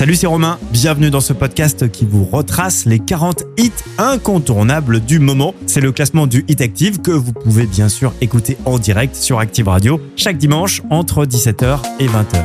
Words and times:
Salut, 0.00 0.14
c'est 0.14 0.26
Romain. 0.26 0.58
Bienvenue 0.70 1.10
dans 1.10 1.20
ce 1.20 1.34
podcast 1.34 1.90
qui 1.90 2.06
vous 2.06 2.24
retrace 2.24 2.86
les 2.86 3.00
40 3.00 3.44
hits 3.58 3.70
incontournables 3.98 5.00
du 5.00 5.18
moment. 5.18 5.54
C'est 5.66 5.82
le 5.82 5.92
classement 5.92 6.26
du 6.26 6.42
Hit 6.48 6.62
Active 6.62 7.02
que 7.02 7.10
vous 7.10 7.34
pouvez 7.34 7.66
bien 7.66 7.90
sûr 7.90 8.14
écouter 8.22 8.56
en 8.64 8.78
direct 8.78 9.14
sur 9.14 9.40
Active 9.40 9.68
Radio 9.68 10.00
chaque 10.16 10.38
dimanche 10.38 10.80
entre 10.88 11.26
17h 11.26 11.80
et 11.98 12.06
20h. 12.06 12.42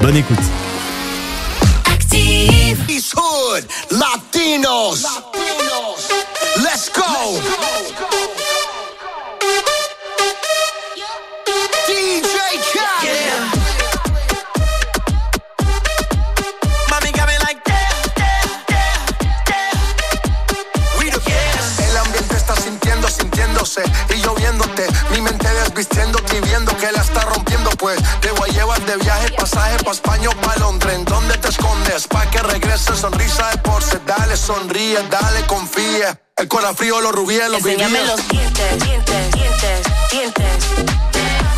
Bonne 0.00 0.16
écoute. 0.16 0.38
Active. 1.92 2.78
Hood, 3.14 3.64
Latinos. 3.90 5.04
Let's 6.56 6.90
go. 6.90 7.02
Y 23.64 24.20
lloviéndote. 24.20 24.86
Mi 25.10 25.22
mente 25.22 25.48
desvistiendo 25.48 26.18
y 26.36 26.40
viendo 26.40 26.76
que 26.76 26.92
la 26.92 27.00
está 27.00 27.22
rompiendo. 27.22 27.70
Pues 27.70 27.98
te 28.20 28.30
voy 28.32 28.50
a 28.50 28.52
llevar 28.52 28.84
de 28.84 28.96
viaje, 28.96 29.30
pasaje 29.32 29.82
pa' 29.82 29.92
España 29.92 30.28
o 30.28 30.40
pa' 30.42 30.56
Londres. 30.56 30.94
¿En 30.94 31.04
dónde 31.06 31.36
te 31.38 31.48
escondes? 31.48 32.06
Pa' 32.06 32.28
que 32.30 32.40
regrese 32.40 32.94
sonrisa 32.94 33.50
de 33.50 33.58
porce. 33.58 33.98
Dale, 34.06 34.36
sonríe, 34.36 35.02
dale, 35.08 35.46
confía. 35.46 36.20
El 36.36 36.48
corazón 36.48 36.76
frío, 36.76 37.00
los 37.00 37.12
rubíes, 37.12 37.48
los 37.48 37.64
Enséñame 37.64 38.04
los 38.04 38.28
dientes, 38.28 38.84
dientes, 38.84 39.30
dientes, 39.32 39.80
dientes. 40.10 40.64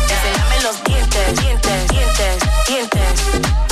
Enséñame 0.09 0.61
los 0.63 0.83
dientes, 0.85 1.41
dientes, 1.41 1.87
dientes, 1.89 2.37
dientes. 2.67 3.66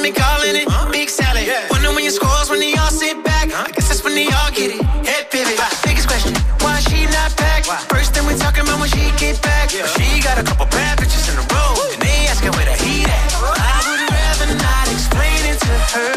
And 0.00 0.14
me 0.14 0.20
calling 0.20 0.56
it 0.56 0.66
big 0.92 1.08
salad. 1.08 1.46
Wonder 1.70 1.92
when 1.92 2.04
you 2.04 2.10
scores 2.10 2.48
when 2.48 2.60
they 2.60 2.74
all 2.74 2.90
sit 2.90 3.22
back. 3.24 3.52
I 3.52 3.70
guess 3.70 3.88
that's 3.88 4.02
when 4.04 4.14
they 4.14 4.26
all 4.28 4.50
get 4.50 4.72
it. 4.72 4.82
Head 5.04 5.30
pivot. 5.30 5.60
Biggest 5.84 6.08
question, 6.08 6.32
why 6.60 6.80
she 6.88 7.04
not 7.06 7.36
back? 7.36 7.64
First 7.88 8.14
thing 8.14 8.26
we 8.26 8.34
talking 8.34 8.64
about 8.64 8.80
when 8.80 8.88
she 8.88 9.12
get 9.20 9.40
back. 9.42 9.68
She 9.70 10.22
got 10.22 10.38
a 10.38 10.44
couple 10.44 10.66
bad 10.66 10.98
bitches 10.98 11.28
in 11.28 11.36
a 11.36 11.44
row, 11.52 11.72
and 11.92 12.00
they 12.00 12.28
asking 12.32 12.52
where 12.56 12.64
the 12.64 12.76
heat 12.80 13.08
at. 13.08 13.28
I 13.44 13.76
would 13.88 14.02
rather 14.08 14.48
not 14.56 14.84
explain 14.88 15.40
it 15.52 15.58
to 15.68 15.74
her. 15.92 16.12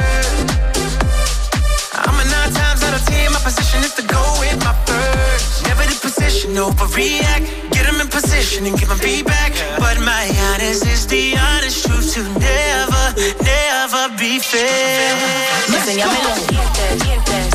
I'm 2.07 2.15
a 2.15 2.25
nine 2.31 2.51
times 2.55 2.83
out 2.83 2.93
of 2.95 3.03
ten, 3.05 3.31
my 3.33 3.41
position 3.43 3.83
is 3.83 3.93
to 3.99 4.03
go 4.07 4.23
with 4.39 4.57
my 4.63 4.75
first. 4.87 5.63
Never 5.67 5.83
the 5.83 5.97
position, 5.99 6.55
overreact. 6.55 7.71
Get 7.71 7.89
in 7.89 8.07
position 8.07 8.65
and 8.65 8.77
give 8.77 8.89
them 8.89 8.99
feedback. 8.99 9.51
But 9.79 9.99
my 9.99 10.25
honest 10.51 10.85
is 10.85 11.07
the 11.07 11.35
honest 11.35 11.85
truth 11.85 12.13
to 12.13 12.21
never 12.39 13.03
never 13.43 13.62
never 13.93 14.15
be 14.17 14.39
fair. 14.39 15.15
Enséñame 15.67 16.17
los 16.23 16.47
dientes. 16.47 17.52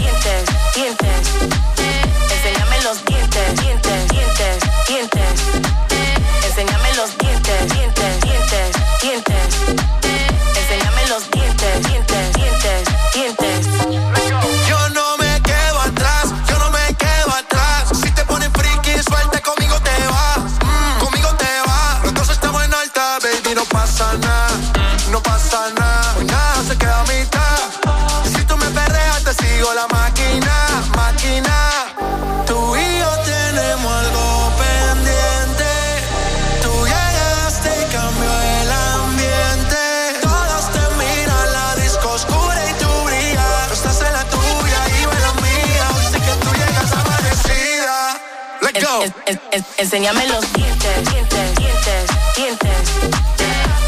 Enséñame 49.53 50.27
los 50.27 50.53
dientes, 50.53 51.11
dientes, 51.11 51.55
dientes, 51.57 52.07
dientes. 52.37 52.71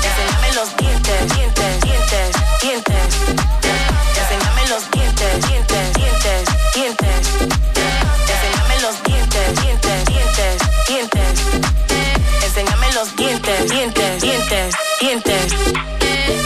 Enséñame 0.05 0.53
los 0.55 0.77
dientes, 0.77 1.35
dientes, 1.35 1.81
dientes, 1.83 2.37
dientes. 2.63 2.97
Enséñame 4.21 4.69
los 4.69 4.91
dientes, 4.91 5.47
dientes, 5.49 5.93
dientes, 5.95 6.49
dientes. 6.75 7.27
Enséñame 8.31 8.81
los 8.81 9.03
dientes, 9.03 9.63
dientes, 9.63 10.05
dientes, 10.07 10.63
dientes. 10.89 11.41
Enséñame 12.45 12.93
los 12.93 13.17
dientes, 13.17 13.71
dientes, 13.71 14.23
dientes, 14.23 14.75
dientes. 15.01 15.53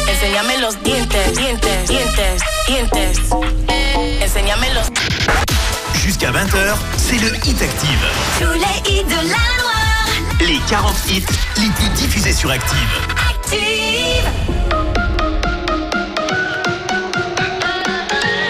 Enséñame 0.09 0.59
los 0.59 0.83
dientes, 0.83 1.37
dientes, 1.37 1.89
dientes, 1.89 2.43
dientes. 2.67 3.34
20h, 6.44 6.77
c'est 6.99 7.19
le 7.19 7.34
Hit 7.47 7.62
Active. 7.62 7.99
Tous 8.38 8.53
les 8.53 8.93
hits 8.93 9.05
de 9.05 9.16
la 9.28 9.44
Loire. 9.60 10.09
Les 10.41 10.59
40 10.69 10.94
hits 11.09 11.25
les 11.56 11.71
plus 11.71 11.88
diffusés 11.94 12.32
sur 12.32 12.50
Active. 12.50 12.77
Active. 13.31 13.60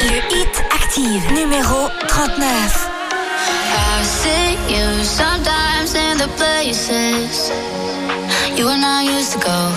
Le 0.03 0.37
Hit 0.37 0.65
Active, 0.75 1.33
numéro 1.33 1.89
39. 2.09 2.89
I 3.77 4.03
see 4.03 4.57
you 4.69 5.05
sometimes 5.05 5.95
in 5.95 6.19
the 6.19 6.29
places 6.37 7.53
you 8.57 8.69
and 8.69 8.85
I 8.85 9.05
used 9.05 9.33
to 9.35 9.39
go. 9.39 9.71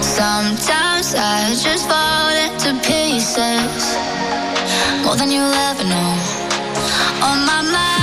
Sometimes 0.00 1.14
I 1.16 1.54
just 1.54 1.88
fall 1.88 2.30
into 2.30 2.74
pieces. 2.86 3.96
more 5.04 5.16
than 5.16 5.30
you'll 5.30 5.52
ever 5.52 5.84
know. 5.84 6.41
On 7.24 7.46
my 7.46 7.62
mind 7.62 8.01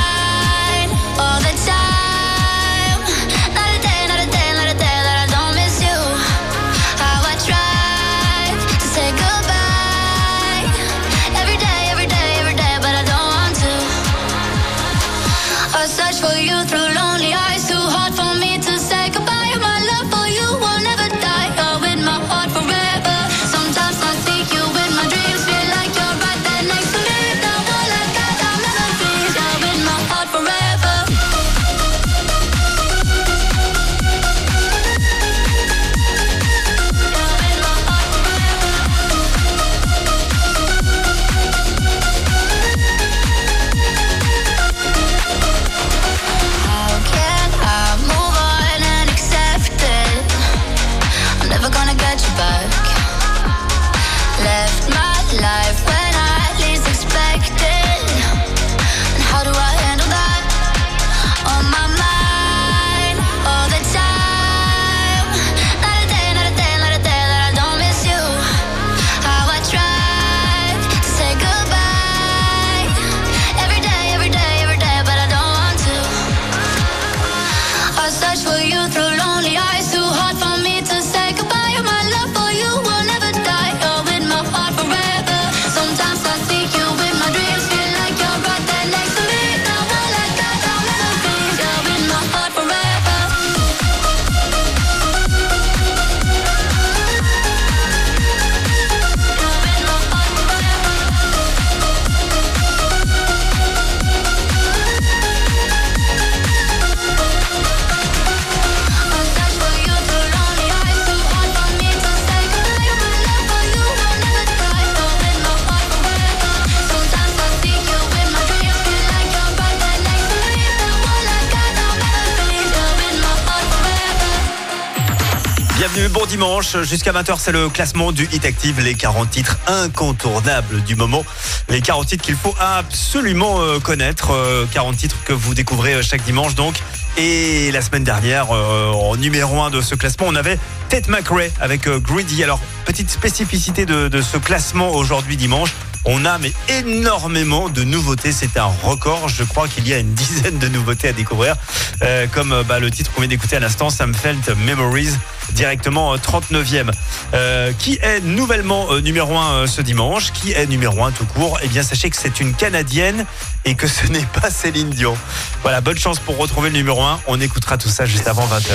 Jusqu'à 126.83 127.11
20h, 127.11 127.37
c'est 127.39 127.51
le 127.51 127.67
classement 127.67 128.11
du 128.11 128.29
Hit 128.31 128.45
Active, 128.45 128.79
les 128.79 128.93
40 128.93 129.29
titres 129.31 129.57
incontournables 129.65 130.83
du 130.83 130.95
moment. 130.95 131.25
Les 131.67 131.81
40 131.81 132.05
titres 132.05 132.23
qu'il 132.23 132.35
faut 132.35 132.55
absolument 132.59 133.61
euh, 133.61 133.79
connaître. 133.79 134.31
Euh, 134.31 134.65
40 134.71 134.95
titres 134.95 135.17
que 135.25 135.33
vous 135.33 135.55
découvrez 135.55 135.95
euh, 135.95 136.01
chaque 136.03 136.23
dimanche 136.23 136.53
donc. 136.53 136.75
Et 137.17 137.71
la 137.71 137.81
semaine 137.81 138.03
dernière, 138.03 138.47
euh, 138.51 138.91
en 138.91 139.15
numéro 139.15 139.61
1 139.61 139.71
de 139.71 139.81
ce 139.81 139.95
classement, 139.95 140.27
on 140.29 140.35
avait 140.35 140.59
Ted 140.89 141.09
McRae 141.09 141.49
avec 141.59 141.87
euh, 141.87 141.99
Greedy. 141.99 142.43
Alors, 142.43 142.59
petite 142.85 143.09
spécificité 143.09 143.85
de, 143.85 144.21
ce 144.21 144.37
classement 144.37 144.91
aujourd'hui 144.91 145.35
dimanche. 145.37 145.73
On 146.05 146.23
a 146.23 146.37
mais 146.37 146.53
énormément 146.69 147.67
de 147.67 147.83
nouveautés. 147.83 148.31
C'est 148.31 148.57
un 148.57 148.71
record. 148.83 149.27
Je 149.27 149.43
crois 149.43 149.67
qu'il 149.67 149.87
y 149.87 149.93
a 149.93 149.97
une 149.97 150.13
dizaine 150.13 150.59
de 150.59 150.67
nouveautés 150.69 151.09
à 151.09 151.13
découvrir. 151.13 151.55
Euh, 152.03 152.25
comme 152.31 152.53
euh, 152.53 152.63
bah, 152.63 152.79
le 152.79 152.89
titre 152.89 153.11
qu'on 153.11 153.21
vient 153.21 153.27
d'écouter 153.29 153.57
à 153.57 153.59
l'instant, 153.59 153.89
Sam 153.89 154.13
Felt 154.13 154.49
Memories, 154.65 155.11
directement 155.59 156.13
euh, 156.13 156.17
39e. 156.17 156.89
Euh, 157.33 157.73
qui 157.77 157.99
est 158.01 158.21
nouvellement 158.21 158.87
euh, 158.91 159.01
numéro 159.01 159.37
1 159.37 159.67
ce 159.67 159.81
dimanche? 159.81 160.31
Qui 160.31 160.53
est 160.53 160.65
numéro 160.67 161.03
1 161.03 161.11
tout 161.11 161.25
court? 161.25 161.59
Eh 161.61 161.67
bien, 161.67 161.83
sachez 161.83 162.09
que 162.09 162.15
c'est 162.15 162.39
une 162.39 162.53
Canadienne 162.53 163.25
et 163.65 163.75
que 163.75 163.85
ce 163.87 164.07
n'est 164.11 164.25
pas 164.41 164.49
Céline 164.49 164.89
Dion. 164.89 165.17
Voilà, 165.61 165.81
bonne 165.81 165.97
chance 165.97 166.19
pour 166.19 166.37
retrouver 166.37 166.69
le 166.69 166.77
numéro 166.77 167.01
1. 167.01 167.19
On 167.27 167.41
écoutera 167.41 167.77
tout 167.77 167.89
ça 167.89 168.05
juste 168.05 168.27
avant 168.29 168.47
20h. 168.47 168.71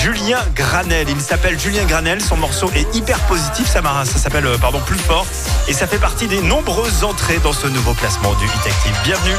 Julien 0.00 0.38
Granel. 0.54 1.06
Il 1.10 1.20
s'appelle 1.20 1.58
Julien 1.58 1.84
Granel. 1.84 2.22
Son 2.22 2.36
morceau 2.38 2.70
est 2.74 2.96
hyper 2.96 3.18
positif. 3.26 3.66
Ça, 3.68 3.82
s'appelle 4.04 4.46
euh, 4.46 4.56
pardon 4.56 4.80
plus 4.86 4.98
fort 4.98 5.26
et 5.66 5.74
ça 5.74 5.86
fait 5.86 5.98
partie 5.98 6.28
des 6.28 6.40
nombreuses 6.40 7.04
entrées 7.04 7.38
dans 7.38 7.52
ce 7.52 7.66
nouveau 7.66 7.92
classement 7.92 8.32
du 8.34 8.46
Hit 8.46 8.66
Active. 8.66 8.96
Bienvenue. 9.04 9.36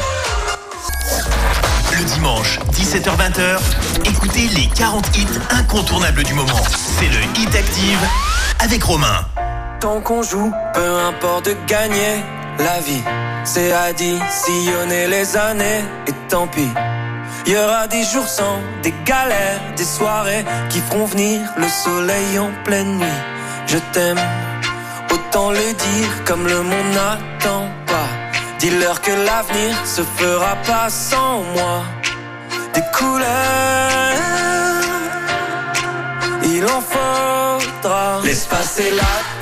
Le 2.00 2.06
dimanche, 2.06 2.58
17h-20h, 2.72 3.58
écoutez 4.06 4.48
les 4.56 4.68
40 4.68 5.18
hits 5.18 5.26
incontournables 5.50 6.22
du 6.22 6.32
moment. 6.32 6.62
C'est 6.74 7.08
le 7.08 7.22
Hit 7.38 7.54
Active 7.54 7.98
avec 8.58 8.82
Romain. 8.82 9.26
Tant 9.80 10.00
qu'on 10.00 10.22
joue, 10.22 10.50
peu 10.72 10.98
importe 11.00 11.44
de 11.44 11.56
gagner 11.66 12.24
la 12.58 12.80
vie, 12.80 13.02
c'est 13.44 13.72
additionner 13.72 15.08
les 15.08 15.36
années 15.36 15.84
et 16.06 16.12
tant 16.30 16.46
pis. 16.46 16.70
Il 17.44 17.52
y 17.52 17.56
aura 17.58 17.86
des 17.86 18.04
jours 18.04 18.28
sans 18.28 18.60
des 18.82 18.94
galères, 19.04 19.60
des 19.76 19.84
soirées 19.84 20.46
qui 20.70 20.80
feront 20.80 21.04
venir 21.04 21.42
le 21.58 21.68
soleil 21.68 22.38
en 22.38 22.50
pleine 22.64 22.96
nuit. 22.96 23.20
Je 23.66 23.76
t'aime, 23.92 24.20
autant 25.12 25.50
le 25.50 25.74
dire 25.74 26.24
comme 26.24 26.46
le 26.46 26.62
monde 26.62 26.94
n'attend 26.94 27.66
pas. 27.66 27.79
Dis-leur 28.60 29.00
que 29.00 29.10
l'avenir 29.10 29.74
se 29.86 30.02
fera 30.02 30.54
pas 30.66 30.90
sans 30.90 31.40
moi. 31.54 31.82
Des 32.74 32.82
couleurs, 32.92 33.26
il 36.44 36.64
en 36.66 36.82
faudra. 36.82 38.20
Laisse 38.22 38.44
passer 38.44 38.90
la 38.90 39.39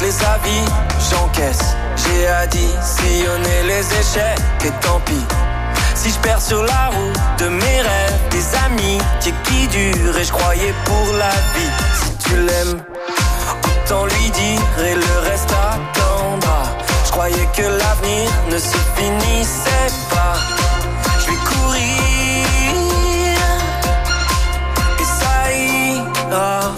les 0.00 0.24
avis, 0.24 0.64
j'encaisse. 1.10 1.76
J'ai 1.96 2.26
additionné 2.26 3.62
les 3.66 3.84
échecs 4.00 4.38
et 4.64 4.70
tant 4.80 5.00
pis. 5.00 5.24
Si 5.94 6.10
je 6.10 6.18
perds 6.18 6.40
sur 6.40 6.62
la 6.62 6.88
route 6.88 7.18
de 7.38 7.48
mes 7.48 7.80
rêves, 7.80 8.20
des 8.30 8.44
amis 8.66 8.98
qui 9.44 9.68
durent 9.68 10.18
et 10.18 10.24
je 10.24 10.32
croyais 10.32 10.74
pour 10.84 11.06
la 11.18 11.30
vie. 11.30 11.72
Si 12.00 12.28
tu 12.28 12.36
l'aimes, 12.36 12.82
autant 13.64 14.06
lui 14.06 14.30
dire 14.30 14.84
et 14.86 14.94
le 14.94 15.18
reste 15.28 15.50
attendra. 15.50 16.62
Je 17.06 17.10
croyais 17.10 17.48
que 17.56 17.62
l'avenir 17.62 18.30
ne 18.50 18.58
se 18.58 18.76
finissait 18.96 19.92
pas. 20.10 20.36
Je 21.20 21.26
vais 21.30 21.40
courir 21.52 22.44
et 25.00 25.04
ça 25.04 25.52
ira. 25.52 26.72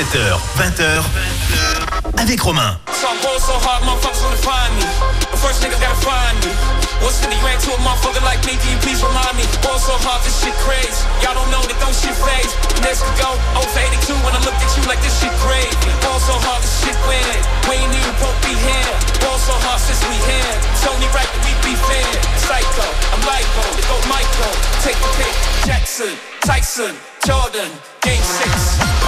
17h, 0.00 0.40
20h, 0.56 1.04
avec 2.16 2.40
Romain. 2.40 2.72
Find 4.40 4.72
me. 4.72 4.88
The 5.28 5.36
first 5.36 5.60
nigga 5.60 5.76
gotta 5.76 6.00
find 6.00 6.40
me. 6.40 6.48
What's 7.04 7.20
50 7.20 7.36
grand 7.44 7.60
to 7.68 7.76
a 7.76 7.80
motherfucker 7.84 8.24
like 8.24 8.40
me? 8.48 8.56
Can 8.56 8.72
you 8.72 8.80
please 8.80 9.04
remind 9.04 9.36
me? 9.36 9.44
Going 9.60 9.76
so 9.76 9.92
hard, 10.00 10.24
this 10.24 10.40
shit 10.40 10.56
crazy. 10.64 11.04
Y'all 11.20 11.36
don't 11.36 11.52
know 11.52 11.60
that 11.60 11.76
don't 11.84 11.92
shit 11.92 12.16
phase. 12.16 12.48
Next 12.80 13.04
could 13.04 13.12
go 13.20 13.36
0 13.60 13.68
for 13.68 14.16
82 14.16 14.16
when 14.24 14.32
I 14.32 14.40
looked 14.40 14.56
at 14.56 14.72
you 14.72 14.88
like 14.88 15.04
this 15.04 15.12
shit 15.20 15.36
crazy. 15.44 15.76
Going 16.00 16.24
so 16.24 16.32
hard, 16.48 16.64
this 16.64 16.72
shit 16.80 16.96
weird. 17.04 17.40
We 17.68 17.76
ain't 17.76 17.92
even 17.92 18.14
broke 18.16 18.40
be 18.40 18.56
here. 18.56 18.92
Going 19.20 19.42
so 19.44 19.52
hard 19.68 19.84
since 19.84 20.00
we 20.08 20.16
here. 20.24 20.56
It's 20.72 20.88
right 21.12 21.28
that 21.28 21.42
we 21.44 21.52
be 21.60 21.76
fair. 21.76 22.08
Psycho, 22.40 22.88
I'm 23.12 23.20
Lyco, 23.28 23.64
they 23.76 23.84
go 23.84 24.00
Michael. 24.08 24.54
Take 24.80 24.96
the 24.96 25.12
pick. 25.20 25.34
Jackson, 25.68 26.16
Tyson, 26.40 26.96
Jordan, 27.20 27.68
Game 28.00 28.24
6. 28.24 28.99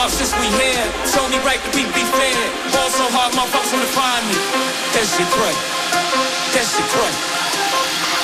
Hard 0.00 0.12
since 0.12 0.32
we 0.40 0.46
here. 0.56 0.88
It's 1.04 1.14
only 1.18 1.36
right 1.44 1.60
that 1.60 1.74
we 1.76 1.84
be 1.92 2.00
fair. 2.16 2.32
Ball 2.72 2.88
so 2.88 3.04
hard, 3.12 3.36
motherfuckers 3.36 3.70
wanna 3.70 3.84
find 3.92 4.24
me. 4.32 4.36
That 4.96 5.04
shit 5.04 5.28
crack. 5.28 5.56
That 6.56 6.64
shit 6.64 6.88
crack. 6.88 7.14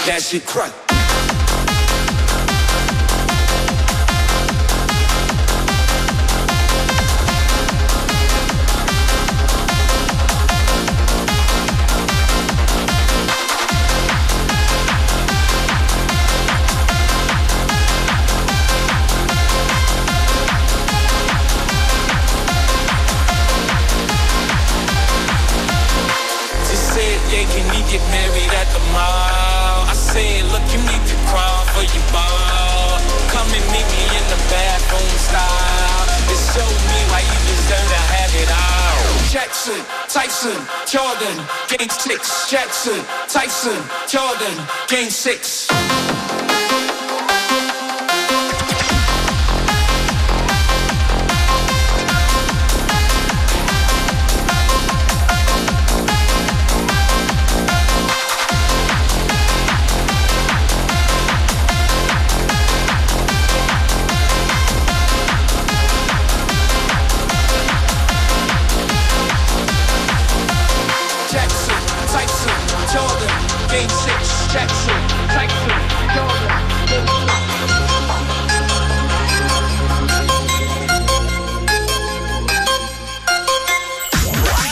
That 0.07 0.23
shit 0.23 0.47
crack. 0.47 0.96
Get 27.97 28.11
married 28.13 28.53
at 28.53 28.69
the 28.77 28.83
mall? 28.93 29.89
I 29.89 29.95
said, 29.95 30.45
look, 30.53 30.65
you 30.73 30.81
need 30.85 31.05
to 31.09 31.17
crawl 31.29 31.65
for 31.73 31.85
your 31.85 32.07
ball. 32.13 33.01
Come 33.33 33.49
and 33.49 33.67
meet 33.73 33.89
me 33.89 34.03
in 34.13 34.25
the 34.29 34.41
bathroom 34.53 35.13
style. 35.17 36.05
And 36.29 36.41
show 36.53 36.69
me 36.93 36.99
why 37.09 37.21
you 37.25 37.39
deserve 37.49 37.89
to 37.89 38.03
have 38.13 38.33
it 38.37 38.51
all. 38.53 39.01
Jackson, 39.33 39.81
Tyson, 40.09 40.59
Jordan, 40.85 41.37
game 41.73 41.89
six. 41.89 42.51
Jackson, 42.51 43.01
Tyson, 43.29 43.81
Jordan, 44.09 44.57
game 44.89 45.11
six. 45.11 45.69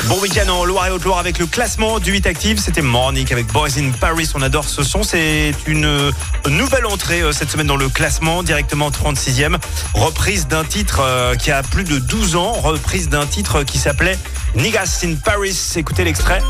Bon 0.09 0.21
week-end 0.21 0.49
en 0.49 0.65
Loire 0.65 0.87
et 0.87 0.91
Haute-Loire 0.91 1.19
avec 1.19 1.39
le 1.39 1.47
classement 1.47 1.99
du 1.99 2.13
8 2.13 2.27
Active. 2.27 2.59
C'était 2.59 2.83
Morning 2.83 3.27
avec 3.33 3.47
Boys 3.49 3.79
in 3.79 3.91
Paris. 3.91 4.31
On 4.35 4.43
adore 4.43 4.69
ce 4.69 4.83
son. 4.83 5.03
C'est 5.03 5.53
une 5.67 5.87
euh, 5.87 6.13
nouvelle 6.49 6.87
entrée 6.87 7.23
euh, 7.23 7.33
cette 7.33 7.51
semaine 7.51 7.67
dans 7.67 7.77
le 7.77 7.89
classement, 7.89 8.43
directement 8.43 8.91
36e. 8.91 9.57
Reprise 9.95 10.47
d'un 10.47 10.65
titre 10.65 11.01
euh, 11.03 11.35
qui 11.35 11.51
a 11.51 11.63
plus 11.63 11.85
de 11.85 11.99
12 11.99 12.37
ans. 12.37 12.53
Reprise 12.53 13.09
d'un 13.09 13.27
titre 13.27 13.65
qui 13.65 13.79
s'appelait 13.79 14.19
Niggas 14.55 15.01
in 15.05 15.15
Paris. 15.17 15.59
Écoutez 15.77 16.05
l'extrait. 16.05 16.43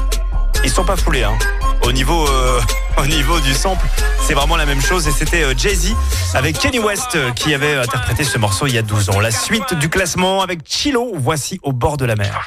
Ils 0.64 0.70
sont 0.70 0.84
pas 0.84 0.96
foulés, 0.96 1.22
hein. 1.22 1.38
Au 1.82 1.92
niveau, 1.92 2.26
euh, 2.26 2.60
au 2.98 3.06
niveau 3.06 3.38
du 3.40 3.52
sample, 3.52 3.86
c'est 4.22 4.34
vraiment 4.34 4.56
la 4.56 4.66
même 4.66 4.80
chose. 4.80 5.06
Et 5.06 5.12
c'était 5.12 5.42
euh, 5.42 5.54
Jay-Z 5.56 5.94
avec 6.34 6.58
Kenny 6.58 6.78
West 6.78 7.14
euh, 7.16 7.30
qui 7.32 7.54
avait 7.54 7.76
interprété 7.76 8.24
ce 8.24 8.38
morceau 8.38 8.66
il 8.66 8.74
y 8.74 8.78
a 8.78 8.82
12 8.82 9.10
ans. 9.10 9.20
La 9.20 9.30
suite 9.30 9.74
du 9.74 9.88
classement 9.88 10.42
avec 10.42 10.60
Chilo. 10.66 11.12
Voici 11.14 11.60
au 11.62 11.72
bord 11.72 11.96
de 11.96 12.04
la 12.06 12.16
mer. 12.16 12.46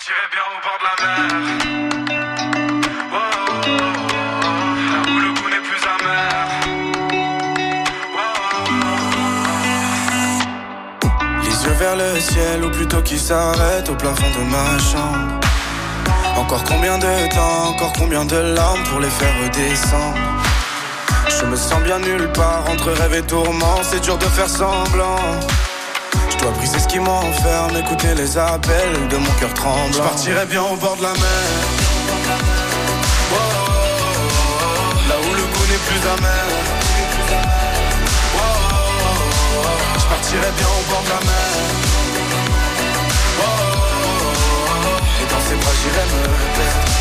Oh, 3.14 3.16
oh, 3.16 3.70
oh. 3.70 3.98
Oh, 11.04 11.08
Les 11.44 11.64
yeux 11.66 11.74
vers 11.80 11.96
le 11.96 12.20
ciel, 12.20 12.64
ou 12.64 12.70
plutôt 12.72 13.02
qui 13.02 13.18
s'arrête 13.18 13.90
au 13.90 13.96
plafond 13.96 14.30
de 14.40 14.44
ma 14.50 14.78
chambre. 14.80 15.47
Encore 16.38 16.63
combien 16.63 16.98
de 16.98 17.29
temps, 17.34 17.70
encore 17.70 17.94
combien 17.98 18.24
de 18.24 18.38
larmes 18.38 18.84
pour 18.84 19.00
les 19.00 19.10
faire 19.10 19.34
redescendre. 19.44 20.17
Je 21.27 21.46
me 21.46 21.56
sens 21.56 21.82
bien 21.84 22.00
nulle 22.00 22.32
part 22.32 22.63
entre 22.70 22.91
rêve 22.91 23.15
et 23.15 23.22
tourment, 23.24 23.82
c'est 23.82 24.00
dur 24.00 24.17
de 24.17 24.25
faire 24.25 24.48
semblant. 24.48 25.17
Je 26.29 26.38
dois 26.38 26.51
briser 26.51 26.79
ce 26.79 26.88
qui 26.88 27.00
m'enferme, 27.00 27.75
écouter 27.77 28.13
les 28.15 28.38
appels 28.38 29.08
de 29.10 29.17
mon 29.17 29.32
cœur 29.39 29.53
tremblant. 29.53 29.91
Je 29.91 30.00
partirais 30.00 30.46
bien 30.46 30.62
au 30.62 30.75
bord 30.75 30.96
de 30.98 31.03
la 31.03 31.13
mer. 31.13 31.48
Là 35.10 35.15
où 35.24 35.34
le 35.34 35.41
goût 35.41 35.67
n'est 35.70 35.84
plus 35.89 36.08
amer. 36.08 36.46
Je 40.00 40.06
partirais 40.15 40.51
bien 40.58 40.67
au 40.67 40.91
bord 40.91 41.03
de 41.03 41.10
la 41.10 41.20
mer. 41.25 41.97
Ses 45.48 45.56
bras 45.56 45.72
j'irais 45.82 46.08
me 46.13 46.22
perdre. 46.58 46.98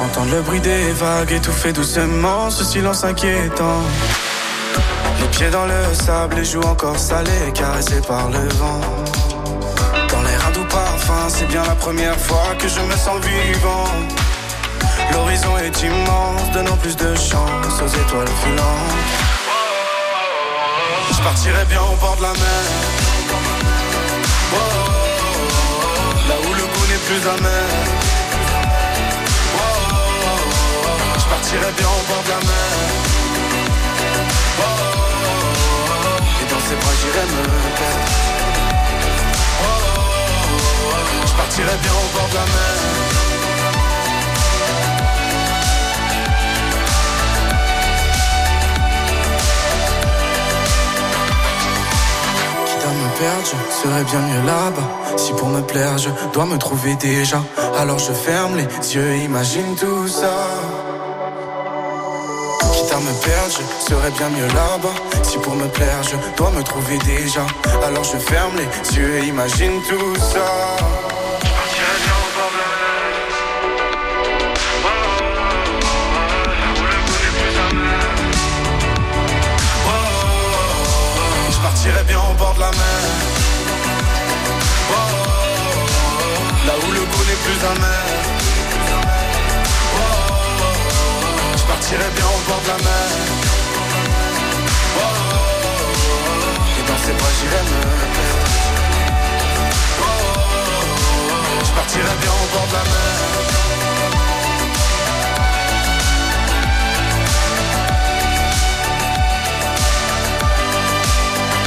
Entendre 0.00 0.30
le 0.36 0.42
bruit 0.42 0.60
des 0.60 0.92
vagues 0.92 1.32
étouffer 1.32 1.72
doucement 1.72 2.50
ce 2.50 2.64
silence 2.64 3.04
inquiétant. 3.04 3.82
Les 5.20 5.26
pieds 5.28 5.50
dans 5.50 5.66
le 5.66 5.94
sable, 5.94 6.36
les 6.36 6.44
joues 6.44 6.62
encore 6.62 6.98
salées, 6.98 7.52
caressées 7.54 8.00
par 8.06 8.30
le 8.30 8.48
vent. 8.60 8.80
Dans 10.10 10.22
l'air 10.22 10.40
un 10.48 10.52
doux 10.52 10.64
parfum, 10.64 11.28
c'est 11.28 11.46
bien 11.46 11.62
la 11.64 11.74
première 11.74 12.18
fois 12.18 12.54
que 12.58 12.68
je 12.68 12.80
me 12.80 12.96
sens 12.96 13.18
vivant. 13.24 13.88
L'horizon 15.12 15.58
est 15.58 15.82
immense, 15.82 16.50
donnant 16.54 16.76
plus 16.76 16.96
de 16.96 17.14
chance 17.14 17.74
aux 17.84 17.92
étoiles 18.02 18.34
filantes. 18.42 19.00
Je 21.12 21.22
partirais 21.22 21.66
bien 21.66 21.82
au 21.82 21.96
bord 21.96 22.16
de 22.16 22.22
la 22.22 22.32
mer. 22.32 23.09
Là 26.28 26.36
où 26.46 26.52
le 26.54 26.62
goût 26.62 26.86
n'est 26.90 27.04
plus 27.08 27.28
amer. 27.28 27.68
Je 31.18 31.26
partirais 31.34 31.72
bien 31.76 31.86
au 31.86 32.02
bord 32.08 32.22
de 32.24 32.30
la 32.30 32.40
mer. 32.50 32.72
Et 36.40 36.46
dans 36.50 36.60
ses 36.68 36.76
bras 36.76 36.94
j'irais 37.00 37.26
me 37.26 37.42
perdre. 37.78 38.10
Je 41.26 41.34
partirais 41.34 41.78
bien 41.82 41.92
au 41.92 42.18
bord 42.18 42.28
de 42.28 42.34
la 42.34 42.40
mer. 42.40 43.29
Me 53.00 53.18
perdre, 53.18 53.44
je 53.44 53.88
serais 53.88 54.04
bien 54.04 54.20
mieux 54.20 54.46
là-bas. 54.46 55.16
Si 55.16 55.32
pour 55.32 55.48
me 55.48 55.62
plaire, 55.62 55.98
je 55.98 56.10
dois 56.32 56.44
me 56.44 56.58
trouver 56.58 56.94
déjà. 56.96 57.42
Alors 57.78 57.98
je 57.98 58.12
ferme 58.12 58.56
les 58.56 58.94
yeux, 58.94 59.16
imagine 59.16 59.74
tout 59.76 60.08
ça. 60.08 60.32
Quitte 62.72 62.92
à 62.92 63.00
me 63.00 63.12
perdre, 63.24 63.54
je 63.56 63.90
serais 63.90 64.10
bien 64.10 64.28
mieux 64.30 64.48
là-bas. 64.48 64.96
Si 65.22 65.38
pour 65.38 65.54
me 65.54 65.66
plaire, 65.68 66.02
je 66.02 66.16
dois 66.36 66.50
me 66.50 66.62
trouver 66.62 66.98
déjà. 66.98 67.46
Alors 67.86 68.04
je 68.04 68.18
ferme 68.18 68.56
les 68.56 68.96
yeux, 68.96 69.24
imagine 69.24 69.80
tout 69.88 70.16
ça. 70.16 71.09
Amer. 87.64 88.04
Oh, 89.94 90.00
oh, 90.00 90.64
oh, 90.64 91.56
je 91.56 91.64
partirais 91.64 92.10
bien 92.16 92.24
au 92.24 92.40
bord 92.48 92.60
de 92.62 92.68
la 92.68 92.78
mer. 92.78 93.08
Et 96.78 96.82
dans 96.88 96.98
ses 97.04 97.12
bras 97.12 97.32
j'irais 97.38 97.64
me 97.70 97.80
perdre. 98.16 98.50
Je 101.64 101.72
partirais 101.72 102.16
bien 102.22 102.30
au 102.30 102.46
bord 102.54 102.66
de 102.66 102.72
la 102.72 102.84
mer. 102.92 103.16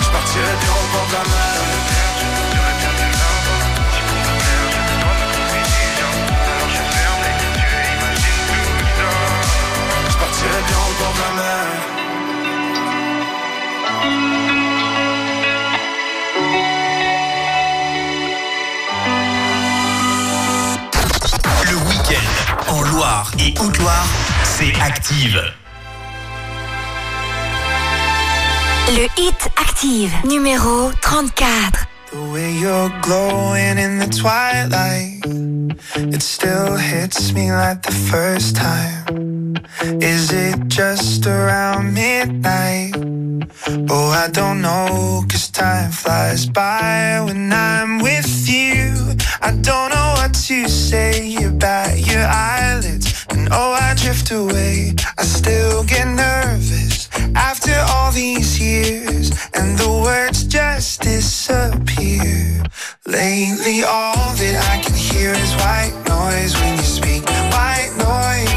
Je 0.01 0.09
partirais 0.09 0.57
bien 0.61 0.73
au 0.81 0.87
bord 0.93 1.07
de 1.07 1.13
la 1.13 1.23
mer. 1.23 1.92
Partirais 10.43 10.63
bien 10.67 10.77
au 10.77 10.93
bord 10.99 11.13
de 11.13 11.19
la 11.19 11.31
mer. 11.41 11.65
Le 21.69 21.75
week-end 21.87 22.27
en 22.67 22.81
Loire 22.81 23.31
et 23.39 23.53
Haute-Loire, 23.59 24.07
c'est 24.43 24.73
Active. 24.81 25.41
Le 28.89 29.07
hit 29.17 29.49
Active, 29.57 30.11
numéro 30.25 30.91
34. 31.01 31.87
The 32.11 32.31
way 32.31 32.51
you're 32.53 32.91
glowing 33.01 33.77
in 33.79 33.97
the 33.97 34.07
twilight, 34.07 35.25
it 36.13 36.21
still 36.21 36.75
hits 36.75 37.33
me 37.33 37.51
like 37.51 37.81
the 37.81 37.93
first 37.93 38.55
time. 38.55 39.22
Is 39.83 40.31
it 40.31 40.67
just 40.67 41.25
around 41.25 41.93
midnight? 41.93 42.95
Oh, 43.89 44.09
I 44.11 44.29
don't 44.31 44.61
know, 44.61 45.23
cause 45.29 45.49
time 45.49 45.91
flies 45.91 46.45
by 46.45 47.21
when 47.25 47.51
I'm 47.51 47.99
with 47.99 48.47
you. 48.47 48.93
I 49.41 49.51
don't 49.51 49.89
know 49.89 50.13
what 50.15 50.33
to 50.47 50.69
say, 50.69 51.35
about 51.43 51.97
your 51.99 52.23
eyelids, 52.23 53.25
and 53.29 53.49
oh, 53.51 53.73
I 53.73 53.93
drift 53.95 54.31
away. 54.31 54.95
I 55.17 55.23
still 55.23 55.83
get 55.83 56.07
nervous 56.07 57.09
after 57.35 57.75
all 57.89 58.11
these 58.13 58.57
years, 58.61 59.31
and 59.53 59.77
the 59.77 59.89
words 59.89 60.45
just 60.45 61.01
disappear. 61.01 62.63
Lately, 63.05 63.83
all 63.83 64.31
that 64.39 64.55
I 64.71 64.81
can 64.81 64.95
hear 64.95 65.31
is 65.31 65.53
white 65.55 65.93
noise 66.07 66.55
when 66.61 66.77
you 66.77 66.83
speak. 66.83 67.25
White 67.51 67.91
noise, 67.97 68.52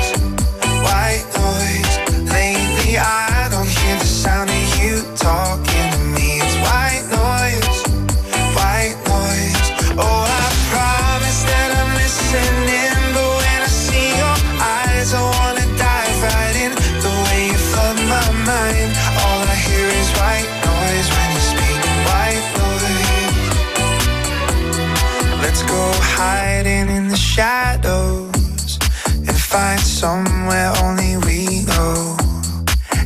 somewhere 29.96 30.70
only 30.84 31.16
we 31.24 31.64
know. 31.64 32.18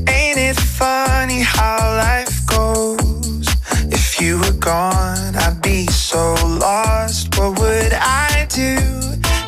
Ain't 0.09 0.39
it 0.49 0.59
funny 0.59 1.41
how 1.41 1.79
life 2.07 2.45
goes? 2.47 3.47
If 3.99 4.21
you 4.21 4.39
were 4.41 4.59
gone, 4.59 5.37
I'd 5.37 5.63
be 5.63 5.87
so 5.87 6.35
lost. 6.59 7.39
What 7.39 7.61
would 7.61 7.93
I 7.93 8.45
do 8.49 8.75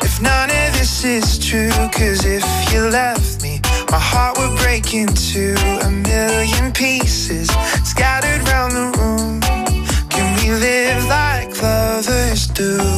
if 0.07 0.21
none 0.21 0.49
of 0.51 0.69
this 0.77 1.03
is 1.03 1.37
true? 1.37 1.75
Cause 1.91 2.23
if 2.23 2.45
you 2.71 2.79
left 2.87 3.43
me, 3.43 3.59
my 3.91 3.99
heart 3.99 4.37
would 4.37 4.57
break 4.59 4.93
into 4.93 5.53
a 5.87 5.89
million 5.91 6.71
pieces 6.71 7.49
scattered 7.83 8.41
round 8.47 8.71
the 8.71 8.87
room. 8.99 9.41
Can 10.07 10.27
we 10.37 10.49
live 10.49 11.03
like 11.07 11.61
lovers 11.61 12.47
do? 12.47 12.92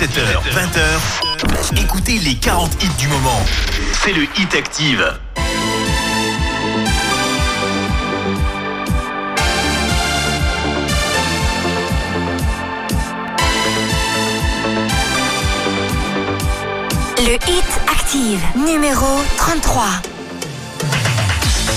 17h, 0.00 0.40
20h, 0.54 1.82
écoutez 1.82 2.18
les 2.20 2.34
40 2.34 2.72
hits 2.82 2.88
du 2.98 3.06
moment. 3.08 3.44
C'est 4.02 4.14
le 4.14 4.22
Hit 4.22 4.54
Active. 4.54 5.12
Le 17.18 17.34
Hit 17.34 17.64
Active, 17.86 18.40
numéro 18.56 19.04
33. 19.36 19.84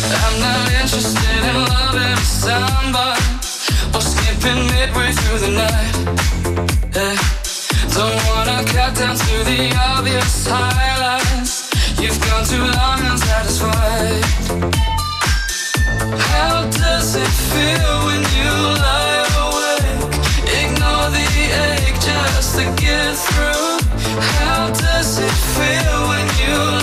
I'm 0.05 0.39
not 0.39 0.71
interested 0.81 1.43
in 1.43 1.65
loving 1.65 2.15
somebody 2.23 3.21
or 3.93 3.99
skipping 3.99 4.65
midway 4.67 5.11
through 5.11 5.39
the 5.39 5.49
night. 5.49 5.93
Yeah. 6.95 7.42
Don't 7.95 8.25
wanna 8.25 8.63
cut 8.65 8.95
down 8.95 9.15
to 9.15 9.43
the 9.43 9.71
obvious 9.77 10.47
highlights. 10.47 11.69
You've 12.01 12.19
gone 12.25 12.43
too 12.43 12.65
long 12.79 12.99
unsatisfied. 13.05 14.23
How 16.17 16.65
does 16.71 17.15
it 17.15 17.33
feel 17.51 17.93
when 18.07 18.23
you 18.37 18.51
lie 18.85 19.21
awake? 19.45 20.09
Ignore 20.61 21.09
the 21.17 21.27
ache 21.69 21.99
just 22.01 22.57
to 22.57 22.65
get 22.81 23.13
through. 23.13 23.77
How 24.37 24.71
does 24.73 25.19
it 25.19 25.35
feel 25.53 25.97
when 26.09 26.27
you 26.41 26.82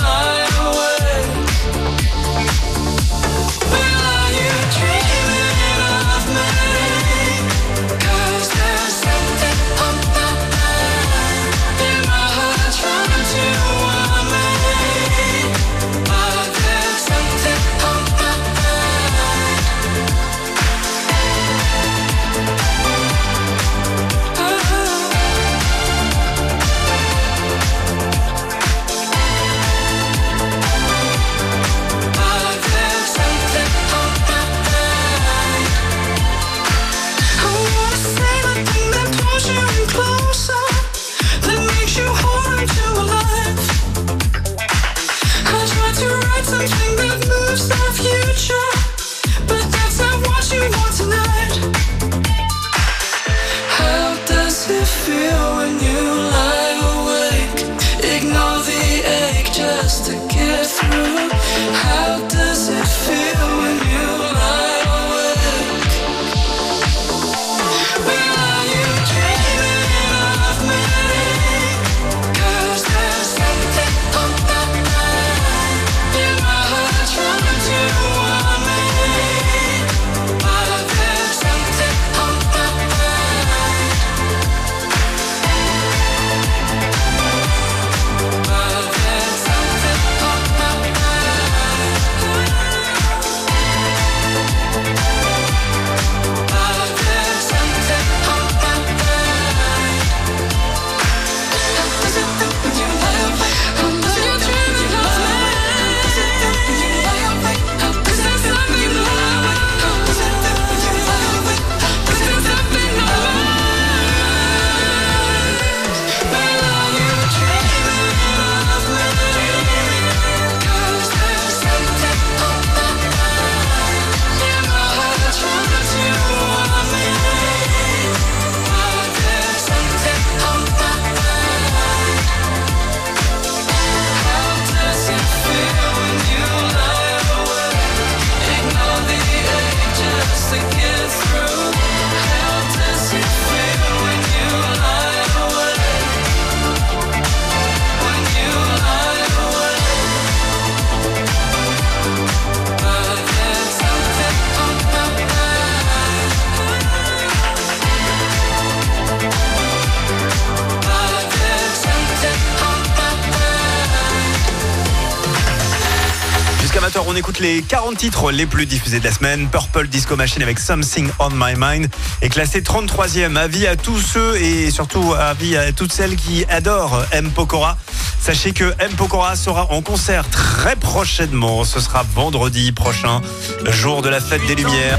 écoute 167.21 167.41
les 167.41 167.61
40 167.61 167.99
titres 167.99 168.33
les 168.33 168.47
plus 168.47 168.65
diffusés 168.65 168.99
de 168.99 169.05
la 169.05 169.13
semaine. 169.13 169.47
Purple 169.51 169.89
Disco 169.89 170.17
Machine 170.17 170.43
avec 170.43 170.59
Something 170.59 171.07
on 171.19 171.29
My 171.29 171.53
Mind 171.55 171.91
est 172.23 172.31
classé 172.31 172.63
33e. 172.63 173.37
Avis 173.37 173.67
à 173.67 173.77
tous 173.77 173.99
ceux 173.99 174.41
et 174.41 174.71
surtout 174.71 175.13
avis 175.13 175.55
à 175.55 175.71
toutes 175.73 175.93
celles 175.93 176.17
qui 176.17 176.47
adorent 176.49 177.05
M. 177.13 177.31
Pokora. 177.31 177.77
Sachez 178.23 178.53
que 178.53 178.73
M. 178.79 178.93
Pokora 178.97 179.37
sera 179.37 179.71
en 179.71 179.83
concert 179.83 180.31
très 180.31 180.77
prochainement. 180.77 181.65
Ce 181.65 181.79
sera 181.81 182.07
vendredi 182.15 182.73
prochain, 182.73 183.21
jour 183.67 184.01
de 184.01 184.09
la 184.09 184.21
fête 184.23 184.47
des 184.47 184.55
Lumières. 184.55 184.99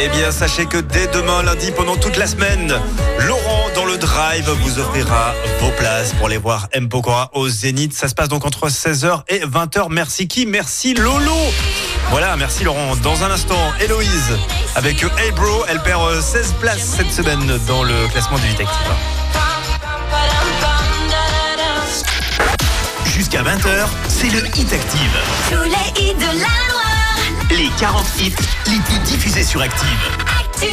Eh 0.00 0.08
bien, 0.08 0.30
sachez 0.30 0.64
que 0.64 0.78
dès 0.78 1.08
demain, 1.08 1.42
lundi, 1.42 1.70
pendant 1.76 1.96
toute 1.96 2.16
la 2.16 2.26
semaine, 2.26 2.72
Laurent 3.26 3.51
le 3.92 3.98
drive 3.98 4.48
vous 4.48 4.78
offrira 4.78 5.34
vos 5.60 5.70
places 5.72 6.14
pour 6.14 6.26
aller 6.26 6.38
voir 6.38 6.66
M. 6.72 6.88
Pokora 6.88 7.30
au 7.34 7.48
Zénith. 7.48 7.92
Ça 7.92 8.08
se 8.08 8.14
passe 8.14 8.28
donc 8.28 8.46
entre 8.46 8.68
16h 8.68 9.22
et 9.28 9.40
20h. 9.40 9.88
Merci 9.90 10.28
qui? 10.28 10.46
Merci 10.46 10.94
Lolo 10.94 11.34
Voilà, 12.10 12.36
merci 12.36 12.64
Laurent. 12.64 12.96
Dans 12.96 13.22
un 13.22 13.30
instant, 13.30 13.60
Héloïse 13.80 14.38
avec 14.76 15.02
Hey 15.02 15.30
Bro. 15.32 15.66
Elle 15.68 15.82
perd 15.82 16.02
euh, 16.02 16.22
16 16.22 16.54
places 16.60 16.94
cette 16.96 17.12
semaine 17.12 17.58
dans 17.66 17.82
le 17.82 18.08
classement 18.08 18.38
du 18.38 18.46
Hit 18.46 18.60
Active. 18.60 18.92
Jusqu'à 23.04 23.42
20h, 23.42 23.86
c'est 24.08 24.30
le 24.30 24.46
Hit 24.56 24.72
Active. 24.72 25.18
Tous 25.50 25.64
les 25.64 26.02
hits 26.02 26.14
de 26.14 26.40
la 26.40 26.48
Loire. 26.70 27.50
Les 27.50 27.68
40 27.78 28.06
hits 28.20 28.32
les 28.68 28.78
plus 28.80 28.98
diffusés 29.00 29.44
sur 29.44 29.60
Active. 29.60 29.86
Active. 30.40 30.72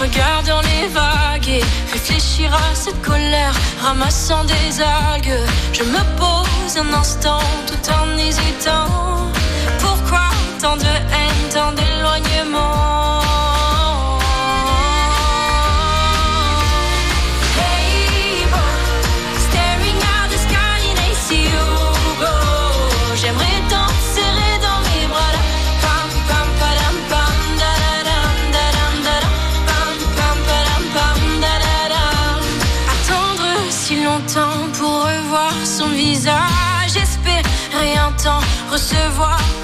Mur 0.00 0.06
en 0.06 0.06
regardant 0.06 0.60
les 0.62 0.88
vagues 0.88 1.48
et 1.48 1.62
réfléchir 1.92 2.52
à 2.54 2.74
cette 2.74 3.00
colère, 3.02 3.52
ramassant 3.80 4.44
des 4.44 4.80
algues. 4.80 5.38
Je 5.72 5.82
me 5.82 6.02
pose 6.16 6.76
un 6.76 6.92
instant 6.98 7.40
tout 7.66 7.90
en 7.90 8.18
hésitant. 8.18 9.30
Pourquoi 9.78 10.30
tant 10.60 10.76
de 10.76 10.84
haine, 10.84 11.48
tant 11.52 11.69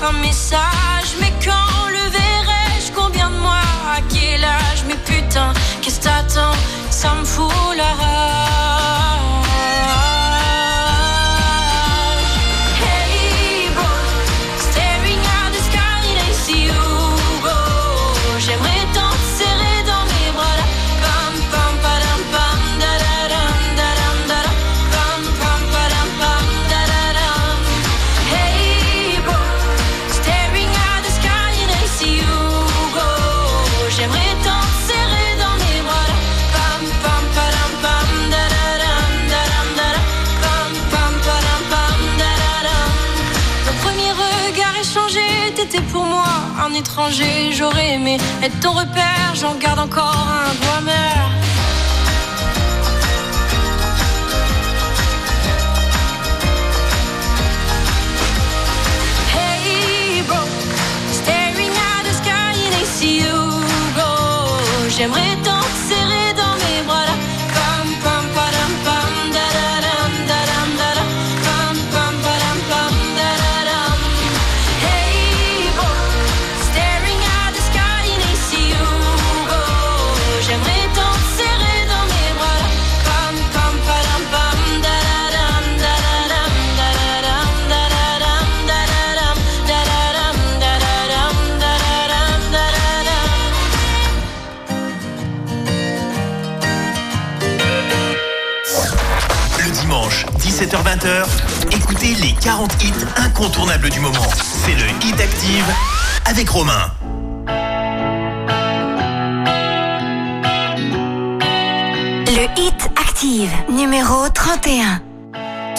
un 0.03 0.13
message, 0.13 1.17
mais 1.21 1.33
quand 1.45 1.89
le 1.89 2.11
verrai-je? 2.11 2.93
Combien 2.93 3.31
de 3.31 3.37
mois, 3.37 3.69
à 3.97 4.01
quel 4.09 4.45
âge 4.45 4.85
Mais 4.87 4.97
putain, 5.05 5.53
qu'est-ce 5.81 6.01
t'attends? 6.01 6.57
Ça 6.91 7.15
me 7.15 7.25
fout 7.25 7.56
j'aurais 47.53 47.95
aimé 47.95 48.19
être 48.43 48.59
ton 48.61 48.73
repère, 48.73 49.35
j'en 49.35 49.55
garde 49.55 49.79
encore 49.79 50.29
un 50.29 50.55
doigt 50.55 50.81
mère. 50.81 51.26
écoutez 101.71 102.15
les 102.15 102.33
40 102.33 102.83
hits 102.83 102.93
incontournables 103.17 103.91
du 103.91 104.01
moment. 104.01 104.27
C'est 104.43 104.75
le 104.75 104.87
Hit 105.05 105.21
Active 105.21 105.65
avec 106.25 106.49
Romain. 106.49 106.91
Le 112.27 112.61
Hit 112.61 112.89
Active, 112.97 113.53
numéro 113.71 114.29
31. 114.29 115.01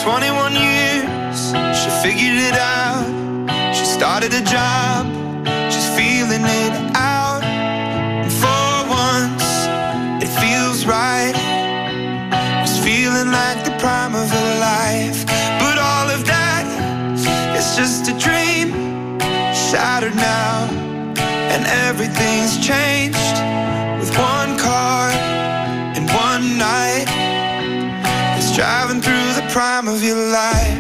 21 0.06 0.52
years, 0.52 1.54
she 1.74 1.90
figured 2.02 2.38
it 2.38 2.56
out. 2.56 3.06
She 3.74 3.86
started 3.86 4.34
a 4.34 4.42
job, 4.42 5.08
she's 5.70 5.88
feeling 5.96 6.46
it 6.46 6.87
everything's 21.68 22.58
changed 22.58 23.18
with 24.00 24.10
one 24.18 24.58
car 24.58 25.10
and 25.96 26.10
one 26.10 26.58
night. 26.58 27.08
It's 28.38 28.56
driving 28.56 29.02
through 29.02 29.34
the 29.34 29.48
prime 29.52 29.88
of 29.88 30.04
your 30.04 30.18
life. 30.32 30.77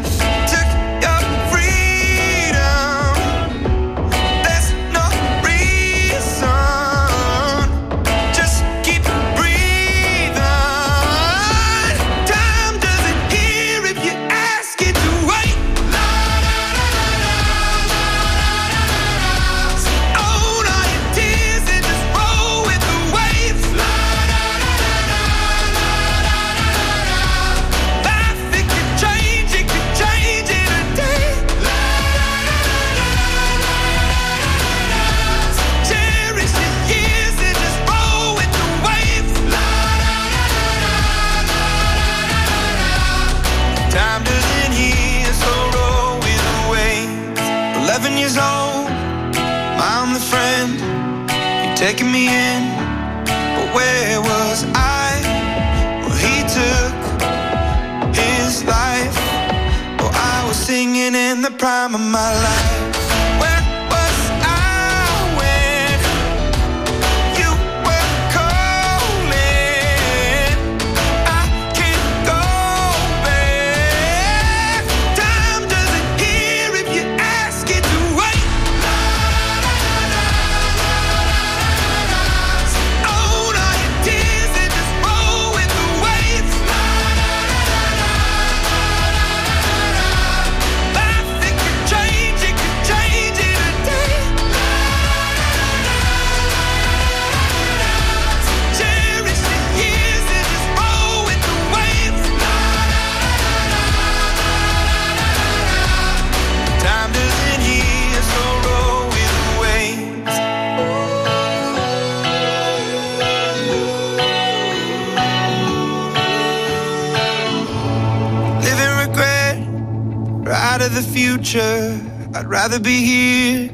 rather 122.69 122.83
be 122.83 123.01
here 123.01 123.69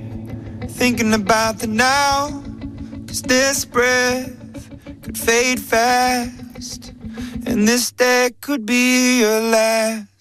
thinking 0.67 1.15
about 1.15 1.57
the 1.57 1.65
now. 1.65 2.29
Cause 3.07 3.23
this 3.23 3.65
breath 3.65 4.69
could 5.01 5.17
fade 5.17 5.59
fast, 5.59 6.93
and 7.47 7.67
this 7.67 7.91
day 7.91 8.29
could 8.39 8.67
be 8.67 9.21
your 9.21 9.41
last. 9.41 10.12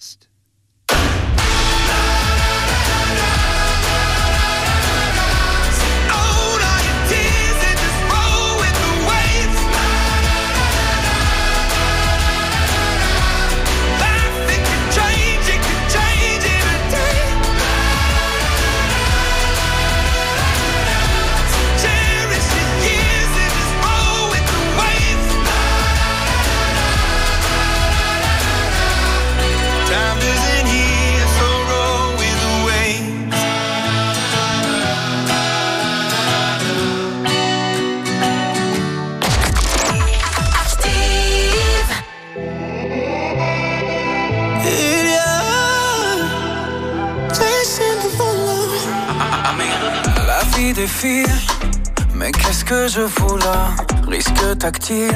Mais 52.13 52.31
qu'est-ce 52.33 52.65
que 52.65 52.89
je 52.89 53.07
fous 53.07 53.37
là? 53.37 53.69
Risque 54.05 54.57
tactile 54.59 55.15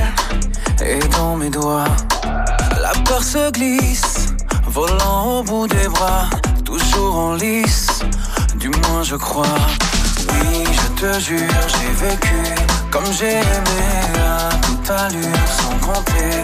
et 0.81 0.99
dans 1.17 1.35
mes 1.35 1.49
doigts. 1.49 1.93
La 2.81 2.93
peur 3.03 3.21
se 3.21 3.51
glisse, 3.51 4.27
volant 4.65 5.39
au 5.39 5.43
bout 5.43 5.67
des 5.67 5.89
bras, 5.89 6.29
toujours 6.63 7.17
en 7.17 7.33
lice. 7.33 7.99
Du 8.55 8.69
moins 8.69 9.03
je 9.03 9.17
crois. 9.17 9.59
Oui, 10.29 10.63
je 10.71 11.01
te 11.01 11.19
jure, 11.19 11.61
j'ai 11.67 12.07
vécu 12.07 12.39
comme 12.89 13.11
j'ai 13.19 13.39
aimé 13.39 13.83
à 14.17 14.55
toute 14.65 14.89
allure 14.89 15.47
sans 15.59 15.77
compter. 15.85 16.41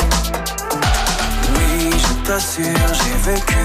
Oui, 1.56 1.92
je 1.92 2.28
t'assure, 2.28 2.90
j'ai 3.00 3.32
vécu 3.32 3.64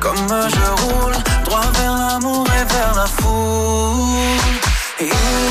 comme 0.00 0.28
je 0.54 0.82
roule 0.82 1.16
droit 1.44 1.70
vers 1.80 1.96
l'amour 1.96 2.46
et 2.60 2.74
vers 2.74 2.94
la 2.94 3.06
foule. 3.06 4.57
Et 5.00 5.47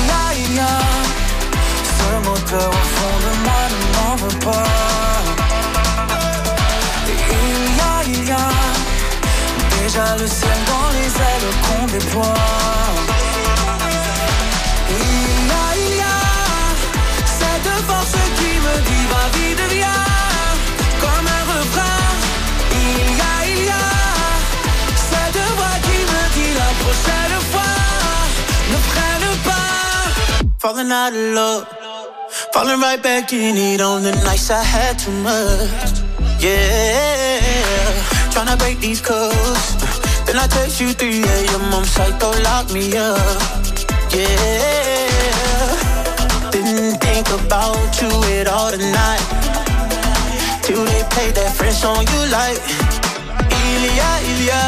Falling 30.87 31.03
out 31.03 31.13
of 31.13 31.35
love, 31.35 31.67
falling 32.53 32.79
right 32.79 33.01
back 33.03 33.33
in 33.33 33.57
it 33.57 33.81
on 33.81 34.03
the 34.03 34.13
nights 34.23 34.49
I 34.49 34.63
had 34.63 34.97
too 34.97 35.11
much. 35.11 35.99
Yeah, 36.39 37.41
tryna 38.31 38.57
break 38.57 38.79
these 38.79 39.01
codes. 39.01 39.75
Then 40.25 40.37
I 40.37 40.47
text 40.47 40.79
you 40.79 40.93
3 40.93 41.23
a.m. 41.23 41.73
I'm 41.73 41.83
psycho, 41.83 42.31
lock 42.41 42.71
me 42.71 42.95
up. 42.95 43.19
Yeah, 44.15 44.31
didn't 46.51 47.01
think 47.03 47.27
about 47.35 47.91
you 47.99 48.07
at 48.39 48.47
all 48.47 48.71
tonight. 48.71 49.25
Till 50.63 50.85
they 50.85 51.03
play 51.11 51.31
that 51.31 51.51
French 51.53 51.75
song 51.75 52.07
you 52.07 52.21
like. 52.31 52.61
Il 53.51 53.83
y 53.83 53.99
a, 53.99 54.21
il 54.23 54.45
y 54.45 54.51
a 54.51 54.63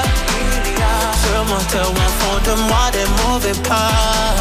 Sur 1.24 1.46
mon 1.46 1.64
cœur, 1.72 1.88
un 1.88 2.12
fond 2.20 2.40
de 2.44 2.56
moi, 2.68 2.92
des 2.92 3.08
mauvais 3.24 3.58
pas. 3.70 4.39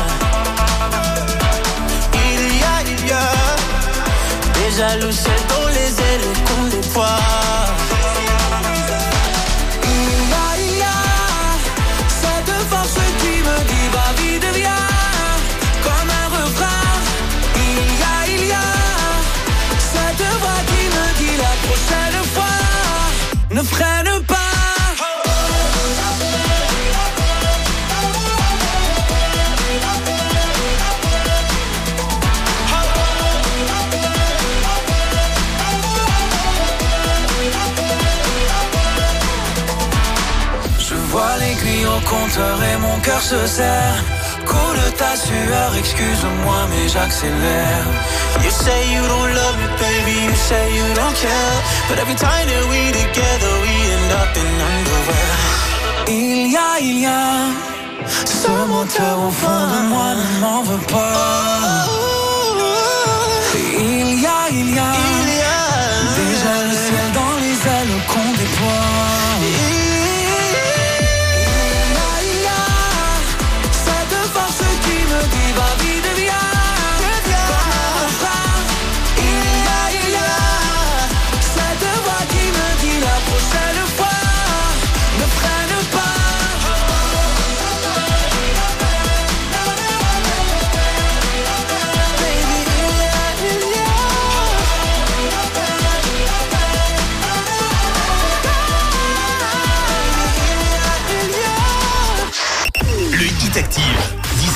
Le 4.71 5.11
ciel 5.11 5.33
dans 5.49 5.69
les 5.69 5.99
ailes 5.99 6.29
qu'on 6.45 6.69
déploie. 6.69 7.78
Et 42.37 42.79
mon 42.79 42.99
cœur 43.01 43.23
se 43.23 43.47
serre. 43.47 44.05
Coule 44.45 44.93
ta 44.97 45.17
sueur, 45.17 45.71
excuse-moi, 45.79 46.59
mais 46.71 46.89
j'accélère. 46.89 47.87
You 48.43 48.51
say 48.51 48.81
you 48.93 49.03
don't 49.03 49.33
love 49.35 49.57
me, 49.61 49.69
baby, 49.79 50.17
you 50.27 50.35
say 50.35 50.65
you 50.77 50.95
don't 50.95 51.15
care. 51.15 51.59
But 51.89 51.99
every 51.99 52.15
time 52.15 52.47
that 52.47 52.65
we 52.71 52.93
together, 52.93 53.53
we 53.65 53.75
end 53.97 54.13
up 54.13 54.37
in 54.37 54.51
underwear. 54.73 55.37
Il 56.09 56.53
y 56.53 56.57
a, 56.57 56.81
il 56.81 56.99
y 57.01 57.07
a 57.07 57.49
ce 58.25 58.49
moteur 58.67 59.19
au 59.27 59.31
fond 59.31 59.67
de 59.73 59.89
moi 59.89 60.15
ne 60.15 60.41
m'en 60.41 60.63
veut 60.63 60.85
pas. 60.87 61.87
Il 63.79 64.21
y 64.21 64.27
a, 64.27 64.51
il 64.51 64.75
y 64.75 64.79
a 64.79 65.28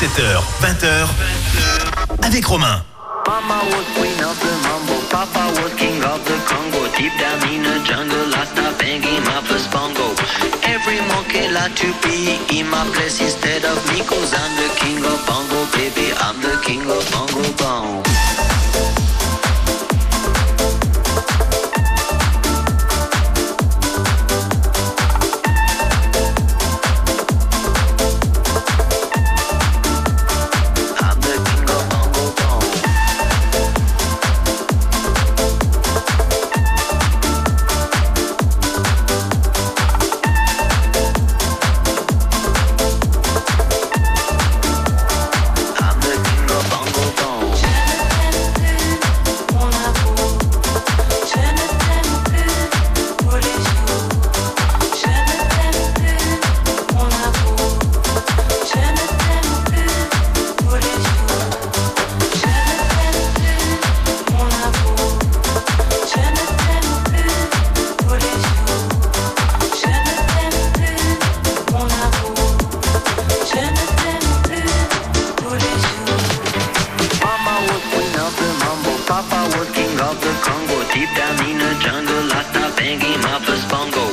17h, 0.03 0.43
20h, 0.61 2.27
avec 2.27 2.45
Romain. 2.45 2.83
Mama 3.25 3.63
was 3.71 3.87
queen 3.95 4.19
of 4.25 4.37
the 4.41 4.51
mambo, 4.67 4.99
Papa 5.09 5.47
was 5.63 5.73
king 5.75 6.03
of 6.03 6.19
the 6.25 6.35
Congo. 6.45 6.91
Deep 6.99 7.13
down 7.21 7.49
in 7.49 7.63
the 7.63 7.79
jungle, 7.85 8.35
I 8.35 8.45
start 8.47 8.77
banging 8.81 9.23
my 9.23 9.41
first 9.47 9.71
bongo. 9.71 10.11
Every 10.65 10.99
monkey 11.07 11.47
like 11.55 11.77
to 11.77 11.95
be 12.03 12.35
in 12.51 12.69
my 12.69 12.85
place 12.95 13.21
instead 13.21 13.65
of 13.65 13.79
me, 13.93 14.03
cause 14.03 14.35
I'm 14.35 14.57
the 14.57 14.75
king 14.75 15.05
of 15.07 15.25
bongo, 15.25 15.71
baby. 15.71 16.11
I'm 16.19 16.41
the 16.43 16.61
king 16.67 16.83
of 16.91 17.09
bongo 17.13 17.53
bong. 17.63 18.12
Jungle, 81.81 82.29
start 82.29 82.77
banging 82.77 83.21
my 83.23 83.39
bongo. 83.71 84.05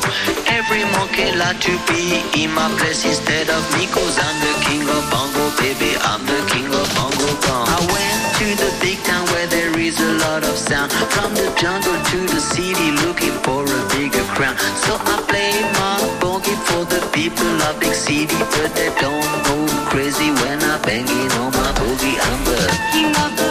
Every 0.47 0.83
monkey 0.95 1.31
like 1.35 1.59
to 1.61 1.73
be 1.89 2.21
in 2.37 2.51
my 2.53 2.69
place 2.77 3.03
instead 3.05 3.49
of 3.49 3.61
me, 3.75 3.87
cause 3.87 4.15
I'm 4.19 4.37
the 4.39 4.53
king 4.65 4.83
of 4.87 5.03
bongo, 5.11 5.43
baby. 5.59 5.97
I'm 5.99 6.23
the 6.25 6.39
king 6.51 6.69
of 6.71 6.87
bongo 6.95 7.29
bong. 7.43 7.65
I 7.67 7.79
went 7.91 8.19
to 8.39 8.47
the 8.63 8.71
big 8.79 8.97
town 9.03 9.25
where 9.31 9.47
there 9.47 9.73
is 9.79 9.99
a 9.99 10.13
lot 10.25 10.43
of 10.43 10.55
sound. 10.55 10.91
From 10.91 11.33
the 11.33 11.51
jungle 11.59 11.99
to 12.11 12.19
the 12.33 12.39
city, 12.39 12.91
looking 13.03 13.35
for 13.43 13.63
a 13.63 13.81
bigger 13.95 14.25
crown. 14.35 14.55
So 14.85 14.95
I 14.95 15.15
play 15.27 15.51
my 15.79 15.97
boogie 16.21 16.59
for 16.67 16.85
the 16.85 17.01
people. 17.11 17.49
of 17.67 17.79
big 17.79 17.93
city 17.93 18.37
but 18.53 18.71
they 18.75 18.91
don't 19.03 19.31
go 19.47 19.57
crazy 19.89 20.31
when 20.41 20.59
I 20.63 20.77
bang 20.85 21.07
it 21.07 21.31
on 21.41 21.51
my 21.51 21.71
boogie. 21.79 22.17
I'm 22.27 22.39
the 22.45 22.59
King 22.93 23.15
of 23.23 23.48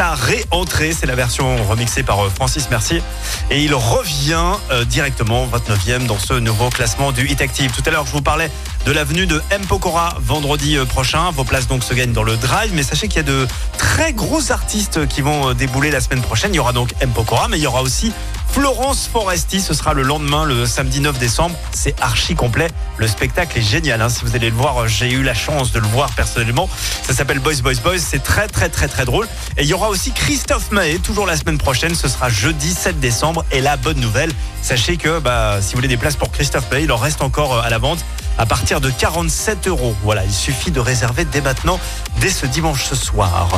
réentrée. 0.00 0.92
C'est 0.92 1.06
la 1.06 1.14
version 1.14 1.56
remixée 1.64 2.02
par 2.02 2.24
euh, 2.24 2.30
Francis 2.30 2.70
Mercier. 2.70 3.02
Et 3.50 3.62
il 3.62 3.74
revient 3.74 4.52
euh, 4.70 4.84
directement 4.84 5.46
29e 5.46 6.06
dans 6.06 6.18
ce 6.18 6.34
nouveau 6.34 6.70
classement 6.70 7.12
du 7.12 7.26
Hit 7.26 7.40
Active. 7.40 7.70
Tout 7.72 7.82
à 7.86 7.90
l'heure, 7.90 8.06
je 8.06 8.12
vous 8.12 8.22
parlais 8.22 8.50
de 8.86 8.92
l'avenue 8.92 9.26
de 9.26 9.42
M. 9.50 9.62
Pokora 9.66 10.16
vendredi 10.20 10.76
euh, 10.76 10.84
prochain. 10.84 11.30
Vos 11.32 11.44
places 11.44 11.68
donc 11.68 11.84
se 11.84 11.94
gagnent 11.94 12.12
dans 12.12 12.22
le 12.22 12.36
drive. 12.36 12.72
Mais 12.74 12.82
sachez 12.82 13.08
qu'il 13.08 13.18
y 13.18 13.20
a 13.20 13.24
de 13.24 13.46
très 13.76 14.12
gros 14.12 14.52
artistes 14.52 15.06
qui 15.06 15.20
vont 15.20 15.52
débouler 15.52 15.90
la 15.90 16.00
semaine 16.00 16.22
prochaine. 16.22 16.52
Il 16.54 16.56
y 16.56 16.60
aura 16.60 16.72
donc 16.72 16.94
M. 17.00 17.10
Pokora, 17.10 17.48
mais 17.48 17.58
il 17.58 17.62
y 17.62 17.66
aura 17.66 17.82
aussi 17.82 18.12
Florence 18.48 19.08
Foresti. 19.12 19.60
Ce 19.60 19.74
sera 19.74 19.92
le 19.92 20.02
lendemain, 20.02 20.44
le 20.44 20.66
samedi 20.66 21.00
9 21.00 21.18
décembre. 21.18 21.54
C'est 21.72 22.00
archi 22.00 22.34
complet. 22.34 22.68
Le 23.00 23.08
spectacle 23.08 23.58
est 23.58 23.62
génial. 23.62 24.02
hein. 24.02 24.10
Si 24.10 24.26
vous 24.26 24.36
allez 24.36 24.50
le 24.50 24.56
voir, 24.56 24.82
euh, 24.82 24.86
j'ai 24.86 25.10
eu 25.10 25.22
la 25.22 25.32
chance 25.32 25.72
de 25.72 25.80
le 25.80 25.86
voir 25.86 26.10
personnellement. 26.10 26.68
Ça 27.02 27.14
s'appelle 27.14 27.38
Boys 27.38 27.62
Boys 27.62 27.80
Boys. 27.82 27.98
C'est 27.98 28.22
très 28.22 28.46
très 28.46 28.68
très 28.68 28.88
très 28.88 29.06
drôle. 29.06 29.26
Et 29.56 29.62
il 29.62 29.66
y 29.68 29.72
aura 29.72 29.88
aussi 29.88 30.12
Christophe 30.12 30.70
Mahé, 30.70 30.98
toujours 30.98 31.24
la 31.24 31.38
semaine 31.38 31.56
prochaine. 31.56 31.94
Ce 31.94 32.08
sera 32.08 32.28
jeudi 32.28 32.74
7 32.74 33.00
décembre. 33.00 33.42
Et 33.52 33.62
la 33.62 33.78
bonne 33.78 34.00
nouvelle, 34.00 34.30
sachez 34.60 34.98
que 34.98 35.18
bah, 35.18 35.60
si 35.62 35.70
vous 35.72 35.76
voulez 35.78 35.88
des 35.88 35.96
places 35.96 36.16
pour 36.16 36.30
Christophe 36.30 36.70
Mahé, 36.70 36.82
il 36.84 36.92
en 36.92 36.98
reste 36.98 37.22
encore 37.22 37.54
euh, 37.54 37.62
à 37.62 37.70
la 37.70 37.78
vente 37.78 38.04
à 38.36 38.44
partir 38.44 38.82
de 38.82 38.90
47 38.90 39.66
euros. 39.68 39.94
Voilà, 40.02 40.24
il 40.26 40.32
suffit 40.32 40.70
de 40.70 40.80
réserver 40.80 41.24
dès 41.24 41.40
maintenant, 41.40 41.80
dès 42.20 42.28
ce 42.28 42.46
dimanche 42.46 42.84
ce 42.84 42.94
soir. 42.94 43.48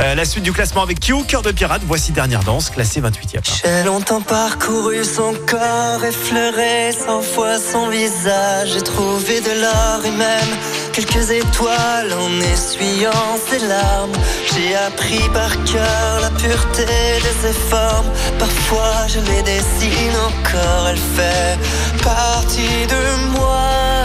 Euh, 0.00 0.14
la 0.14 0.24
suite 0.24 0.44
du 0.44 0.52
classement 0.52 0.82
avec 0.82 1.00
Q, 1.00 1.24
Cœur 1.26 1.42
de 1.42 1.52
Pirate. 1.52 1.82
Voici 1.86 2.12
Dernière 2.12 2.44
Danse, 2.44 2.70
classé 2.70 3.00
28e. 3.00 3.40
J'ai 3.64 3.84
longtemps 3.84 4.20
parcouru 4.20 5.02
son 5.04 5.32
corps, 5.46 6.04
effleuré 6.04 6.92
cent 6.92 7.22
fois 7.22 7.58
son 7.58 7.88
visage. 7.88 8.70
J'ai 8.74 8.82
trouvé 8.82 9.40
de 9.40 9.60
l'or 9.62 10.04
et 10.04 10.10
même 10.10 10.52
quelques 10.92 11.30
étoiles 11.30 12.12
en 12.12 12.40
essuyant 12.52 13.38
ses 13.48 13.66
larmes. 13.66 14.12
J'ai 14.52 14.76
appris 14.76 15.26
par 15.32 15.52
cœur 15.64 16.20
la 16.20 16.30
pureté 16.30 16.84
de 16.84 17.48
ses 17.48 17.54
formes. 17.70 18.10
Parfois 18.38 19.06
je 19.08 19.20
les 19.20 19.42
dessine 19.42 20.16
encore, 20.28 20.88
elle 20.88 20.98
fait 21.16 21.58
partie 22.02 22.86
de 22.86 23.38
moi. 23.38 24.00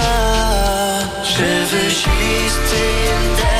Je 1.23 1.43
veux 1.43 1.89
juste 1.89 2.71
une 2.73 3.54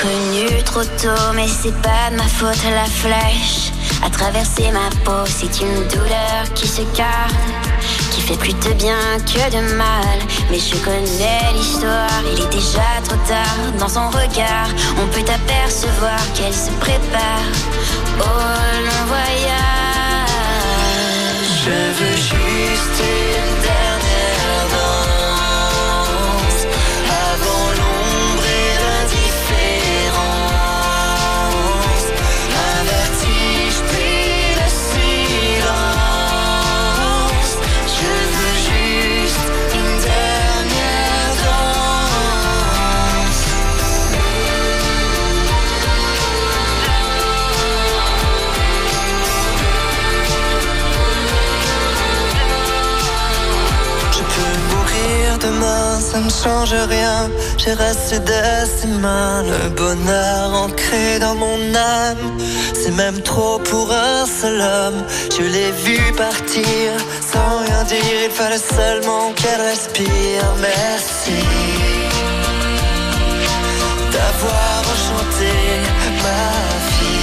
Connu 0.00 0.62
trop 0.64 0.82
tôt, 0.82 1.32
mais 1.34 1.46
c'est 1.46 1.76
pas 1.82 2.10
de 2.10 2.16
ma 2.16 2.22
faute 2.24 2.56
la 2.64 2.86
flèche. 2.86 3.70
À 4.02 4.08
traverser 4.08 4.70
ma 4.72 4.88
peau, 5.04 5.26
c'est 5.26 5.60
une 5.60 5.86
douleur 5.88 6.50
qui 6.54 6.66
se 6.66 6.80
calme, 6.96 7.36
qui 8.10 8.22
fait 8.22 8.38
plus 8.38 8.54
de 8.54 8.72
bien 8.74 9.18
que 9.26 9.50
de 9.50 9.74
mal. 9.74 10.18
Mais 10.50 10.58
je 10.58 10.74
connais 10.76 11.52
l'histoire, 11.54 12.22
il 12.32 12.42
est 12.42 12.50
déjà 12.50 12.88
trop 13.04 13.18
tard. 13.28 13.58
Dans 13.78 13.88
son 13.90 14.08
regard, 14.08 14.68
on 15.02 15.06
peut 15.08 15.30
apercevoir 15.30 16.18
qu'elle 16.34 16.54
se 16.54 16.70
prépare 16.80 17.50
au 18.20 18.40
long 18.86 19.04
voyage. 19.06 19.50
Je 21.62 21.76
veux 21.98 22.16
juste 22.16 23.49
ça 56.00 56.18
ne 56.20 56.30
change 56.30 56.74
rien. 56.88 57.30
J'ai 57.58 57.74
resté 57.74 58.18
de 58.18 58.42
ses 58.76 58.86
mains, 58.86 59.42
le 59.42 59.68
bonheur 59.70 60.54
ancré 60.54 61.18
dans 61.20 61.34
mon 61.34 61.74
âme. 61.74 62.38
C'est 62.74 62.94
même 62.94 63.20
trop 63.20 63.58
pour 63.58 63.92
un 63.92 64.24
seul 64.26 64.60
homme. 64.60 65.04
Je 65.36 65.42
l'ai 65.42 65.70
vu 65.84 66.00
partir 66.16 66.88
sans 67.32 67.58
rien 67.64 67.84
dire, 67.84 68.18
il 68.24 68.30
fallait 68.30 68.66
seulement 68.76 69.32
qu'elle 69.34 69.60
respire. 69.60 70.44
Merci 70.60 71.38
d'avoir 74.12 74.82
enchanté 74.92 75.52
ma 76.24 76.42
vie. 76.90 77.20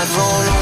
Avant 0.00 0.53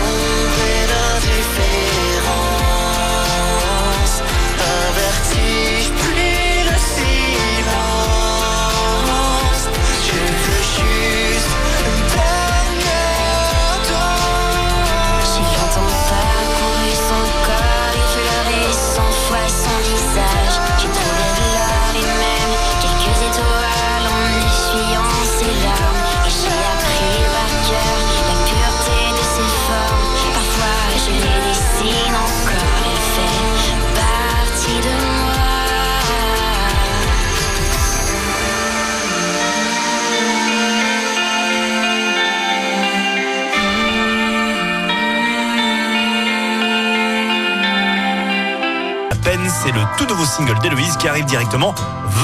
C'est 49.64 49.70
le 49.70 49.82
tout 49.96 50.06
nouveau 50.06 50.24
single 50.24 50.58
d'Héloïse 50.58 50.96
qui 50.96 51.06
arrive 51.06 51.24
directement 51.24 51.72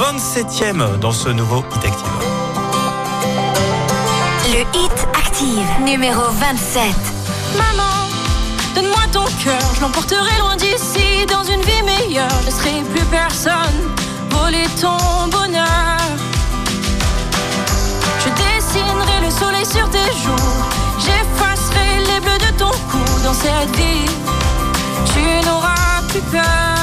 27e 0.00 0.98
dans 0.98 1.12
ce 1.12 1.28
nouveau 1.28 1.64
Hit 1.72 1.84
Active. 1.84 2.08
Le 4.46 4.60
Hit 4.76 5.06
Active, 5.14 5.68
numéro 5.84 6.22
27. 6.32 6.82
Maman, 7.56 8.08
donne-moi 8.74 9.02
ton 9.12 9.24
cœur, 9.44 9.60
je 9.76 9.80
l'emporterai 9.82 10.36
loin 10.40 10.56
d'ici, 10.56 11.26
dans 11.28 11.44
une 11.44 11.60
vie 11.60 11.82
meilleure. 11.84 12.28
Je 12.40 12.46
laisserai 12.46 12.82
plus 12.92 13.04
personne 13.04 13.52
voler 14.30 14.66
ton 14.80 15.28
bonheur. 15.30 15.98
Je 18.18 18.30
dessinerai 18.30 19.20
le 19.22 19.30
soleil 19.30 19.64
sur 19.64 19.88
tes 19.90 20.10
joues, 20.24 20.64
j'effacerai 20.98 21.98
les 22.00 22.20
bleus 22.20 22.38
de 22.38 22.58
ton 22.58 22.70
cou. 22.90 23.22
Dans 23.22 23.34
cette 23.34 23.76
vie, 23.76 24.10
tu 25.14 25.46
n'auras 25.46 26.02
plus 26.08 26.22
peur. 26.32 26.78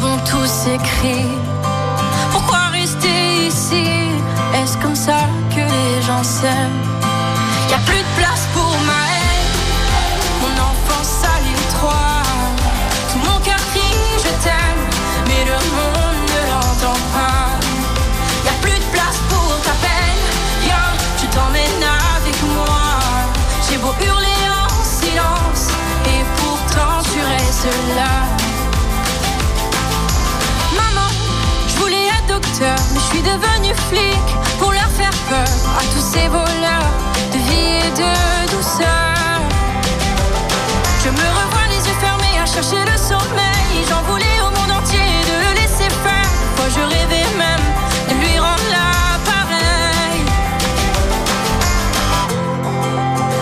Bon 0.00 0.16
tous 0.24 0.66
cris 0.82 1.28
Pourquoi 2.32 2.68
rester 2.72 3.46
ici? 3.48 3.84
Est-ce 4.54 4.78
comme 4.78 4.96
ça 4.96 5.18
que 5.50 5.60
les 5.60 6.02
gens 6.02 6.24
s'aiment? 6.24 6.80
Y 7.68 7.74
a 7.74 7.78
plus 7.84 7.98
de 7.98 8.12
place 8.16 8.46
pour 8.54 8.74
ma 8.88 9.02
haine. 9.12 9.56
Mon 10.40 10.54
enfance 10.70 11.22
à 11.22 11.36
l'étroit 11.44 12.22
Tout 13.12 13.18
mon 13.18 13.38
cœur 13.40 13.60
crie 13.72 13.98
je 14.24 14.32
t'aime. 14.44 14.84
Mais 15.26 15.44
le 15.44 15.58
monde 15.76 16.20
ne 16.32 16.40
l'entend 16.50 16.98
pas. 17.12 17.50
Y 18.46 18.48
a 18.48 18.56
plus 18.62 18.78
de 18.84 18.88
place 18.94 19.18
pour 19.28 19.50
ta 19.66 19.74
peine. 19.84 20.24
Viens, 20.64 20.92
je 21.20 21.26
t'emmène 21.34 21.84
avec 22.16 22.36
moi. 22.56 22.80
J'ai 23.68 23.76
beau 23.76 23.92
hurler 24.00 24.44
en 24.64 24.68
silence. 24.82 25.68
Et 26.06 26.24
pourtant 26.40 27.02
tu 27.12 27.20
restes 27.20 27.96
là 27.96 28.19
mais 32.60 33.00
je 33.00 33.00
suis 33.00 33.22
devenu 33.22 33.74
flic 33.88 34.26
pour 34.58 34.72
leur 34.72 34.88
faire 34.90 35.14
peur 35.28 35.48
à 35.78 35.82
tous 35.94 36.04
ces 36.12 36.28
voleurs 36.28 36.90
de 37.32 37.38
vie 37.48 37.86
et 37.86 37.90
de 37.90 38.54
douceur. 38.54 39.40
Je 41.02 41.08
me 41.08 41.26
revois 41.40 41.66
les 41.70 41.76
yeux 41.88 41.98
fermés 42.00 42.38
à 42.42 42.46
chercher 42.46 42.84
le 42.84 42.98
sommeil. 42.98 43.84
J'en 43.88 44.02
voulais 44.02 44.38
au 44.46 44.50
monde 44.58 44.72
entier 44.78 44.98
de 45.30 45.34
le 45.44 45.54
laisser 45.60 45.88
faire. 46.04 46.30
Moi 46.58 46.66
je 46.74 46.80
rêvais 46.80 47.28
même 47.38 47.66
de 48.08 48.14
lui 48.22 48.38
rendre 48.38 48.68
l'appareil. 48.74 50.20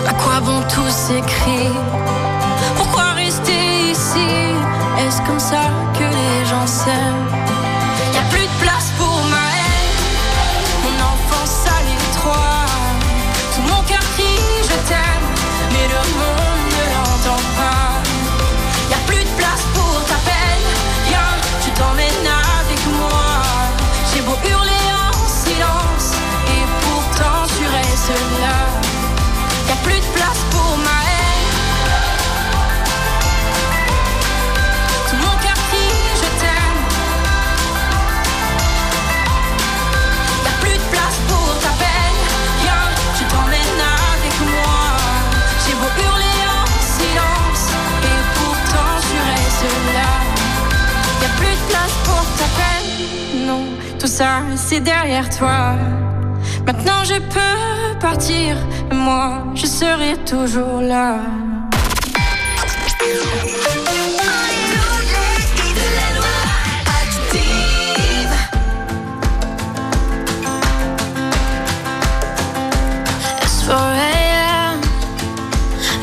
À 0.07 0.13
quoi 0.13 0.39
bon 0.39 0.61
tous 0.73 0.89
ces 0.89 1.21
cris 1.21 1.73
Pourquoi 2.77 3.11
rester 3.15 3.91
ici? 3.91 4.55
Est-ce 4.99 5.21
comme 5.23 5.39
ça 5.39 5.63
que 5.93 6.05
les 6.05 6.45
gens 6.45 6.67
s'aiment? 6.67 7.18
C'est 54.69 54.81
derrière 54.81 55.27
toi 55.35 55.73
Maintenant 56.63 57.03
je 57.03 57.17
peux 57.33 57.99
partir 57.99 58.55
Moi 58.91 59.43
je 59.55 59.65
serai 59.65 60.15
toujours 60.25 60.81
là 60.81 61.21
It's 73.41 73.63
4 73.65 73.73
a.m. 73.73 74.81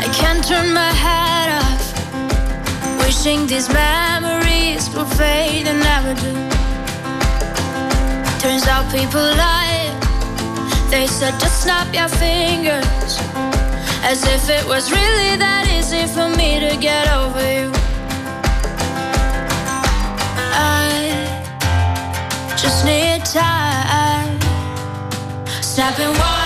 I 0.00 0.08
can't 0.18 0.42
turn 0.44 0.72
my 0.74 0.92
head 1.04 1.48
off. 1.62 1.84
Wishing 3.04 3.46
these 3.46 3.68
memories 3.68 4.90
will 4.94 5.10
fade 5.18 5.68
and 5.68 5.78
never 5.80 6.14
do. 6.14 6.55
Turns 8.46 8.68
out 8.68 8.88
people 8.92 9.20
lie. 9.20 9.90
They 10.88 11.08
said 11.08 11.32
just 11.40 11.64
snap 11.64 11.92
your 11.92 12.06
fingers. 12.06 13.18
As 14.04 14.22
if 14.22 14.48
it 14.48 14.64
was 14.68 14.92
really 14.92 15.34
that 15.36 15.66
easy 15.68 16.06
for 16.06 16.28
me 16.28 16.60
to 16.60 16.76
get 16.76 17.10
over 17.10 17.42
you. 17.42 17.72
I 20.54 21.10
just 22.56 22.84
need 22.84 23.24
time. 23.24 24.38
Snapping 25.60 26.14
one, 26.16 26.45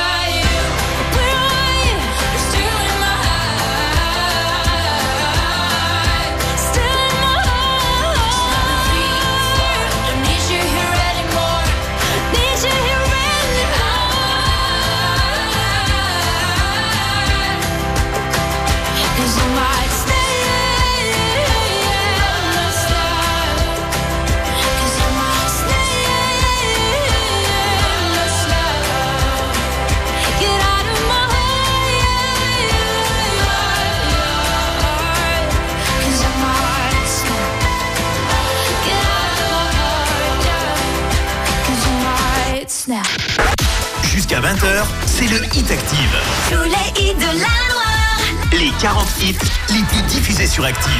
20h, 44.51 44.85
c'est 45.05 45.27
le 45.27 45.45
Hit 45.55 45.71
Active. 45.71 46.17
Tous 46.49 46.63
les 46.63 47.01
hits 47.01 47.13
de 47.13 47.21
la 47.21 47.53
Loire. 47.69 48.19
Les 48.51 48.71
40 48.81 49.07
hits 49.21 49.37
les 49.69 49.83
plus 49.83 50.01
diffusés 50.07 50.47
sur 50.47 50.65
Active. 50.65 50.91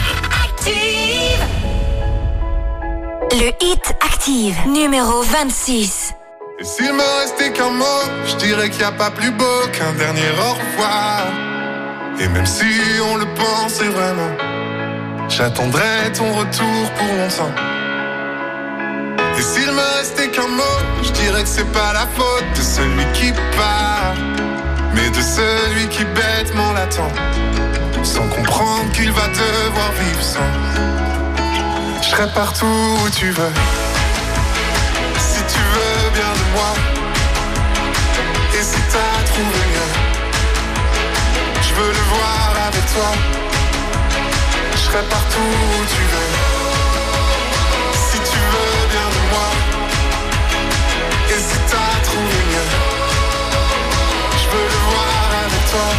Active. 0.46 1.44
Le 3.32 3.52
hit 3.62 3.94
Active, 4.06 4.56
numéro 4.68 5.22
26. 5.24 6.14
Et 6.60 6.64
s'il 6.64 6.94
me 6.94 7.20
restait 7.20 7.52
qu'un 7.52 7.72
mot, 7.72 7.84
je 8.26 8.36
dirais 8.36 8.70
qu'il 8.70 8.80
n'y 8.80 8.86
a 8.86 8.92
pas 8.94 9.12
plus 9.12 9.32
beau 9.32 9.68
qu'un 9.74 9.92
dernier 9.94 10.30
au 10.40 10.54
revoir. 10.54 11.26
Et 12.22 12.28
même 12.30 12.46
si 12.46 12.64
on 13.12 13.18
le 13.18 13.26
pensait 13.34 13.90
vraiment, 13.90 14.32
j'attendrai 15.28 16.14
ton 16.16 16.32
retour 16.36 16.92
pour 16.96 17.16
longtemps. 17.18 17.71
Et 19.42 19.44
s'il 19.44 19.72
me 19.72 19.98
restait 19.98 20.30
qu'un 20.30 20.48
mot, 20.48 20.78
je 21.02 21.10
dirais 21.14 21.42
que 21.42 21.50
c'est 21.50 21.72
pas 21.72 21.94
la 21.94 22.06
faute 22.16 22.46
de 22.56 22.62
celui 22.62 23.04
qui 23.12 23.32
part, 23.58 24.14
mais 24.94 25.10
de 25.10 25.20
celui 25.20 25.88
qui 25.88 26.06
bêtement 26.06 26.74
l'attend, 26.74 27.12
sans 28.04 28.28
comprendre 28.28 28.92
qu'il 28.94 29.12
va 29.12 29.28
devoir 29.30 29.92
vivre 30.00 30.22
sans. 30.22 30.52
Je 32.04 32.08
serai 32.10 32.28
partout 32.36 32.68
où 33.04 33.10
tu 33.10 33.32
veux, 33.32 33.54
si 35.18 35.42
tu 35.54 35.62
veux 35.74 36.12
bien 36.14 36.32
de 36.40 36.46
moi, 36.54 36.74
et 38.54 38.64
si 38.64 38.80
t'as 38.92 39.24
trouvé 39.26 39.60
mieux, 39.74 39.92
je 41.64 41.74
veux 41.74 41.92
le 41.92 42.04
voir 42.14 42.68
avec 42.68 42.86
toi. 42.94 43.12
Je 44.74 44.78
serai 44.78 45.02
partout 45.10 45.40
où 45.40 45.86
tu 45.86 46.02
veux. 46.12 46.61
Moi. 49.32 49.52
Et 51.30 51.40
si 51.48 51.58
t'as 51.70 51.96
trouvé 52.04 52.38
mieux. 52.52 52.70
Je 54.40 54.46
veux 54.52 54.68
le 54.74 54.80
voir 54.90 55.26
avec 55.46 55.64
toi. 55.72 55.90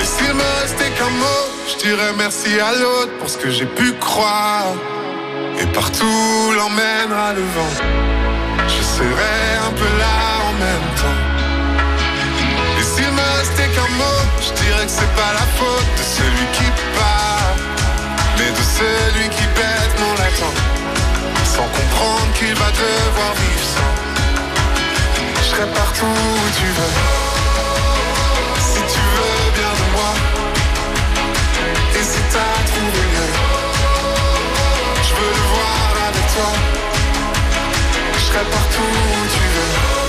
Et 0.00 0.04
s'il 0.04 0.34
me 0.34 0.48
restait 0.62 0.90
qu'un 0.96 1.10
mot 1.10 1.42
Je 1.68 1.76
dirais 1.84 2.12
merci 2.16 2.58
à 2.58 2.72
l'autre 2.72 3.12
pour 3.18 3.28
ce 3.28 3.36
que 3.36 3.50
j'ai 3.50 3.66
pu 3.66 3.92
croire. 3.94 4.72
Et 5.60 5.66
partout 5.66 6.52
l'emmènera 6.56 7.34
le 7.34 7.42
vent 7.42 7.74
Je 8.66 8.82
serai 8.96 9.40
un 9.68 9.72
peu 9.72 9.90
là 10.04 10.18
en 10.48 10.52
même 10.64 10.88
temps. 11.00 11.20
Et 12.78 12.82
s'il 12.82 13.12
me 13.12 13.26
restait 13.38 13.68
qu'un 13.74 13.90
mot 14.02 14.20
Je 14.40 14.52
dirais 14.62 14.86
que 14.86 14.94
c'est 14.98 15.14
pas 15.14 15.32
la 15.34 15.46
faute 15.58 15.90
de 15.98 16.04
celui 16.16 16.46
qui 16.56 16.68
part 16.96 17.40
mais 18.40 18.50
de 18.52 18.64
celui 18.78 19.28
qui 19.28 19.44
bêtement 19.58 20.14
l'attend, 20.18 20.54
sans 21.60 21.68
comprendre 21.68 22.32
qu'il 22.38 22.54
va 22.54 22.70
devoir 22.70 23.32
vivre 23.34 23.66
sans. 23.74 23.94
Je 25.36 25.46
serai 25.50 25.66
partout 25.80 26.06
où 26.06 26.48
tu 26.58 26.68
veux, 26.78 26.94
si 28.70 28.80
tu 28.94 29.02
veux 29.14 29.42
bien 29.58 29.72
de 29.80 29.86
moi, 29.96 30.12
et 31.98 32.04
si 32.12 32.20
t'as 32.32 32.56
trouvé 32.70 33.02
mieux, 33.12 33.32
je 35.06 35.12
veux 35.18 35.32
le 35.40 35.46
voir 35.54 35.90
avec 36.08 36.26
toi. 36.34 36.50
Je 38.14 38.24
serai 38.28 38.44
partout 38.56 38.92
où 39.14 39.20
tu 39.36 39.44
veux, 39.54 39.99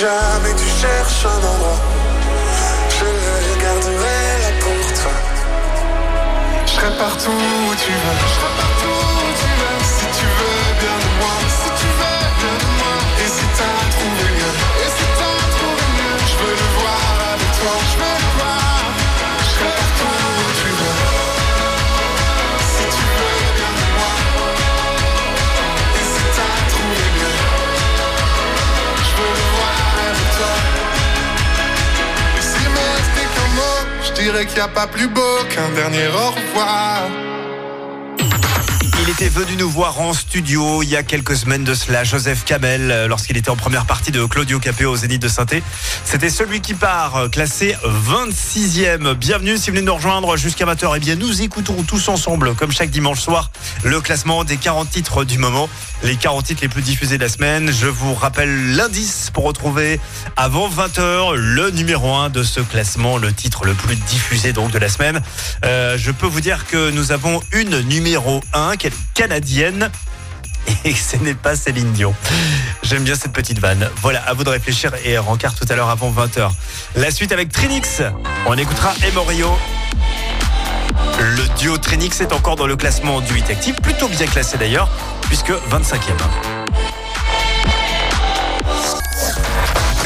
jamais 0.00 0.54
tu 0.56 0.68
cherches 0.80 1.26
un 1.26 1.40
endroit 1.50 1.80
Je 2.88 3.08
garderai 3.62 4.20
là 4.42 4.50
pour 4.60 4.86
toi. 5.00 5.16
Je 6.66 6.72
serai 6.72 6.90
partout 6.96 7.30
où 7.30 7.74
tu 7.74 7.92
veux. 8.02 8.18
Je 8.22 8.34
serai 8.36 8.52
partout 8.62 9.00
où 9.16 9.30
tu 9.40 9.50
veux. 9.58 9.78
Si 9.96 10.06
tu 10.18 10.26
veux 10.38 10.62
bien 10.80 10.96
de 11.04 11.10
moi. 11.20 11.34
Si 11.58 11.68
tu 11.80 11.88
veux 11.98 12.22
bien 12.40 12.56
de 12.64 12.70
moi. 12.80 12.94
Et 13.22 13.28
si 13.36 13.46
t'as 13.58 13.80
trouvé 13.94 14.26
mieux. 14.38 14.54
Et 14.84 14.90
si 14.96 15.06
t'as 15.18 15.40
trouvé 15.56 15.84
mieux. 15.96 16.16
Je 16.30 16.36
veux 16.40 16.56
le 16.62 16.68
voir 16.78 17.02
avec 17.32 17.50
toi 17.58 18.09
dirais 34.22 34.44
qu'il 34.44 34.56
n'y 34.56 34.60
a 34.60 34.68
pas 34.68 34.86
plus 34.86 35.08
beau 35.08 35.36
qu'un 35.48 35.70
dernier 35.70 36.08
au 36.08 36.30
revoir 36.30 37.29
Il 39.02 39.08
était 39.08 39.30
venu 39.30 39.56
nous 39.56 39.70
voir 39.70 39.98
en 40.02 40.12
studio 40.12 40.82
il 40.82 40.90
y 40.90 40.96
a 40.96 41.02
quelques 41.02 41.34
semaines 41.34 41.64
de 41.64 41.72
cela, 41.72 42.04
Joseph 42.04 42.44
Kamel, 42.44 43.06
lorsqu'il 43.08 43.38
était 43.38 43.48
en 43.48 43.56
première 43.56 43.86
partie 43.86 44.10
de 44.10 44.22
Claudio 44.26 44.58
Capéo 44.58 44.90
au 44.90 44.96
Zénith 44.96 45.22
de 45.22 45.28
saint 45.28 45.46
C'était 46.04 46.28
celui 46.28 46.60
qui 46.60 46.74
part, 46.74 47.30
classé 47.32 47.76
26e. 47.82 49.14
Bienvenue 49.14 49.56
si 49.56 49.70
vous 49.70 49.76
venez 49.76 49.86
nous 49.86 49.94
rejoindre 49.94 50.36
jusqu'à 50.36 50.66
20h. 50.66 50.92
Eh 50.96 51.00
bien, 51.00 51.14
nous 51.14 51.40
écoutons 51.40 51.82
tous 51.82 52.08
ensemble, 52.08 52.54
comme 52.54 52.72
chaque 52.72 52.90
dimanche 52.90 53.20
soir, 53.20 53.50
le 53.84 54.02
classement 54.02 54.44
des 54.44 54.58
40 54.58 54.90
titres 54.90 55.24
du 55.24 55.38
moment. 55.38 55.70
Les 56.02 56.16
40 56.16 56.44
titres 56.44 56.62
les 56.62 56.68
plus 56.68 56.82
diffusés 56.82 57.16
de 57.16 57.22
la 57.22 57.28
semaine. 57.28 57.72
Je 57.72 57.86
vous 57.86 58.14
rappelle 58.14 58.74
l'indice 58.74 59.30
pour 59.32 59.44
retrouver 59.44 60.00
avant 60.36 60.68
20h 60.68 61.34
le 61.34 61.70
numéro 61.70 62.14
1 62.14 62.30
de 62.30 62.42
ce 62.42 62.60
classement, 62.60 63.18
le 63.18 63.32
titre 63.32 63.64
le 63.64 63.74
plus 63.74 63.96
diffusé 63.96 64.52
donc 64.52 64.70
de 64.70 64.78
la 64.78 64.88
semaine. 64.88 65.20
Euh, 65.64 65.96
je 65.98 66.10
peux 66.10 66.26
vous 66.26 66.40
dire 66.40 66.66
que 66.66 66.90
nous 66.90 67.12
avons 67.12 67.42
une 67.52 67.80
numéro 67.80 68.42
1 68.54 68.76
qui 68.76 68.89
canadienne 69.14 69.90
et 70.84 70.94
ce 70.94 71.16
n'est 71.16 71.34
pas 71.34 71.56
Céline 71.56 71.92
Dion. 71.92 72.14
J'aime 72.82 73.04
bien 73.04 73.14
cette 73.14 73.32
petite 73.32 73.58
vanne. 73.58 73.88
Voilà, 74.02 74.20
à 74.22 74.34
vous 74.34 74.44
de 74.44 74.50
réfléchir 74.50 74.92
et 75.04 75.18
rencard 75.18 75.54
tout 75.54 75.66
à 75.68 75.76
l'heure 75.76 75.90
avant 75.90 76.10
20h. 76.10 76.50
La 76.96 77.10
suite 77.10 77.32
avec 77.32 77.52
Trinix. 77.52 78.02
On 78.46 78.56
écoutera 78.56 78.92
Emorio. 79.06 79.56
Le 81.18 81.58
duo 81.58 81.76
Trinix 81.76 82.20
est 82.20 82.32
encore 82.32 82.56
dans 82.56 82.66
le 82.66 82.76
classement 82.76 83.20
du 83.20 83.34
8 83.34 83.50
actif, 83.50 83.76
plutôt 83.82 84.08
bien 84.08 84.26
classé 84.26 84.56
d'ailleurs, 84.56 84.88
puisque 85.22 85.50
25e. 85.50 86.16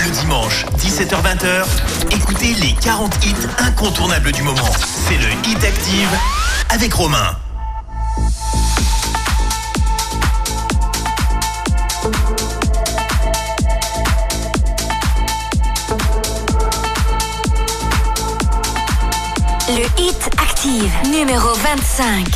Le 0.05 0.11
dimanche, 0.11 0.66
17h-20h, 0.78 1.64
écoutez 2.11 2.55
les 2.55 2.74
40 2.74 3.24
hits 3.24 3.35
incontournables 3.59 4.32
du 4.32 4.43
moment. 4.43 4.70
C'est 5.09 5.16
le 5.16 5.30
Hit 5.49 5.64
Active 5.64 6.11
avec 6.70 6.93
Romain. 6.93 7.37
Le 19.66 19.86
hit 19.98 20.28
Active, 20.36 20.92
numéro 21.10 21.54
25. 21.54 22.26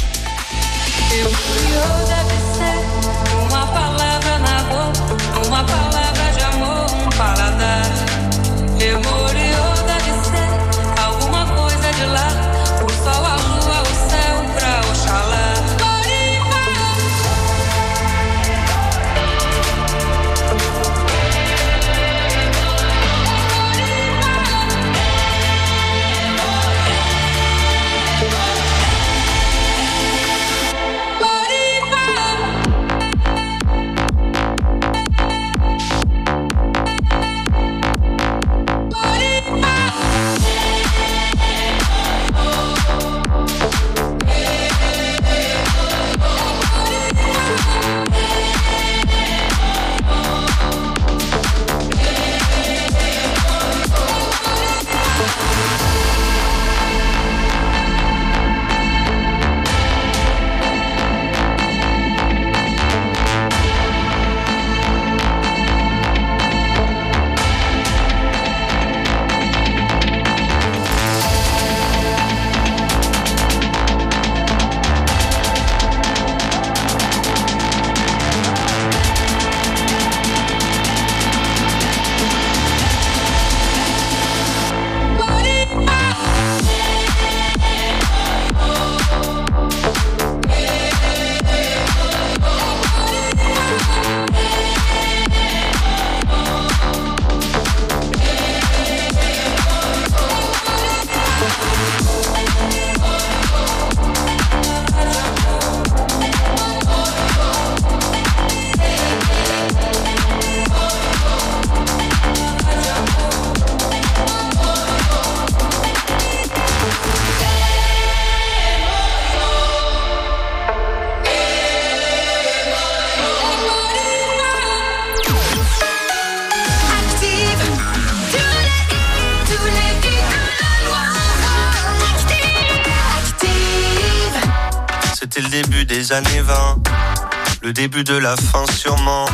De 138.04 138.16
la 138.16 138.36
fin 138.36 138.64
sûrement. 138.76 139.26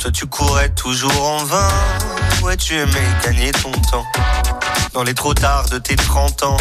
Toi 0.00 0.10
tu 0.10 0.26
courais 0.26 0.68
toujours 0.70 1.28
en 1.28 1.44
vain. 1.44 1.68
Ouais 2.42 2.56
tu 2.56 2.74
aimais 2.74 3.08
gagner 3.24 3.52
ton 3.52 3.72
temps. 3.90 4.04
Dans 4.92 5.02
les 5.02 5.14
trop 5.14 5.34
tard 5.34 5.68
de 5.70 5.78
tes 5.78 5.96
30 5.96 6.42
ans. 6.42 6.56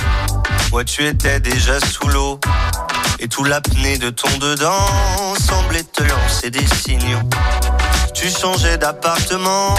Ouais 0.72 0.86
tu 0.86 1.06
étais 1.06 1.40
déjà 1.40 1.80
sous 1.80 2.08
l'eau. 2.08 2.40
Et 3.20 3.28
tout 3.28 3.44
l'apnée 3.44 3.98
de 3.98 4.10
ton 4.10 4.30
dedans 4.38 4.88
semblait 5.48 5.84
te 5.84 6.04
lancer 6.04 6.50
des 6.52 6.66
signaux. 6.68 7.22
Tu 8.14 8.30
changeais 8.30 8.78
d'appartement 8.78 9.76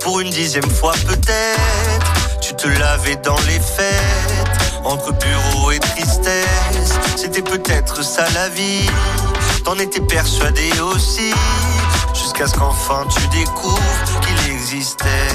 pour 0.00 0.20
une 0.20 0.30
dixième 0.30 0.70
fois 0.70 0.94
peut-être. 1.06 2.40
Tu 2.40 2.54
te 2.54 2.68
lavais 2.68 3.16
dans 3.16 3.38
les 3.46 3.60
fêtes, 3.60 4.82
entre 4.84 5.12
bureau 5.12 5.70
et 5.70 5.78
tristesse. 5.78 6.98
C'était 7.16 7.42
peut-être 7.42 8.02
ça 8.02 8.24
la 8.34 8.48
vie, 8.48 8.88
t'en 9.68 9.78
étais 9.78 10.00
persuadé 10.00 10.70
aussi. 10.80 11.30
Jusqu'à 12.14 12.46
ce 12.46 12.54
qu'enfin 12.54 13.04
tu 13.10 13.20
découvres 13.38 14.20
qu'il 14.22 14.54
existait 14.54 15.28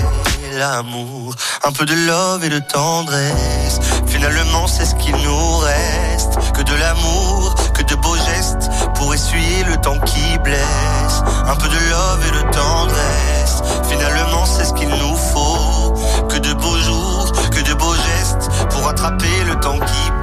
l'amour. 0.57 1.35
Un 1.63 1.71
peu 1.71 1.85
de 1.85 1.93
love 1.93 2.43
et 2.43 2.49
de 2.49 2.57
tendresse. 2.57 3.79
Finalement, 4.07 4.65
c'est 4.65 4.85
ce 4.85 4.95
qu'il 4.95 5.15
nous 5.17 5.57
reste. 5.57 6.33
Que 6.55 6.63
de 6.63 6.73
l'amour, 6.73 7.53
que 7.75 7.83
de 7.83 7.93
beaux 7.93 8.17
gestes 8.17 8.71
pour 8.95 9.13
essuyer 9.13 9.65
le 9.65 9.77
temps 9.77 9.99
qui 9.99 10.39
blesse. 10.39 11.17
Un 11.45 11.55
peu 11.55 11.67
de 11.67 11.81
love 11.91 12.21
et 12.27 12.31
de 12.31 12.51
tendresse. 12.51 13.61
Finalement, 13.87 14.45
c'est 14.47 14.65
ce 14.65 14.73
qu'il 14.73 14.89
nous 14.89 15.15
faut. 15.15 15.93
Que 16.27 16.39
de 16.39 16.53
beaux 16.53 16.79
jours, 16.79 17.31
que 17.51 17.61
de 17.61 17.73
beaux 17.75 17.93
gestes 17.93 18.49
pour 18.71 18.87
attraper 18.87 19.43
le 19.47 19.59
temps 19.59 19.77
qui 19.77 20.11
presse. 20.21 20.22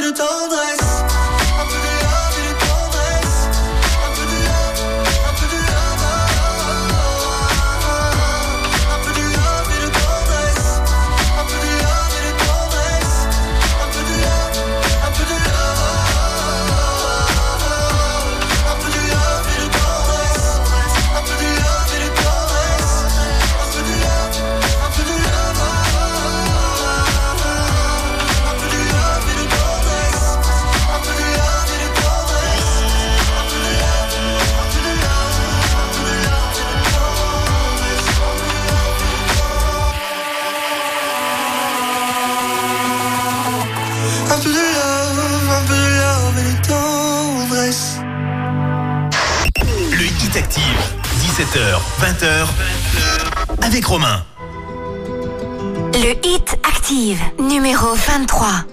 love 0.00 0.52
et 0.52 0.78
de 0.78 0.89
Hit 50.32 50.44
Active, 50.44 50.62
17h, 51.18 51.80
20h, 51.98 52.46
avec 53.62 53.84
Romain. 53.84 54.22
Le 55.94 56.14
Hit 56.24 56.56
Active, 56.62 57.18
numéro 57.40 57.96
23. 57.96 58.64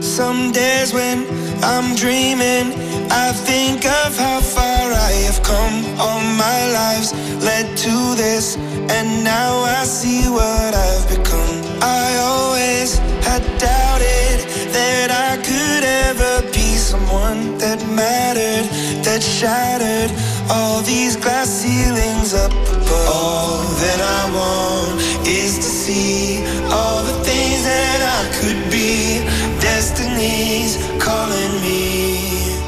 Some 0.00 0.50
days 0.50 0.92
when 0.92 1.24
I'm 1.62 1.94
dreaming, 1.94 2.72
I 3.12 3.32
think 3.32 3.84
of 3.84 4.18
how 4.18 4.40
far 4.40 4.90
I 4.90 5.12
have 5.26 5.40
come. 5.44 5.84
All 6.00 6.20
my 6.36 6.66
lives 6.72 7.14
led 7.40 7.76
to 7.76 8.16
this, 8.16 8.56
and 8.90 9.22
now 9.22 9.62
I 9.62 9.84
see 9.84 10.28
what 10.28 10.74
I've 10.74 11.08
become. 11.08 11.62
I 11.80 12.16
always 12.18 12.98
had 13.22 13.42
doubted 13.60 14.48
that 14.72 15.10
I 15.12 15.36
could 15.36 15.84
ever 15.84 16.42
be 16.50 16.51
someone 16.92 17.56
that 17.56 17.80
mattered, 17.88 18.68
that 19.02 19.22
shattered 19.22 20.12
all 20.50 20.82
these 20.82 21.16
glass 21.16 21.48
ceilings 21.48 22.34
up 22.34 22.52
above. 22.52 23.08
All 23.08 23.64
that 23.80 24.00
I 24.20 24.22
want 24.36 25.00
is 25.26 25.56
to 25.56 25.70
see 25.82 26.44
all 26.68 27.00
the 27.02 27.16
things 27.24 27.64
that 27.64 28.00
I 28.18 28.22
could 28.36 28.60
be. 28.68 29.24
Destiny's 29.64 30.76
calling 31.00 31.54
me. 31.64 32.60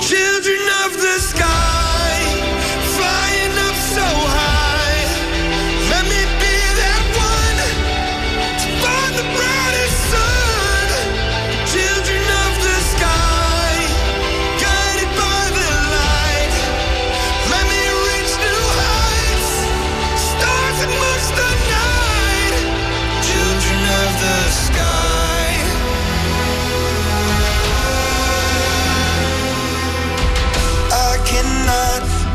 Children 0.00 0.62
of 0.84 0.90
the 1.04 1.16
sky, 1.20 1.75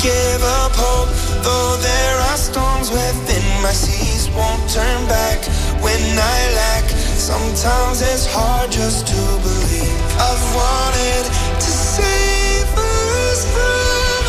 give 0.01 0.41
up 0.41 0.73
hope, 0.73 1.09
though 1.45 1.77
there 1.77 2.17
are 2.29 2.37
storms 2.37 2.89
within 2.89 3.45
my 3.61 3.71
seas. 3.71 4.29
Won't 4.33 4.67
turn 4.67 5.07
back 5.07 5.45
when 5.77 6.01
I 6.17 6.39
lack. 6.57 6.89
Sometimes 7.29 8.01
it's 8.01 8.25
hard 8.25 8.71
just 8.71 9.05
to 9.07 9.21
believe. 9.45 10.01
I've 10.17 10.45
wanted 10.57 11.23
to 11.61 11.71
save 11.95 12.69
us 12.73 13.45
from 13.53 14.23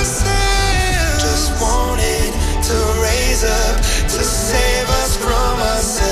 ourselves. 0.00 1.20
Just 1.20 1.48
wanted 1.60 2.32
to 2.68 2.76
raise 3.04 3.44
up 3.44 3.76
to 4.08 4.24
save 4.24 4.88
us 5.02 5.16
from 5.16 5.60
ourselves. 5.60 6.07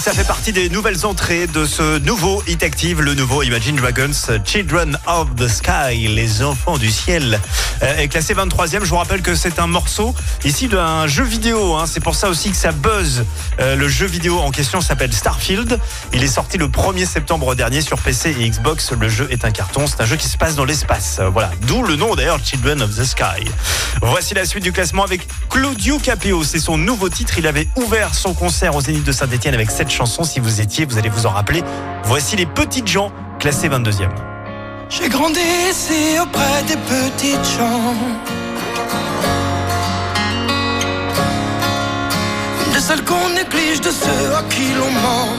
Ça 0.00 0.12
fait 0.14 0.26
partie 0.26 0.52
des 0.52 0.70
nouvelles 0.70 1.04
entrées 1.04 1.46
de 1.46 1.66
ce 1.66 1.98
nouveau 1.98 2.42
Hit 2.46 2.62
Active, 2.62 3.02
le 3.02 3.12
nouveau 3.12 3.42
Imagine 3.42 3.76
Dragons 3.76 4.12
Children 4.46 4.98
of 5.06 5.34
the 5.36 5.46
Sky, 5.46 6.08
les 6.08 6.42
enfants 6.42 6.78
du 6.78 6.90
ciel, 6.90 7.38
est 7.80 8.08
classé 8.08 8.34
23e. 8.34 8.84
Je 8.84 8.90
vous 8.90 8.96
rappelle 8.96 9.22
que 9.22 9.34
c'est 9.34 9.58
un 9.58 9.66
morceau 9.66 10.14
ici 10.44 10.68
d'un 10.68 11.06
jeu 11.06 11.24
vidéo. 11.24 11.74
hein. 11.76 11.84
C'est 11.86 12.00
pour 12.00 12.14
ça 12.14 12.28
aussi 12.28 12.50
que 12.50 12.56
ça 12.56 12.72
buzz. 12.72 13.24
Euh, 13.60 13.76
le 13.76 13.88
jeu 13.88 14.06
vidéo 14.06 14.38
en 14.38 14.50
question 14.50 14.80
s'appelle 14.80 15.12
Starfield. 15.12 15.78
Il 16.12 16.22
est 16.22 16.26
sorti 16.28 16.58
le 16.58 16.68
1er 16.68 17.06
septembre 17.06 17.54
dernier 17.54 17.80
sur 17.80 17.98
PC 17.98 18.36
et 18.38 18.48
Xbox. 18.50 18.92
Le 18.92 19.08
jeu 19.08 19.28
est 19.30 19.44
un 19.44 19.50
carton. 19.50 19.86
C'est 19.86 20.00
un 20.02 20.06
jeu 20.06 20.16
qui 20.16 20.28
se 20.28 20.36
passe 20.36 20.54
dans 20.56 20.64
l'espace. 20.64 21.18
Euh, 21.20 21.28
Voilà. 21.30 21.50
D'où 21.62 21.82
le 21.82 21.96
nom 21.96 22.14
d'ailleurs 22.14 22.38
Children 22.44 22.82
of 22.82 22.96
the 22.96 23.04
Sky. 23.04 23.44
Voici 24.02 24.34
la 24.34 24.44
suite 24.44 24.62
du 24.64 24.72
classement 24.72 25.04
avec 25.04 25.26
Claudio 25.48 25.98
Capéo. 25.98 26.44
C'est 26.44 26.58
son 26.60 26.76
nouveau 26.78 27.08
titre. 27.08 27.34
Il 27.38 27.46
avait 27.46 27.68
ouvert 27.76 28.14
son 28.14 28.34
concert 28.34 28.74
au 28.74 28.80
Zénith 28.80 29.04
de 29.04 29.12
Saint-Etienne 29.12 29.54
avec 29.54 29.70
cette 29.70 29.90
chanson. 29.90 30.24
Si 30.24 30.40
vous 30.40 30.60
étiez, 30.60 30.84
vous 30.84 30.98
allez 30.98 31.08
vous 31.08 31.26
en 31.26 31.30
rappeler. 31.30 31.62
Voici 32.04 32.36
les 32.36 32.46
petites 32.46 32.88
gens, 32.88 33.12
classés 33.38 33.68
22e. 33.68 34.29
J'ai 34.92 35.08
grandi 35.08 35.40
ici 35.70 36.18
auprès 36.20 36.62
des 36.66 36.76
petites 36.76 37.48
gens. 37.56 37.94
De 42.74 42.78
celles 42.80 43.04
qu'on 43.04 43.28
néglige, 43.30 43.80
de 43.80 43.92
ceux 43.92 44.34
à 44.34 44.42
qui 44.50 44.66
l'on 44.78 44.90
ment. 44.90 45.32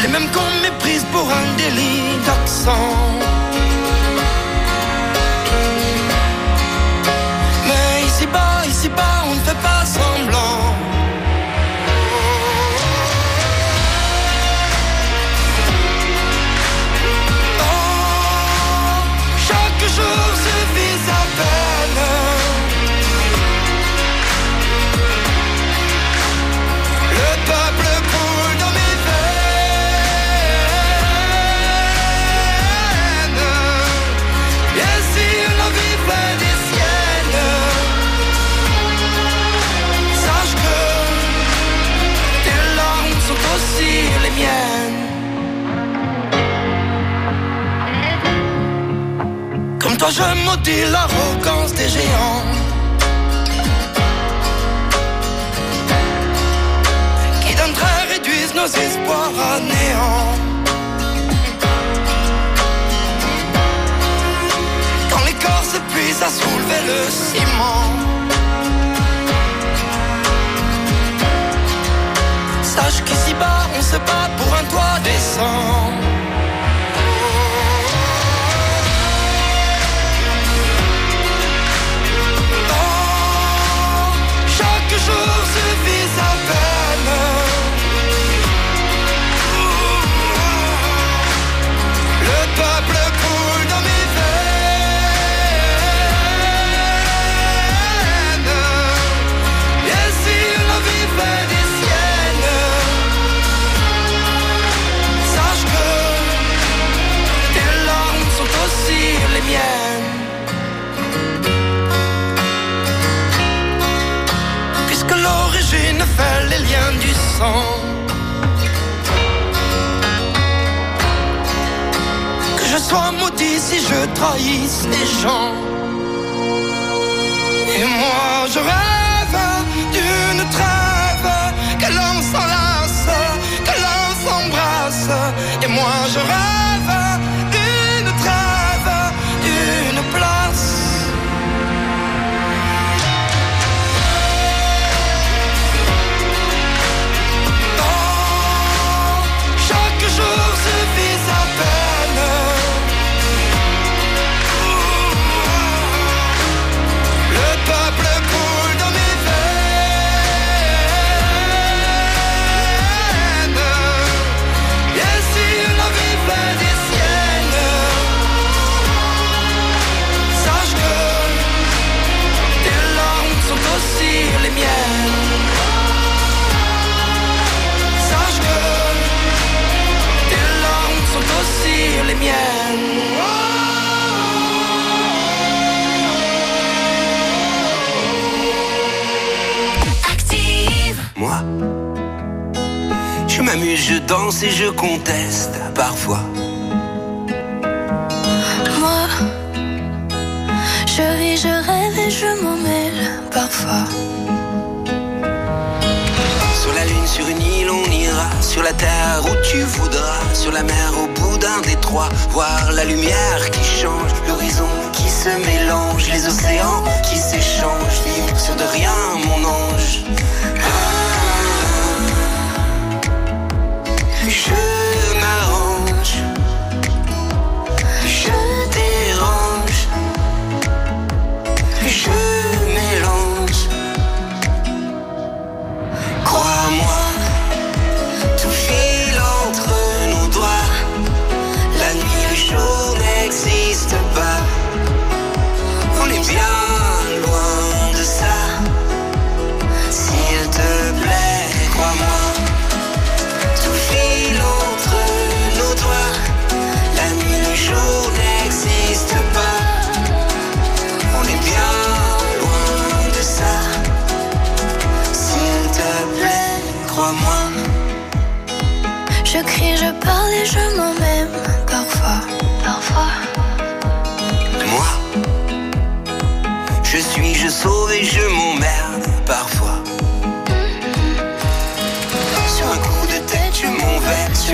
Les 0.00 0.08
mêmes 0.08 0.30
qu'on 0.30 0.50
méprise 0.62 1.04
pour 1.12 1.28
un 1.28 1.56
délit 1.56 2.16
d'accent. 2.24 3.33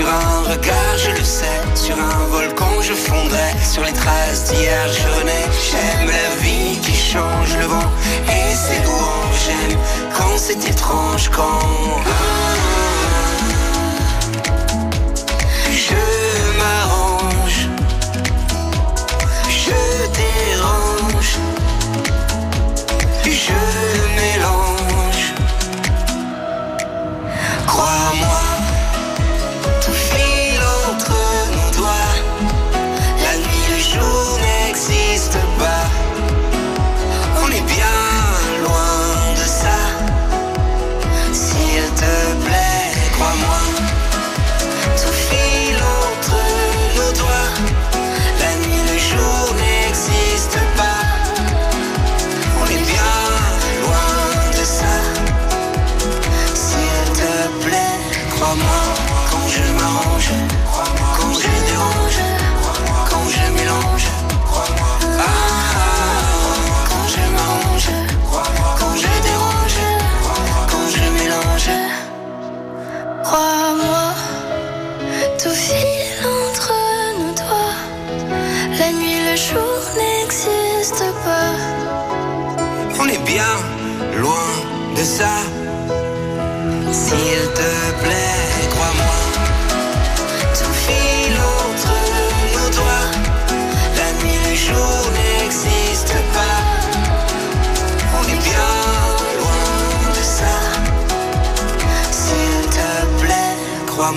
Sur 0.01 0.09
un 0.09 0.41
regard, 0.49 0.97
je 0.97 1.11
le 1.11 1.23
sais. 1.23 1.61
Sur 1.75 1.95
un 1.95 2.25
volcan, 2.31 2.81
je 2.81 2.93
fondrai. 2.93 3.51
Sur 3.63 3.83
les 3.83 3.93
traces 3.93 4.45
d'hier, 4.45 4.87
je 4.91 5.19
renais. 5.19 5.45
J'aime 5.69 6.07
la 6.07 6.35
vie 6.41 6.79
qui 6.79 6.95
change 6.95 7.55
le 7.55 7.65
vent 7.65 7.91
et 8.25 8.55
ses 8.55 8.81
louanges. 8.83 9.41
J'aime? 9.45 9.77
Quand 10.17 10.35
c'est 10.37 10.67
étrange, 10.67 11.29
quand. 11.29 11.59
Je 12.07 12.90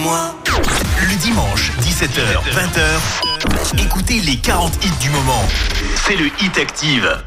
Le 0.04 1.16
dimanche, 1.16 1.72
17h, 1.80 2.42
20h, 2.52 3.82
écoutez 3.82 4.20
les 4.20 4.36
40 4.36 4.84
hits 4.84 4.90
du 5.00 5.08
moment. 5.08 5.42
C'est 6.06 6.16
le 6.16 6.26
Hit 6.42 6.58
Active. 6.58 7.22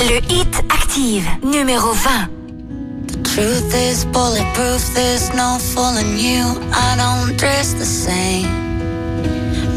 Le 0.00 0.18
Hit 0.28 0.62
Active, 0.68 1.26
numéro 1.42 1.90
20. 1.90 2.28
Truth 3.24 3.74
is 3.74 4.04
bulletproof, 4.04 4.92
there's 4.92 5.32
no 5.32 5.58
fooling 5.58 6.18
you. 6.18 6.44
I 6.74 6.96
don't 6.98 7.34
dress 7.38 7.72
the 7.72 7.86
same. 7.86 8.69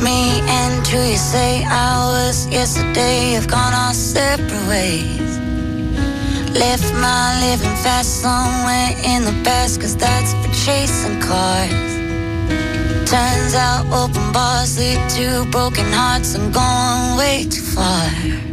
Me 0.04 0.42
and 0.50 0.86
you, 0.90 1.00
you 1.00 1.16
say 1.16 1.64
hours 1.64 2.46
yesterday 2.48 3.32
have 3.36 3.48
gone 3.48 3.74
our 3.74 3.94
separate 3.94 4.68
ways. 4.68 5.38
Left 6.52 6.94
my 6.96 7.40
living 7.40 7.76
fast 7.78 8.22
somewhere 8.22 8.92
in 9.06 9.24
the 9.24 9.32
past, 9.46 9.80
cause 9.80 9.96
that's 9.96 10.34
for 10.34 10.52
chasing 10.66 11.22
cars. 11.22 11.94
Turns 13.10 13.56
out 13.56 13.86
open 13.94 14.34
bars 14.34 14.78
lead 14.78 15.00
to 15.12 15.50
broken 15.52 15.90
hearts. 15.94 16.36
I'm 16.36 16.52
going 16.52 17.18
way 17.18 17.46
too 17.50 17.62
far. 17.62 18.53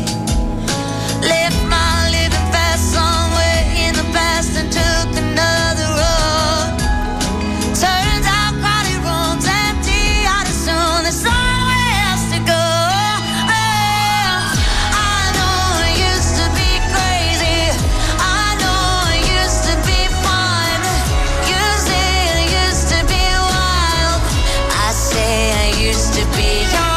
To 26.21 26.37
be 26.37 26.61
young. 26.71 26.90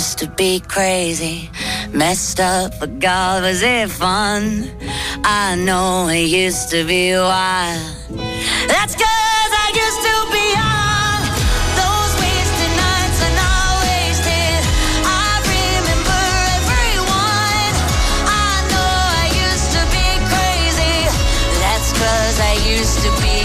Used 0.00 0.18
to 0.18 0.28
be 0.28 0.60
crazy, 0.60 1.50
messed 1.92 2.40
up, 2.40 2.72
but 2.80 2.98
God, 3.00 3.42
was 3.42 3.60
it 3.60 3.90
fun? 3.90 4.70
I 5.24 5.56
know 5.56 6.08
it 6.08 6.26
used 6.44 6.70
to 6.70 6.86
be 6.86 7.12
wild. 7.12 7.84
That's 8.72 8.94
cause 9.02 9.52
I 9.64 9.68
used 9.84 10.02
to 10.08 10.16
be 10.32 10.44
young. 10.56 11.20
Those 11.80 12.12
wasted 12.22 12.72
nights 12.84 13.18
are 13.26 13.36
not 13.44 13.72
wasted. 13.84 14.60
I 15.04 15.32
remember 15.52 16.22
everyone. 16.56 17.72
I 18.48 18.52
know 18.72 18.92
I 19.20 19.26
used 19.46 19.70
to 19.76 19.82
be 19.96 20.08
crazy. 20.32 20.96
That's 21.60 21.92
I 22.40 22.54
used 22.64 22.98
to 23.04 23.10
be 23.20 23.39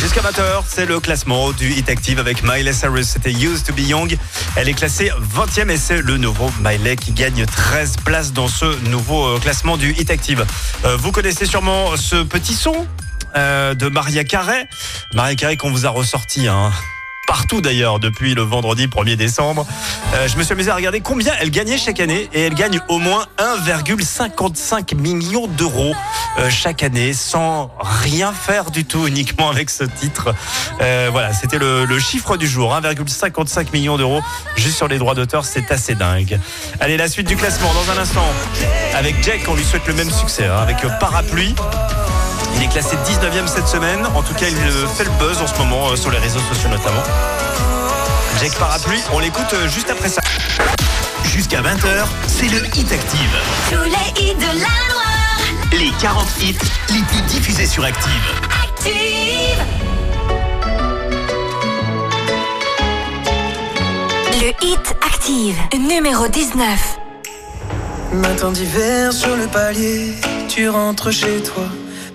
Jusqu'à 0.00 0.20
20h, 0.20 0.62
c'est 0.66 0.86
le 0.86 0.98
classement 1.00 1.52
du 1.52 1.70
Hit 1.72 1.90
Active 1.90 2.18
avec 2.18 2.42
Miley 2.42 2.72
Cyrus. 2.72 3.08
C'était 3.08 3.32
Used 3.32 3.66
to 3.66 3.72
Be 3.74 3.80
Young. 3.80 4.16
Elle 4.56 4.68
est 4.68 4.74
classée 4.74 5.10
20e 5.34 5.70
et 5.70 5.76
c'est 5.76 6.00
le 6.00 6.16
nouveau 6.16 6.50
Miley 6.60 6.96
qui 6.96 7.12
gagne 7.12 7.44
13 7.44 7.96
places 8.04 8.32
dans 8.32 8.48
ce 8.48 8.64
nouveau 8.88 9.26
euh, 9.26 9.38
classement 9.38 9.76
du 9.76 9.92
Hit 9.92 10.10
Active. 10.10 10.46
Euh, 10.84 10.96
vous 10.96 11.12
connaissez 11.12 11.44
sûrement 11.44 11.96
ce 11.96 12.22
petit 12.22 12.54
son 12.54 12.86
euh, 13.36 13.74
de 13.74 13.88
Maria 13.88 14.24
Carey. 14.24 14.68
Maria 15.12 15.34
Carey 15.34 15.56
qu'on 15.56 15.70
vous 15.70 15.86
a 15.86 15.90
ressorti 15.90 16.48
hein, 16.48 16.72
partout 17.26 17.60
d'ailleurs 17.60 17.98
depuis 17.98 18.34
le 18.34 18.42
vendredi 18.42 18.86
1er 18.86 19.16
décembre. 19.16 19.66
Euh, 20.14 20.28
je 20.28 20.36
me 20.36 20.42
suis 20.42 20.52
amusé 20.52 20.70
à 20.70 20.74
regarder 20.74 21.00
combien 21.00 21.32
elle 21.40 21.50
gagnait 21.50 21.78
chaque 21.78 22.00
année 22.00 22.28
et 22.32 22.42
elle 22.42 22.54
gagne 22.54 22.80
au 22.88 22.98
moins 22.98 23.26
1,55 23.38 24.94
million 24.96 25.46
d'euros 25.46 25.94
euh, 26.38 26.50
chaque 26.50 26.82
année 26.82 27.12
sans 27.12 27.70
rien 27.80 28.32
faire 28.32 28.70
du 28.70 28.84
tout 28.84 29.06
uniquement 29.06 29.50
avec 29.50 29.70
ce 29.70 29.84
titre. 29.84 30.34
Euh, 30.80 31.08
voilà, 31.10 31.32
c'était 31.32 31.58
le, 31.58 31.84
le 31.84 31.98
chiffre 31.98 32.36
du 32.36 32.46
jour, 32.46 32.72
1,55 32.74 33.72
million 33.72 33.96
d'euros 33.96 34.22
juste 34.56 34.76
sur 34.76 34.88
les 34.88 34.98
droits 34.98 35.14
d'auteur, 35.14 35.44
c'est 35.44 35.70
assez 35.70 35.94
dingue. 35.94 36.38
Allez, 36.80 36.96
la 36.96 37.08
suite 37.08 37.28
du 37.28 37.36
classement 37.36 37.72
dans 37.74 37.92
un 37.92 37.98
instant. 37.98 38.26
Avec 38.94 39.22
Jack, 39.22 39.40
on 39.48 39.54
lui 39.54 39.64
souhaite 39.64 39.86
le 39.86 39.94
même 39.94 40.10
succès 40.10 40.46
hein, 40.46 40.58
avec 40.58 40.76
Parapluie. 41.00 41.54
Il 42.56 42.62
est 42.62 42.68
classé 42.68 42.96
19e 42.96 43.46
cette 43.46 43.68
semaine. 43.68 44.06
En 44.14 44.22
tout 44.22 44.34
cas, 44.34 44.46
il 44.48 44.56
fait 44.56 45.04
le 45.04 45.10
buzz 45.18 45.40
en 45.42 45.46
ce 45.46 45.56
moment 45.58 45.90
euh, 45.90 45.96
sur 45.96 46.10
les 46.10 46.18
réseaux 46.18 46.40
sociaux 46.40 46.70
notamment. 46.70 47.02
Jack 48.40 48.54
Parapluie, 48.58 49.02
on 49.12 49.18
l'écoute 49.18 49.52
euh, 49.52 49.68
juste 49.68 49.90
après 49.90 50.08
ça. 50.08 50.22
Jusqu'à 51.24 51.60
20h, 51.60 52.06
c'est 52.26 52.48
le 52.48 52.64
Hit 52.74 52.90
Active. 52.92 53.36
Tous 53.70 53.84
les 53.84 54.22
hits 54.22 54.34
de 54.34 54.46
la 54.46 54.72
Loire. 54.88 55.06
Les 55.72 55.90
40 56.00 56.26
hits 56.40 56.56
les 56.90 57.02
plus 57.02 57.20
diffusés 57.28 57.66
sur 57.66 57.84
Active. 57.84 58.10
Active. 58.64 58.96
Le 64.40 64.66
hit 64.66 64.96
active, 65.04 65.56
numéro 65.78 66.28
19. 66.28 66.98
Matin 68.12 68.52
d'hiver 68.52 69.12
sur 69.12 69.34
le 69.36 69.46
palier, 69.46 70.14
tu 70.48 70.68
rentres 70.68 71.12
chez 71.12 71.42
toi. 71.42 71.64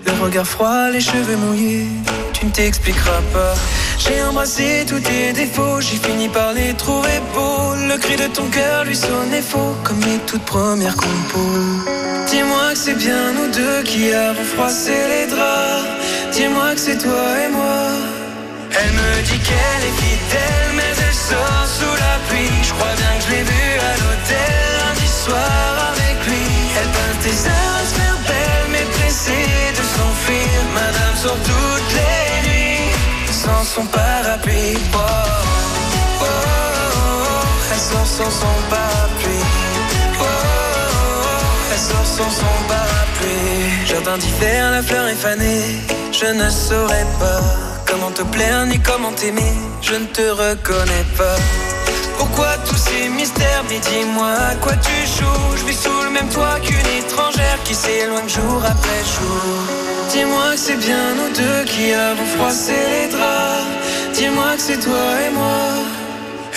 Le 0.06 0.12
regard 0.22 0.46
froid, 0.46 0.90
les 0.90 1.00
cheveux 1.00 1.36
mouillés, 1.36 1.86
tu 2.32 2.46
ne 2.46 2.50
t'expliqueras 2.50 3.22
pas. 3.32 3.54
J'ai 3.98 4.22
embrassé 4.22 4.84
tous 4.88 5.00
tes 5.00 5.32
défauts, 5.32 5.80
j'ai 5.80 5.96
fini 5.96 6.28
par 6.28 6.52
les 6.52 6.74
trouver 6.74 7.20
beaux. 7.34 7.74
Le 7.88 7.96
cri 7.98 8.16
de 8.16 8.26
ton 8.26 8.46
cœur 8.46 8.84
lui 8.84 8.96
sonnait 8.96 9.42
faux, 9.42 9.74
comme 9.84 9.98
mes 9.98 10.18
toutes 10.26 10.44
premières 10.44 10.96
compos. 10.96 11.60
Dis-moi 12.30 12.72
que 12.72 12.78
c'est 12.78 12.94
bien 12.94 13.32
nous 13.32 13.50
deux 13.52 13.82
qui 13.84 14.12
avons 14.12 14.44
froissé 14.54 14.94
les 15.12 15.26
draps. 15.26 15.86
Dis-moi 16.32 16.74
que 16.74 16.80
c'est 16.80 16.98
toi 16.98 17.26
et 17.44 17.50
moi. 17.50 17.82
Elle 18.78 18.92
me 18.92 19.22
dit 19.22 19.38
qu'elle 19.46 19.84
est 19.88 19.96
fidèle, 20.02 20.70
mais 20.74 20.92
elle 21.06 21.14
sort 21.14 21.66
sous 21.78 21.96
la 22.04 22.14
pluie. 22.28 22.56
Je 22.62 22.72
crois 22.72 22.94
bien 22.96 23.12
que 23.18 23.24
je 23.26 23.30
l'ai 23.32 23.42
vue 23.42 23.74
à 23.90 23.92
l'hôtel 24.00 24.62
lundi 24.80 25.08
soir 25.24 25.92
avec 25.92 26.16
lui. 26.26 26.46
Elle 26.78 26.90
peint 26.96 27.16
tes 27.22 27.36
heures 27.50 27.78
à 27.82 28.28
belle, 28.28 28.66
mais 28.72 28.86
pressée 28.96 29.50
de 29.76 29.81
Madame 30.74 31.16
sort 31.16 31.38
toutes 31.44 31.92
les 31.98 32.48
nuits 32.48 32.92
sans 33.30 33.64
son 33.64 33.86
parapluie. 33.86 34.78
Oh, 34.94 34.98
oh, 34.98 36.24
oh, 36.24 36.26
elle 37.72 37.78
sort 37.78 38.06
sans 38.06 38.30
son 38.30 38.54
parapluie. 38.70 39.46
Oh, 40.18 40.24
oh, 40.24 40.24
oh. 40.24 41.72
elle 41.72 41.78
sort 41.78 42.06
sans 42.06 42.30
son 42.30 42.54
parapluie. 42.68 43.86
Jardin 43.86 44.18
d'hiver, 44.18 44.70
la 44.70 44.82
fleur 44.82 45.06
est 45.08 45.20
fanée. 45.26 45.64
Je 46.12 46.26
ne 46.26 46.48
saurais 46.50 47.06
pas 47.18 47.40
comment 47.86 48.10
te 48.10 48.22
plaire 48.22 48.66
ni 48.66 48.78
comment 48.80 49.12
t'aimer. 49.12 49.52
Je 49.82 49.94
ne 49.94 50.06
te 50.06 50.22
reconnais 50.22 51.06
pas. 51.18 51.36
Pourquoi 52.22 52.56
tous 52.64 52.76
ces 52.76 53.08
mystères 53.08 53.64
Mais 53.68 53.80
dis-moi 53.80 54.30
à 54.50 54.54
quoi 54.54 54.74
tu 54.76 54.96
joues? 55.14 55.56
Je 55.56 55.64
vis 55.64 55.76
sous 55.76 56.02
le 56.04 56.10
même 56.10 56.28
toit 56.28 56.60
qu'une 56.60 56.90
étrangère 56.96 57.58
Qui 57.64 57.74
s'éloigne 57.74 58.28
jour 58.28 58.62
après 58.64 59.02
jour. 59.14 59.54
Dis-moi 60.12 60.52
que 60.52 60.60
c'est 60.64 60.76
bien 60.76 61.04
nous 61.18 61.32
deux 61.34 61.64
qui 61.64 61.92
avons 61.92 62.28
froissé 62.36 62.78
les 62.94 63.08
draps. 63.10 63.66
Dis-moi 64.14 64.54
que 64.54 64.62
c'est 64.62 64.78
toi 64.78 65.06
et 65.26 65.30
moi. 65.34 65.66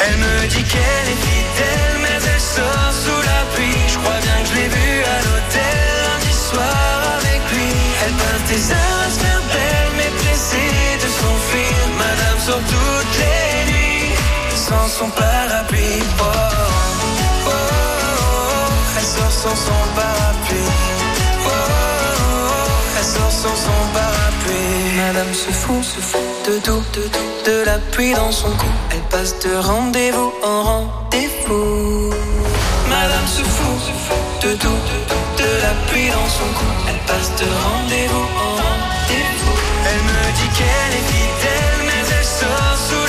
Elle 0.03 0.17
me 0.25 0.47
dit 0.53 0.65
qu'elle 0.71 1.07
est 1.13 1.21
fidèle 1.29 1.95
Mais 2.03 2.19
elle 2.31 2.45
sort 2.55 2.93
sous 3.03 3.21
la 3.31 3.41
pluie. 3.53 3.81
Je 3.91 3.97
crois 3.97 4.19
bien 4.21 4.37
que 4.43 4.47
je 4.49 4.55
l'ai 4.57 4.69
vue 4.77 5.01
à 5.15 5.17
l'hôtel 5.25 5.77
lundi 6.05 6.33
soir 6.47 6.95
avec 7.17 7.41
lui. 7.53 7.71
Elle 8.05 8.15
peint 8.21 8.41
tes 8.49 8.61
heures 8.69 9.01
à 9.07 9.09
se 9.17 9.29
Mais 9.97 10.11
pressée 10.21 10.93
de 11.01 11.09
s'enfuir. 11.17 11.77
Madame 11.97 12.39
sort 12.45 12.63
toutes 12.69 13.17
les 13.17 13.34
sans 14.67 14.87
son 14.87 15.09
parapluie. 15.09 16.01
Oh, 16.19 16.23
oh, 16.23 17.49
oh, 17.49 17.51
elle 18.97 19.03
sort 19.03 19.31
sans 19.31 19.55
son 19.67 19.81
parapluie. 19.95 20.71
Oh, 21.45 21.49
oh, 21.49 22.97
elle 22.97 23.05
sort 23.15 23.35
sans 23.43 23.57
son 23.65 23.81
parapluie. 23.93 24.97
Madame 24.97 25.33
se 25.33 25.51
fout, 25.51 25.83
se 25.83 25.99
fout 25.99 26.21
de 26.47 26.57
tout, 26.65 26.83
de 26.95 27.03
tout, 27.13 27.29
de 27.45 27.63
la 27.65 27.77
pluie 27.91 28.13
dans 28.15 28.31
son 28.31 28.49
cou. 28.49 28.71
Elle 28.91 29.05
passe 29.13 29.37
de 29.45 29.55
rendez-vous 29.55 30.33
en 30.43 30.63
rendez-vous. 30.63 32.13
Madame 32.89 33.27
se 33.27 33.43
fout, 33.55 33.77
se 33.87 33.93
fout 34.05 34.23
de 34.43 34.51
tout, 34.63 34.79
de 34.89 34.97
tout, 35.09 35.25
de 35.43 35.49
la 35.65 35.73
pluie 35.87 36.09
dans 36.09 36.29
son 36.37 36.49
cou. 36.57 36.69
Elle 36.89 37.01
passe 37.09 37.29
de 37.41 37.47
rendez-vous 37.67 38.27
en 38.45 38.51
rendez-vous. 38.65 39.57
Elle 39.89 40.01
me 40.09 40.21
dit 40.37 40.49
qu'elle 40.57 40.93
est 40.99 41.07
fidèle, 41.13 41.79
mais 41.87 42.03
elle 42.17 42.29
sort 42.39 42.77
sous 42.87 43.04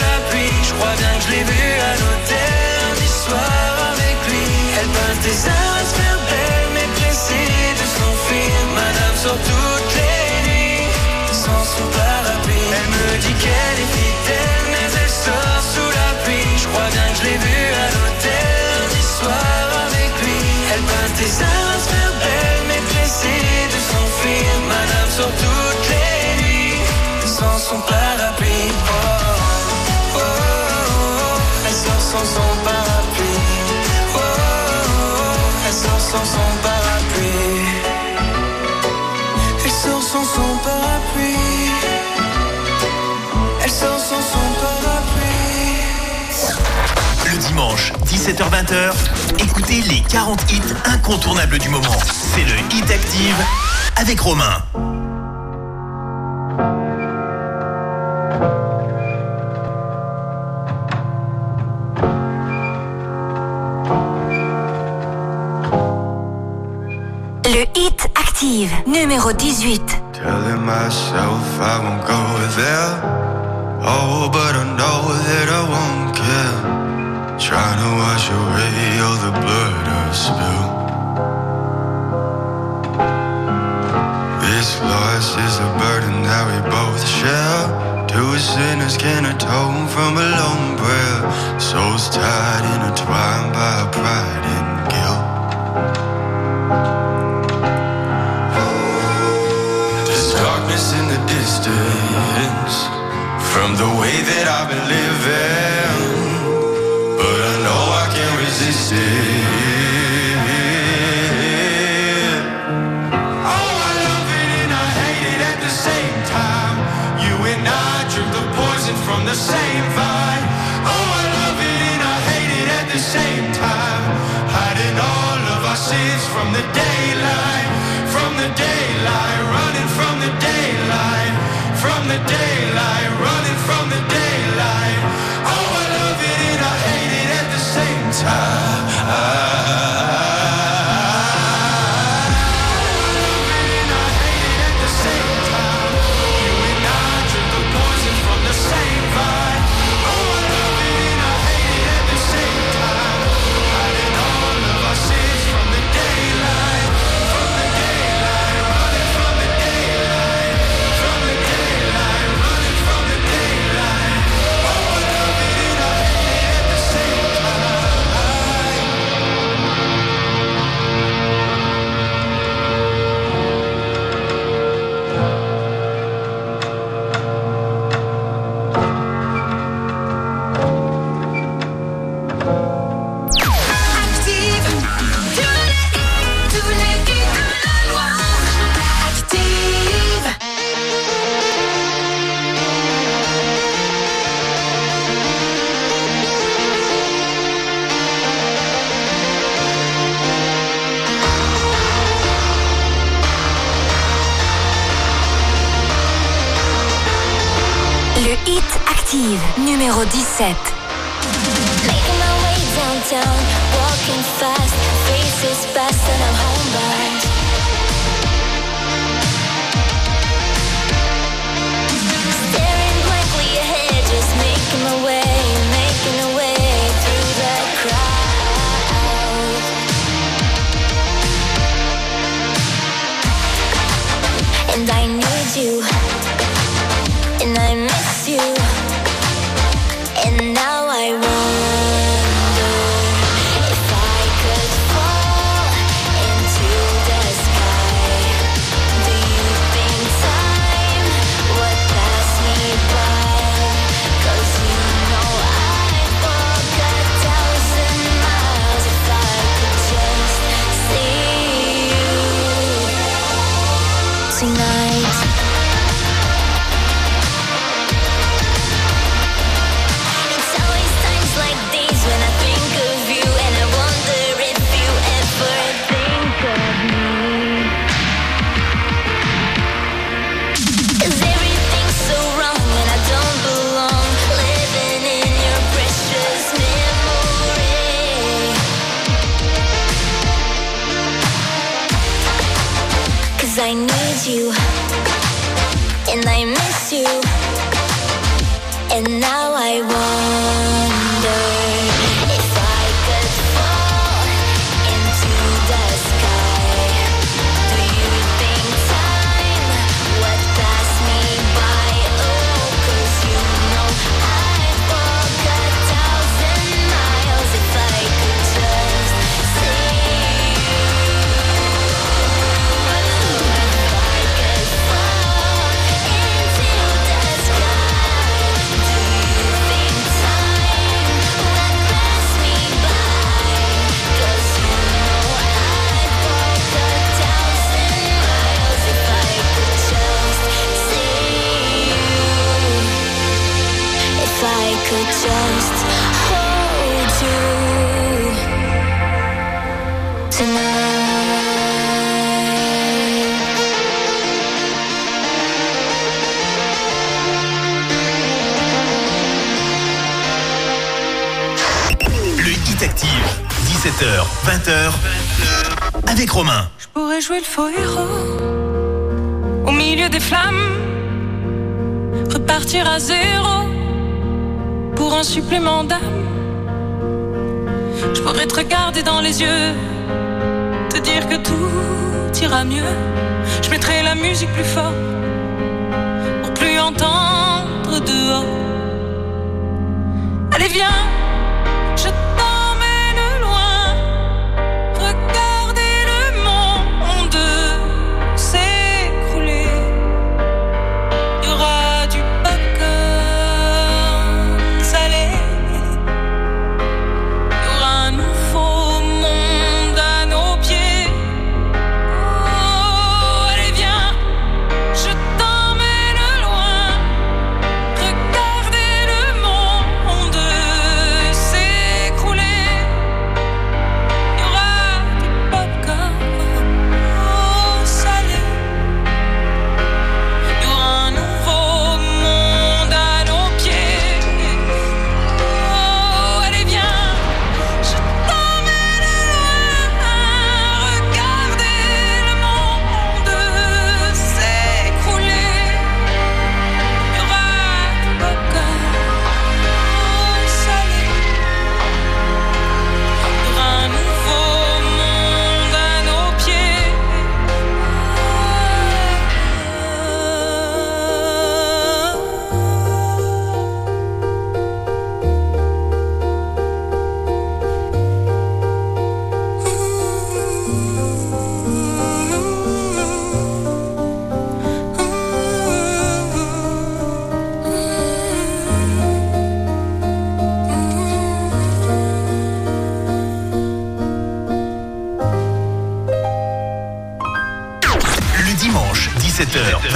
crois 0.79 0.97
bien 0.97 1.13
que 1.19 1.23
je 1.25 1.31
l'ai 1.31 1.45
vue 1.45 1.75
à 1.91 1.93
l'hôtel 2.01 2.65
lundi 2.81 3.09
soir 3.09 3.71
avec 3.93 4.17
lui. 4.29 4.47
Elle 4.79 4.91
peint 4.97 5.17
tes 5.25 5.39
heures 5.49 5.77
à 5.81 5.85
se 5.89 5.95
faire 5.99 6.21
belle, 6.29 6.69
mais 6.75 6.89
pressée 6.97 7.53
de 7.81 7.87
s'enfuir. 7.97 8.57
Madame 8.75 9.17
sort 9.25 9.41
toutes 9.51 9.93
les 10.01 10.29
nuits 10.47 10.89
sans 11.33 11.63
son 11.75 11.87
parapluie. 11.99 12.69
Elle 12.79 12.91
me 12.97 13.09
dit 13.25 13.37
qu'elle 13.43 13.79
est 13.85 13.93
fidèle, 13.99 14.65
mais 14.73 14.89
elle 15.01 15.15
sort 15.27 15.63
sous 15.73 15.91
la 16.01 16.11
pluie. 16.25 16.53
Je 16.63 16.67
crois 16.69 16.91
bien 16.95 17.07
que 17.11 17.17
je 17.21 17.25
l'ai 17.29 17.39
vue 17.47 17.69
à 17.85 17.89
l'hôtel 17.95 18.57
lundi 18.77 19.03
soir 19.19 19.67
avec 19.89 20.11
lui. 20.25 20.41
Elle 20.73 20.85
peint 20.91 21.13
tes 21.19 21.33
heures 21.45 21.71
à 21.77 21.79
se 21.85 21.89
faire 21.93 22.15
belle, 22.23 22.63
mais 22.69 22.83
de 23.75 23.81
s'enfuir. 23.91 24.51
Madame 24.69 25.11
sort 25.17 25.35
toutes 25.41 25.56
oh, 34.15 34.21
elle 35.67 35.73
sort 35.73 36.01
sans 36.01 36.25
son 36.25 36.49
parapluie. 36.63 37.67
Elle 39.65 39.71
sort 39.71 40.03
sans 40.03 40.25
son 40.25 40.57
parapluie. 40.65 41.37
Elle 43.63 43.71
sort 43.71 43.99
sans 43.99 44.23
son 44.23 44.47
parapluie. 44.61 44.97
Le 47.31 47.37
dimanche, 47.39 47.93
17h-20h, 48.07 48.93
écoutez 49.39 49.83
les 49.83 50.01
40 50.09 50.53
hits 50.53 50.75
incontournables 50.85 51.59
du 51.59 51.69
moment. 51.69 51.99
C'est 52.09 52.45
le 52.45 52.57
Hit 52.75 52.91
Active 52.91 53.45
avec 53.97 54.21
Romain. 54.21 54.63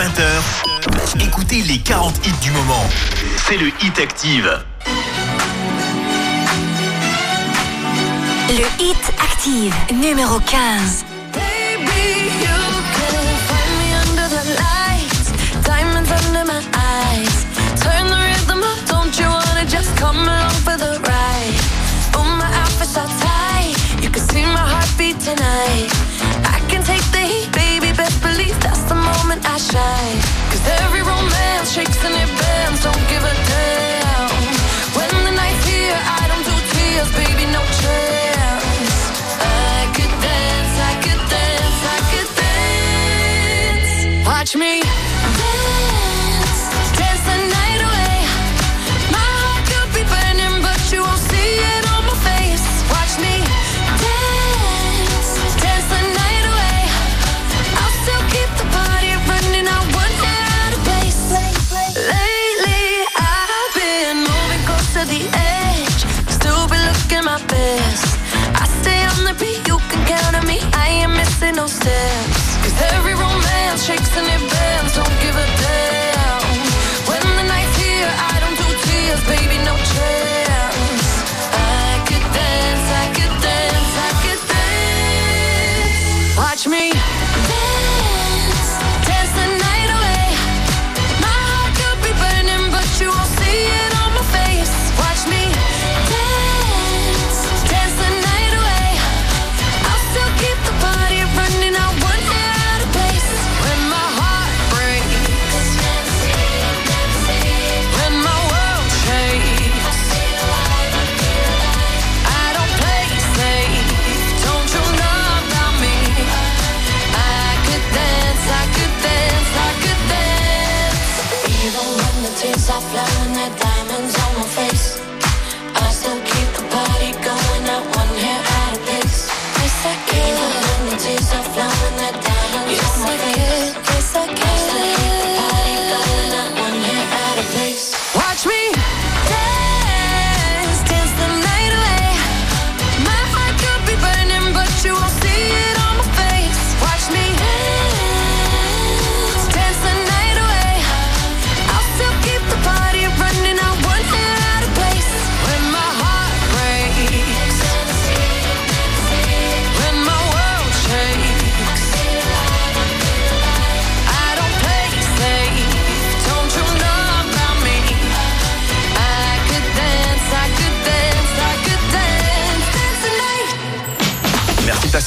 20h, 0.00 1.26
écoutez 1.26 1.60
les 1.60 1.76
40 1.76 2.26
hits 2.26 2.32
du 2.40 2.50
moment. 2.52 2.86
C'est 3.36 3.58
le 3.58 3.66
Hit 3.82 3.98
Active. 3.98 4.50
Le 8.48 8.82
Hit 8.82 9.12
Active, 9.22 9.74
numéro 9.92 10.40
15. 10.40 11.04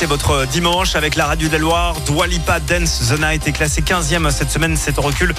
Votre 0.05 0.45
dimanche 0.45 0.95
avec 0.95 1.15
la 1.15 1.25
radio 1.25 1.47
de 1.47 1.53
la 1.53 1.59
Loire. 1.59 1.95
Dwalipa 2.05 2.59
Dance 2.59 3.09
the 3.09 3.19
Night 3.19 3.47
est 3.47 3.51
classé 3.51 3.81
15e 3.81 4.31
cette 4.31 4.51
semaine. 4.51 4.75
C'est 4.77 4.97
au 4.97 5.01
recul 5.01 5.33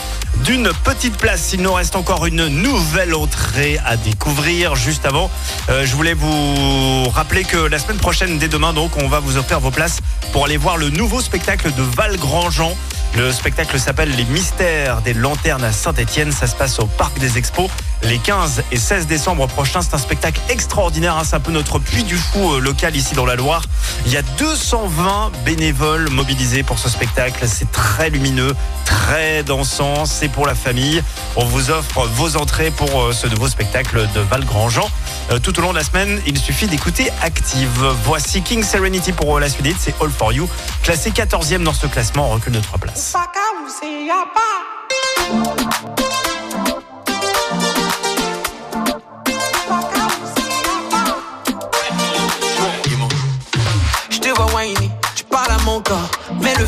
d'une 0.44 0.70
petite 0.84 1.16
place. 1.16 1.52
Il 1.52 1.62
nous 1.62 1.72
reste 1.72 1.96
encore 1.96 2.26
une 2.26 2.46
nouvelle 2.46 3.14
entrée 3.14 3.78
à 3.84 3.96
découvrir. 3.96 4.74
Juste 4.76 5.06
avant, 5.06 5.30
euh, 5.68 5.84
je 5.84 5.94
voulais 5.94 6.14
vous 6.14 7.08
rappeler 7.10 7.44
que 7.44 7.56
la 7.56 7.78
semaine 7.78 7.98
prochaine, 7.98 8.38
dès 8.38 8.48
demain, 8.48 8.72
donc, 8.72 8.92
on 8.96 9.08
va 9.08 9.20
vous 9.20 9.36
offrir 9.36 9.60
vos 9.60 9.70
places 9.70 10.00
pour 10.32 10.44
aller 10.44 10.56
voir 10.56 10.76
le 10.76 10.90
nouveau 10.90 11.20
spectacle 11.20 11.72
de 11.74 11.82
Val 11.82 12.16
Grandjean. 12.16 12.76
Le 13.16 13.32
spectacle 13.32 13.78
s'appelle 13.78 14.10
Les 14.16 14.24
Mystères 14.24 15.00
des 15.02 15.14
Lanternes 15.14 15.62
à 15.64 15.72
Saint-Etienne. 15.72 16.32
Ça 16.32 16.46
se 16.46 16.56
passe 16.56 16.78
au 16.80 16.86
Parc 16.86 17.18
des 17.18 17.38
Expos 17.38 17.70
les 18.02 18.18
15 18.18 18.64
et 18.72 18.76
16 18.76 19.06
décembre 19.06 19.46
prochains. 19.46 19.80
C'est 19.82 19.94
un 19.94 19.98
spectacle 19.98 20.40
extraordinaire. 20.48 21.16
hein. 21.16 21.22
C'est 21.24 21.36
un 21.36 21.40
peu 21.40 21.52
notre 21.52 21.78
puits 21.78 22.02
du 22.04 22.16
fou 22.16 22.54
euh, 22.54 22.58
local 22.58 22.96
ici 22.96 23.14
dans 23.14 23.24
la 23.24 23.36
Loire. 23.36 23.62
Il 24.06 24.12
y 24.12 24.16
a 24.18 24.22
220 24.22 25.32
bénévoles 25.44 26.10
mobilisés 26.10 26.62
pour 26.62 26.78
ce 26.78 26.88
spectacle. 26.88 27.46
C'est 27.48 27.70
très 27.72 28.10
lumineux, 28.10 28.54
très 28.84 29.42
dansant. 29.42 30.04
C'est 30.04 30.28
pour 30.28 30.46
la 30.46 30.54
famille. 30.54 31.02
On 31.36 31.44
vous 31.44 31.70
offre 31.70 32.06
vos 32.08 32.36
entrées 32.36 32.70
pour 32.70 33.02
euh, 33.02 33.12
ce 33.12 33.26
nouveau 33.26 33.48
spectacle 33.48 34.06
de 34.14 34.20
Val 34.20 34.44
Grandjean. 34.44 34.86
Euh, 35.30 35.38
Tout 35.38 35.58
au 35.58 35.62
long 35.62 35.72
de 35.72 35.78
la 35.78 35.84
semaine, 35.84 36.20
il 36.26 36.38
suffit 36.38 36.66
d'écouter 36.66 37.10
Active. 37.22 37.84
Voici 38.04 38.42
King 38.42 38.62
Serenity 38.62 39.12
pour 39.12 39.36
euh, 39.36 39.40
la 39.40 39.48
suite. 39.48 39.76
C'est 39.78 39.94
All 40.02 40.10
For 40.10 40.32
You, 40.32 40.48
classé 40.82 41.10
14e 41.10 41.62
dans 41.62 41.72
ce 41.72 41.86
classement, 41.86 42.26
en 42.26 42.34
recul 42.34 42.52
de 42.52 42.60
3 42.60 42.78
places. 42.78 43.12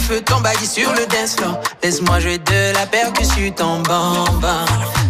Feu, 0.06 0.20
t'embadis 0.20 0.66
sur 0.66 0.90
le 0.92 1.06
dance 1.06 1.36
floor. 1.36 1.60
Laisse-moi 1.82 2.20
jouer 2.20 2.38
de 2.38 2.72
la 2.74 2.86
percussion 2.86 3.52
en 3.60 3.80
bamba. 3.80 4.64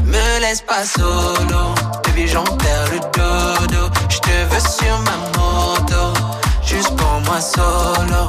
Me 0.04 0.40
laisse 0.40 0.62
pas 0.62 0.84
solo, 0.84 1.74
baby, 2.04 2.26
j'en 2.26 2.44
perds 2.44 2.90
le 2.92 3.00
dodo. 3.16 3.90
Je 4.08 4.18
te 4.18 4.36
veux 4.50 4.60
sur 4.60 4.96
ma 5.08 5.16
moto, 5.36 6.02
juste 6.64 6.94
pour 6.96 7.20
moi 7.26 7.40
solo. 7.40 8.22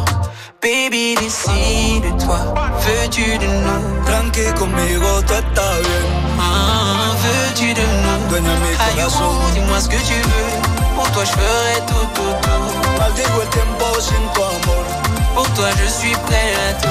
Baby, 0.61 1.15
décide-toi, 1.15 2.39
veux-tu 2.83 3.37
de 3.37 3.45
nous? 3.45 4.05
Tranqui 4.05 4.45
conmigo, 4.59 5.21
tú 5.27 5.33
estás 5.33 5.79
bien. 5.81 6.05
Ah, 6.39 7.13
veux-tu 7.23 7.73
de 7.73 7.81
nous? 7.81 8.29
Dueña 8.29 8.55
mi 8.63 8.75
corazón. 8.75 9.29
oh, 9.29 9.51
dis-moi 9.53 9.79
ce 9.79 9.87
que 9.89 10.01
tu 10.09 10.15
veux. 10.15 10.95
Pour 10.95 11.09
toi, 11.11 11.23
je 11.23 11.31
ferai 11.31 11.77
tout, 11.87 12.07
tout, 12.15 12.35
tout. 12.41 12.99
Maldigo 12.99 13.41
el 13.43 13.49
tiempo 13.49 14.01
sin 14.01 14.23
tu 14.33 14.41
amor. 14.41 15.06
Pour 15.37 15.47
toi, 15.53 15.69
je 15.79 15.87
suis 15.87 16.15
prêt 16.25 16.53
à 16.67 16.73
tout. 16.81 16.87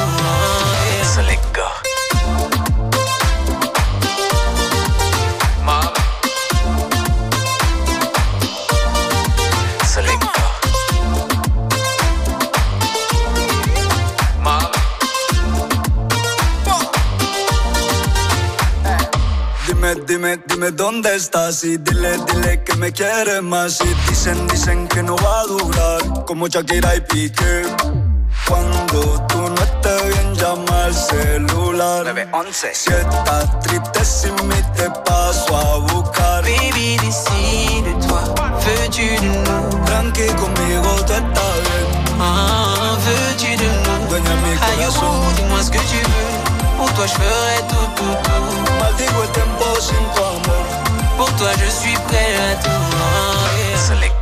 Dime, 20.07 20.41
dime 20.47 20.71
dónde 20.71 21.17
estás 21.17 21.65
y 21.65 21.79
dile, 21.79 22.17
dile 22.27 22.63
que 22.63 22.77
me 22.77 22.93
quieres 22.93 23.43
más 23.43 23.81
y 23.81 24.09
dicen, 24.09 24.47
dicen 24.47 24.87
que 24.89 25.03
no 25.03 25.17
va 25.17 25.41
a 25.41 25.47
durar. 25.47 26.25
Como 26.25 26.47
Shakira 26.47 26.95
y 26.95 27.01
Piqué. 27.01 27.63
Cuando 28.49 29.27
tú 29.29 29.49
no 29.49 29.63
estés 29.63 30.09
bien 30.09 30.35
llama 30.35 30.85
al 30.85 30.95
celular 30.95 32.05
911 32.05 32.75
Si 32.75 32.91
estás 32.93 33.61
triste 33.61 34.05
sin 34.05 34.35
mí 34.49 34.55
te 34.77 34.89
paso 35.05 35.57
a 35.57 35.79
buscar 35.93 36.43
Baby, 36.43 36.97
décide-toi, 36.99 38.23
veux-tu 38.65 39.03
de 39.03 39.29
nous? 39.45 39.85
Tranqui 39.87 40.27
conmigo 40.41 40.91
tú 41.07 41.13
estás 41.13 41.57
bien 41.67 41.87
Ah, 42.21 42.97
veux-tu 43.05 43.57
de 43.57 43.69
nous? 43.69 44.09
Dueña 44.09 44.35
mi 44.37 44.57
corazón 44.57 45.35
dis-moi 45.37 45.63
ce 45.63 45.71
que 45.71 45.79
tu 45.79 45.97
veux. 45.97 46.77
Pour 46.77 46.93
toi, 46.93 47.07
je 47.07 47.15
ferai 47.15 47.59
tout, 47.69 47.89
tout, 47.97 48.17
tout. 48.23 48.73
Maldigo 48.81 49.23
el 49.23 49.31
tiempo 49.31 49.81
sin 49.81 50.05
tu 50.15 50.21
amor 50.23 50.65
Pour 51.17 51.31
toi, 51.37 51.49
je 51.59 51.71
suis 51.71 51.95
prêt 52.07 52.37
à 52.37 52.55
tout. 52.63 52.71
C'est 53.77 53.99
les 54.01 54.13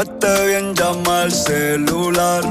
Estés 0.00 0.46
bien 0.46 0.74
llama 0.74 1.22
al 1.22 1.32
celular 1.32 2.42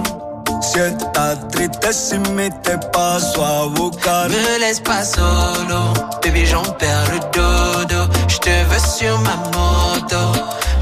Si 0.61 0.79
estás 0.79 1.47
triste, 1.47 1.91
si 1.91 2.19
me 2.35 2.51
te 2.51 2.77
paso 2.93 3.43
a 3.43 3.65
buscar. 3.65 4.29
Me 4.29 4.59
laisse 4.59 4.81
pas 4.81 5.03
solo, 5.03 5.93
baby 6.21 6.45
j'en 6.45 6.61
perds 6.77 7.11
le 7.11 7.19
dodo. 7.33 8.07
Je 8.27 8.37
te 8.37 8.63
veux 8.65 8.79
sur 8.79 9.17
ma 9.19 9.35
moto, 9.53 10.31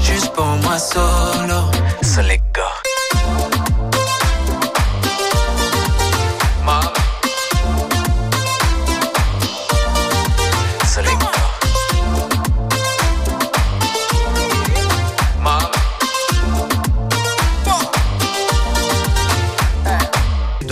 juste 0.00 0.30
pour 0.34 0.44
moi 0.44 0.78
solo. 0.78 1.70
So 2.02 2.20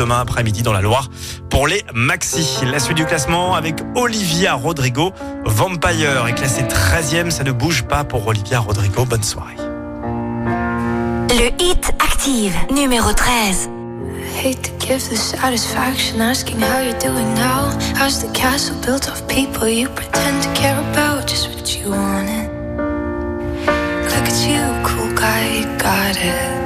Demain 0.06 0.20
après-midi 0.20 0.62
dans 0.62 0.72
la 0.72 0.82
Loire 0.82 1.08
pour 1.50 1.66
les 1.66 1.84
Maxi. 1.92 2.46
La 2.62 2.78
suite 2.78 2.96
du 2.96 3.04
classement 3.04 3.56
avec 3.56 3.74
Olivia 3.96 4.54
Rodrigo. 4.54 5.12
Vampire 5.44 6.28
est 6.28 6.34
classé 6.34 6.62
13e. 6.62 7.30
Ça 7.30 7.42
ne 7.42 7.50
bouge 7.50 7.82
pas 7.82 8.04
pour 8.04 8.24
Olivia 8.24 8.60
Rodrigo. 8.60 9.04
Bonne 9.04 9.24
soirée. 9.24 9.56
Le 11.28 11.48
hit 11.60 11.92
active, 11.98 12.54
numéro 12.72 13.12
13. 13.12 13.68
Hate 14.44 14.62
to 14.62 14.70
give 14.78 15.02
the 15.10 15.16
satisfaction 15.16 16.20
asking 16.20 16.60
how 16.60 16.80
you're 16.80 16.96
doing 17.00 17.34
now. 17.34 17.76
How's 17.98 18.20
the 18.20 18.32
castle 18.32 18.76
built 18.86 19.08
of 19.08 19.26
people 19.26 19.68
you 19.68 19.88
pretend 19.88 20.40
to 20.40 20.52
care 20.54 20.78
about? 20.92 21.26
Just 21.26 21.48
what 21.48 21.76
you 21.76 21.90
wanted. 21.90 22.48
Look 24.04 24.28
at 24.28 24.46
you, 24.46 24.62
cool 24.84 25.12
guy, 25.16 25.62
you 25.62 25.66
got 25.78 26.16
it. 26.16 26.65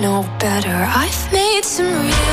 know 0.00 0.22
better. 0.38 0.70
I've 0.70 1.30
made 1.30 1.62
some 1.64 1.86
real 1.86 2.29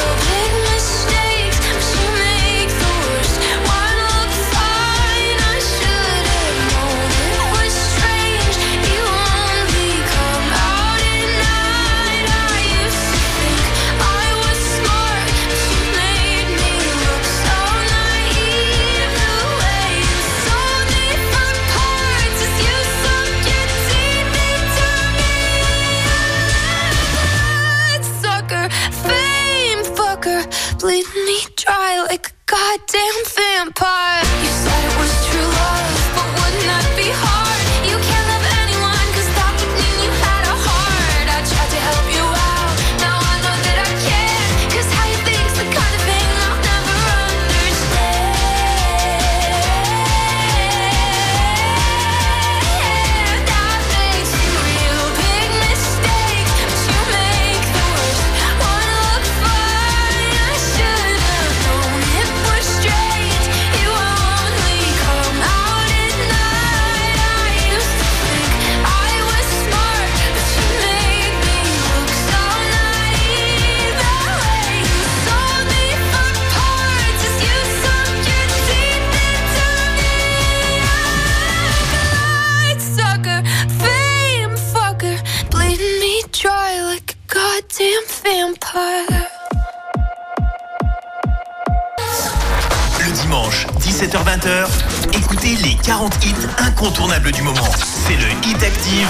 17h-20h, 94.48 94.68
écoutez 95.14 95.56
les 95.57 95.76
40 95.76 96.26
hits 96.26 96.34
incontournables 96.60 97.32
du 97.32 97.41
moment. 97.41 97.69
C'est 97.80 98.15
le 98.15 98.30
Hit 98.48 98.64
Active 98.64 99.07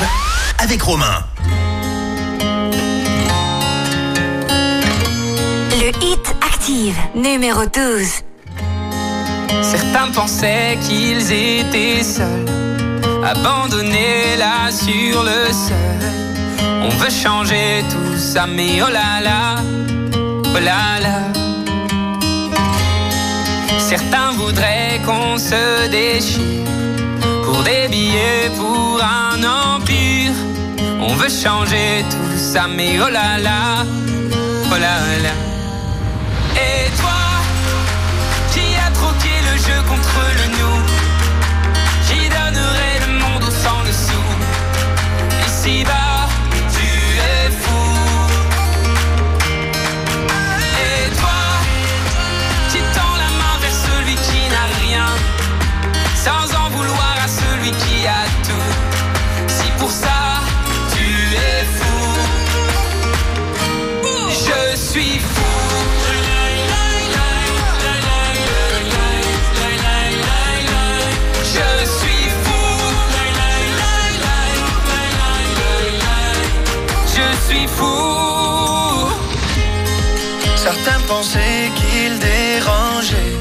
avec 0.59 0.81
Romain. 0.81 1.23
Le 5.80 5.89
hit 6.03 6.35
active, 6.41 6.95
numéro 7.15 7.61
12. 7.65 8.07
Certains 9.61 10.11
pensaient 10.14 10.77
qu'ils 10.81 11.31
étaient 11.31 12.03
seuls, 12.03 12.45
abandonnés 13.23 14.38
là 14.38 14.72
sur 14.72 15.23
le 15.23 15.51
seuil. 15.51 16.68
On 16.81 16.89
veut 16.89 17.11
changer 17.11 17.84
tout 17.89 18.18
ça, 18.18 18.47
mais 18.47 18.81
oh 18.81 18.89
là 18.91 19.22
là, 19.22 19.61
oh 20.45 20.59
là 20.59 20.99
là. 20.99 21.47
Certains 24.09 24.31
voudraient 24.31 25.01
qu'on 25.05 25.38
se 25.38 25.88
déchire 25.89 26.39
pour 27.43 27.61
des 27.63 27.89
billets, 27.89 28.49
pour 28.55 29.01
un 29.03 29.43
empire. 29.43 30.31
On 31.01 31.13
veut 31.15 31.29
changer 31.29 32.05
tout 32.09 32.38
ça, 32.38 32.67
mais 32.67 32.99
oh 33.01 33.09
là 33.09 33.38
là, 33.38 33.85
oh 34.71 34.79
là 34.79 34.97
là. 35.23 35.47
Pensaient 81.07 81.71
qu'il 81.75 82.19
dérangeait. 82.19 83.34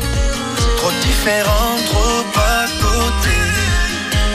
Trop 0.77 0.93
différent, 1.03 1.75
trop 1.91 2.41
à 2.41 2.65
côté. 2.81 3.37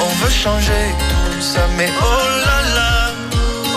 On 0.01 0.11
veut 0.21 0.29
changer 0.29 0.85
tout 1.09 1.41
ça, 1.41 1.61
mais 1.77 1.89
oh 2.01 2.27
là 2.45 2.59
là, 2.75 3.11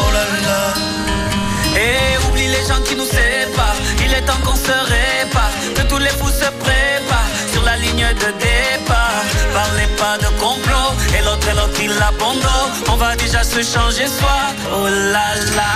oh 0.02 0.10
là 0.12 0.26
là. 0.48 1.80
Et 1.80 2.18
oublie 2.26 2.48
les 2.48 2.66
gens 2.66 2.82
qui 2.84 2.96
nous 2.96 3.06
séparent. 3.06 3.80
Il 4.04 4.12
est 4.12 4.22
temps 4.22 4.42
qu'on 4.44 4.56
se 4.56 4.72
répare. 4.72 5.52
Que 5.76 5.82
tous 5.82 5.98
les 5.98 6.14
fous 6.18 6.30
se 6.30 6.50
préparent 6.64 7.32
sur 7.52 7.62
la 7.62 7.76
ligne 7.76 8.08
de 8.24 8.30
départ. 8.48 9.22
Parlez 9.52 9.88
pas 9.96 10.18
de 10.18 10.30
complot. 10.40 10.90
Et 11.16 11.22
l'autre 11.22 11.48
et 11.48 11.54
l'autre 11.54 11.80
il 11.80 11.92
abandonne. 12.02 12.72
On 12.90 12.96
va 12.96 13.14
déjà 13.14 13.44
se 13.44 13.62
changer 13.62 14.08
soi. 14.08 14.36
Oh 14.72 14.88
là 14.88 15.28
là. 15.56 15.74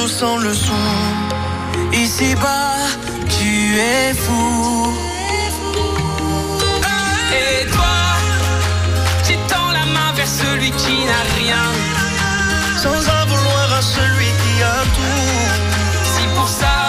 Monde 0.00 0.08
sans 0.08 0.36
le 0.38 0.54
sou 0.54 0.72
Ici-bas, 1.92 2.76
tu 3.28 3.78
es 3.78 4.14
fou. 4.14 4.92
Et 7.32 7.66
toi, 7.66 7.98
tu 9.26 9.34
tends 9.48 9.70
la 9.72 9.84
main 9.94 10.12
vers 10.14 10.28
celui 10.28 10.70
qui 10.70 11.04
n'a 11.08 11.22
rien. 11.38 11.66
Sans 12.82 13.00
en 13.16 13.26
vouloir 13.26 13.68
à 13.78 13.82
celui 13.82 14.30
qui 14.42 14.62
a 14.62 14.80
tout. 14.96 15.28
Si 16.12 16.22
pour 16.36 16.48
ça, 16.48 16.79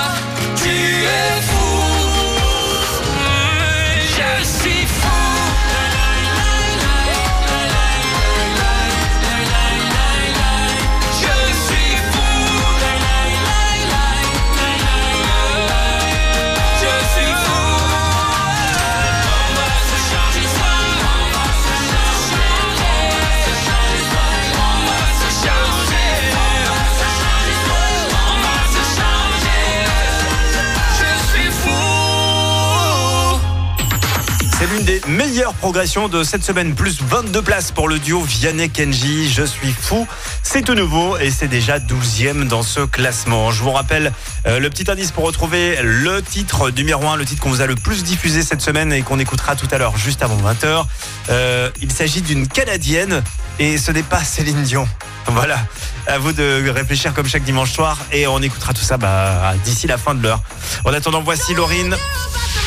Meilleures 35.11 35.53
progressions 35.55 36.07
de 36.07 36.23
cette 36.23 36.41
semaine, 36.41 36.73
plus 36.73 37.01
22 37.01 37.41
places 37.41 37.71
pour 37.71 37.89
le 37.89 37.99
duo 37.99 38.21
Vianney 38.21 38.69
Kenji. 38.69 39.29
Je 39.29 39.43
suis 39.43 39.73
fou. 39.73 40.07
C'est 40.41 40.61
tout 40.61 40.73
nouveau 40.73 41.17
et 41.17 41.31
c'est 41.31 41.49
déjà 41.49 41.79
12e 41.79 42.47
dans 42.47 42.63
ce 42.63 42.79
classement. 42.79 43.51
Je 43.51 43.61
vous 43.61 43.71
rappelle 43.71 44.13
euh, 44.47 44.59
le 44.59 44.69
petit 44.69 44.89
indice 44.89 45.11
pour 45.11 45.25
retrouver 45.25 45.77
le 45.83 46.21
titre 46.21 46.69
numéro 46.69 47.05
1, 47.05 47.17
le 47.17 47.25
titre 47.25 47.41
qu'on 47.41 47.49
vous 47.49 47.59
a 47.59 47.67
le 47.67 47.75
plus 47.75 48.03
diffusé 48.03 48.41
cette 48.41 48.61
semaine 48.61 48.93
et 48.93 49.01
qu'on 49.01 49.19
écoutera 49.19 49.57
tout 49.57 49.67
à 49.71 49.77
l'heure 49.77 49.97
juste 49.97 50.23
avant 50.23 50.38
20h. 50.38 50.85
Euh, 51.29 51.69
il 51.81 51.91
s'agit 51.91 52.21
d'une 52.21 52.47
Canadienne 52.47 53.21
et 53.59 53.77
ce 53.77 53.91
n'est 53.91 54.03
pas 54.03 54.23
Céline 54.23 54.63
Dion. 54.63 54.88
Voilà, 55.27 55.59
à 56.07 56.19
vous 56.19 56.31
de 56.31 56.69
réfléchir 56.69 57.13
comme 57.13 57.27
chaque 57.27 57.43
dimanche 57.43 57.73
soir 57.73 57.97
et 58.13 58.27
on 58.27 58.41
écoutera 58.41 58.71
tout 58.73 58.81
ça 58.81 58.95
bah, 58.95 59.55
d'ici 59.65 59.88
la 59.88 59.97
fin 59.97 60.15
de 60.15 60.23
l'heure. 60.23 60.41
En 60.85 60.93
attendant, 60.93 61.21
voici 61.21 61.53
Laurine. 61.53 61.97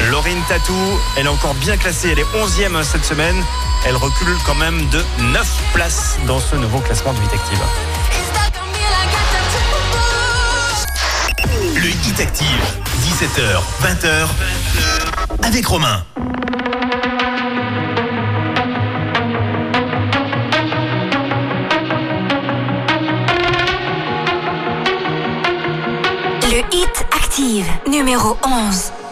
Laurine 0.02 0.42
Tatou, 0.48 0.74
elle 1.16 1.26
est 1.26 1.28
encore 1.28 1.54
bien 1.54 1.76
classée, 1.76 2.10
elle 2.10 2.18
est 2.18 2.26
11e 2.36 2.82
cette 2.82 3.04
semaine. 3.04 3.36
Elle 3.86 3.96
recule 3.96 4.36
quand 4.44 4.54
même 4.54 4.88
de 4.90 5.04
9 5.32 5.46
places 5.72 6.18
dans 6.26 6.40
ce 6.40 6.56
nouveau 6.56 6.80
classement 6.80 7.12
de 7.12 7.18
8 7.18 7.24
Active. 7.32 7.58
Le 11.76 11.88
Hit 11.88 12.20
Active, 12.20 12.46
17h, 13.02 13.60
20h, 13.82 14.26
avec 15.42 15.66
Romain. 15.66 16.04
Le 26.42 26.58
Hit 26.74 27.06
Active, 27.12 27.66
numéro 27.88 28.36
11. 28.44 29.03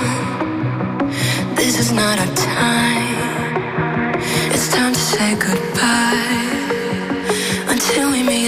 this 1.57 1.75
is 1.83 1.91
not 1.93 2.19
our 2.19 2.33
time. 2.35 4.15
It's 4.55 4.69
time 4.69 4.93
to 4.93 5.05
say 5.13 5.31
goodbye 5.47 6.43
until 7.73 8.11
we 8.15 8.23
meet 8.23 8.44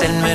send 0.00 0.22
me. 0.22 0.29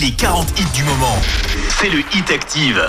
les 0.00 0.12
40 0.12 0.58
hits 0.58 0.76
du 0.76 0.84
moment. 0.84 1.18
C'est 1.68 1.88
le 1.88 2.00
Hit 2.14 2.30
Active. 2.30 2.80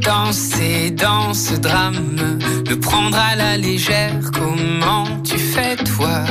Danser 0.00 0.90
dans 0.92 1.34
ce 1.34 1.54
drame, 1.54 2.16
le 2.68 2.78
prendre 2.78 3.18
à 3.18 3.34
la 3.34 3.56
légère, 3.56 4.14
comment 4.32 5.06
tu 5.22 5.38
fais 5.38 5.76
toi? 5.76 6.24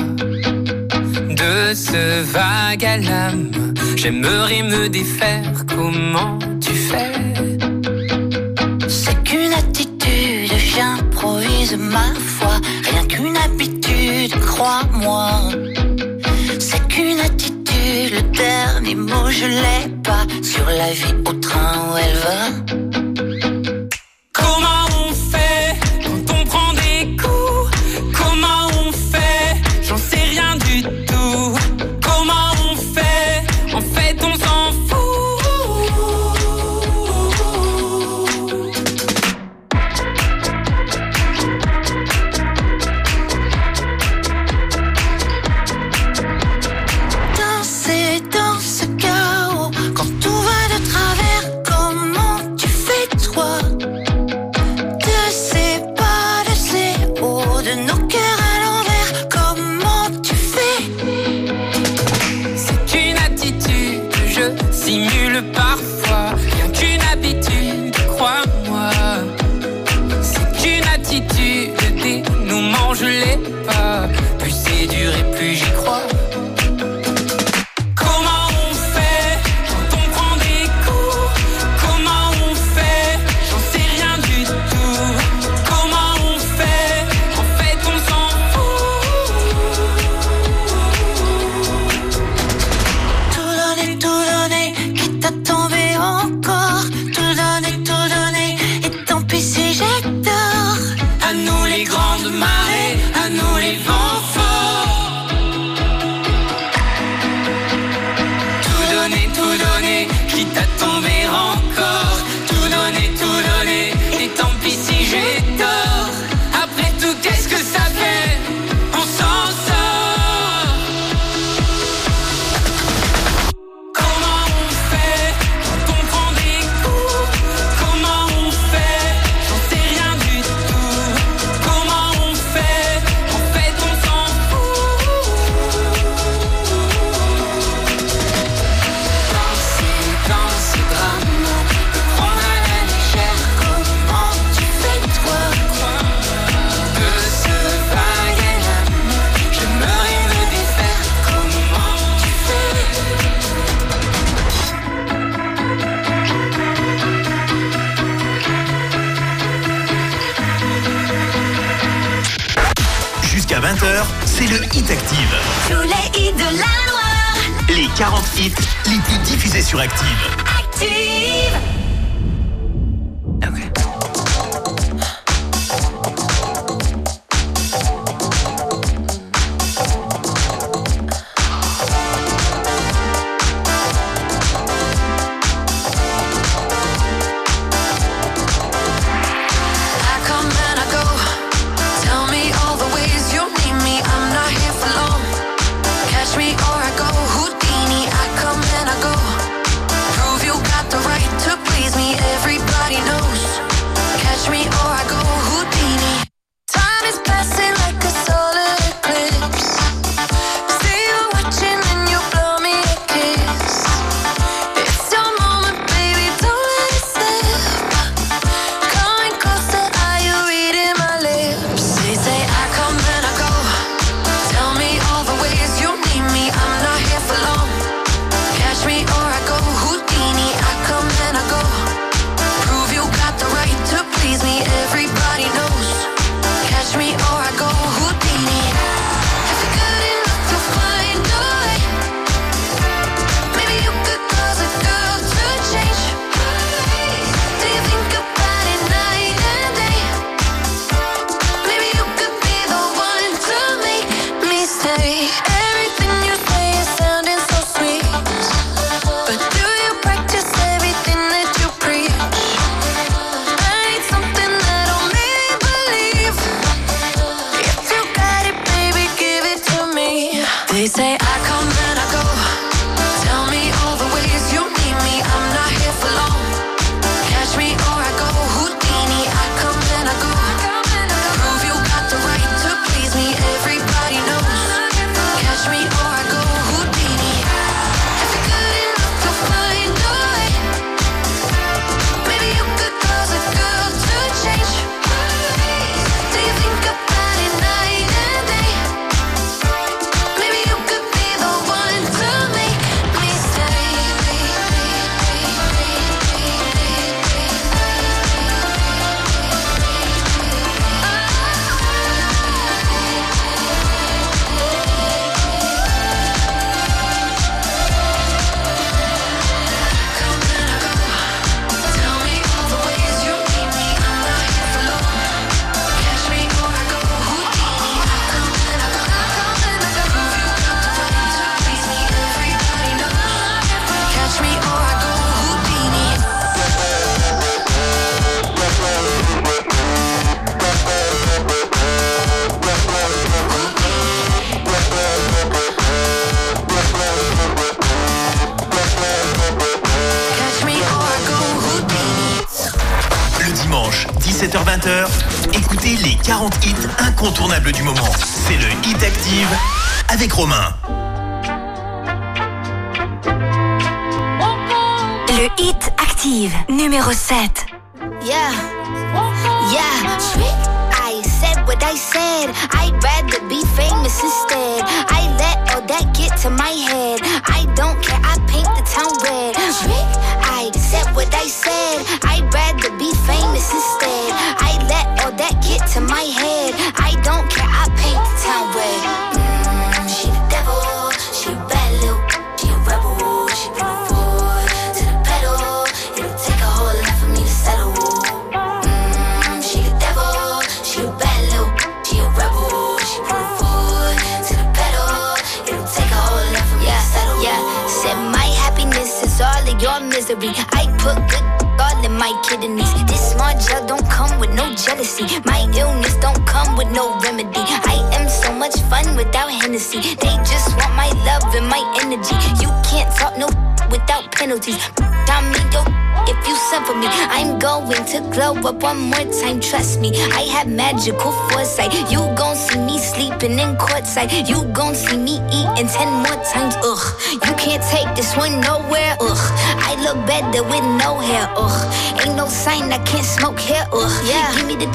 De 1.29 1.73
ce 1.73 2.23
vague 2.23 2.85
à 2.85 2.97
l'âme, 2.97 3.51
j'aimerais 3.95 4.63
me 4.63 4.87
défaire, 4.87 5.51
comment 5.67 6.39
tu 6.61 6.73
fais? 6.73 7.11
C'est 8.87 9.21
qu'une 9.23 9.53
attitude, 9.53 10.51
j'improvise 10.57 11.75
ma 11.77 12.13
foi 12.15 12.34
qu'une 13.25 13.37
habitude, 13.37 14.39
crois-moi. 14.45 15.29
C'est 16.59 16.87
qu'une 16.87 17.19
attitude, 17.19 18.13
le 18.13 18.21
dernier 18.31 18.95
mot 18.95 19.29
je 19.29 19.45
l'ai 19.45 19.89
pas 20.03 20.25
sur 20.43 20.65
la 20.65 20.91
vie 20.91 21.15
au 21.27 21.33
train 21.33 21.73
où 21.91 21.97
elle 21.97 22.17
va. 22.17 22.84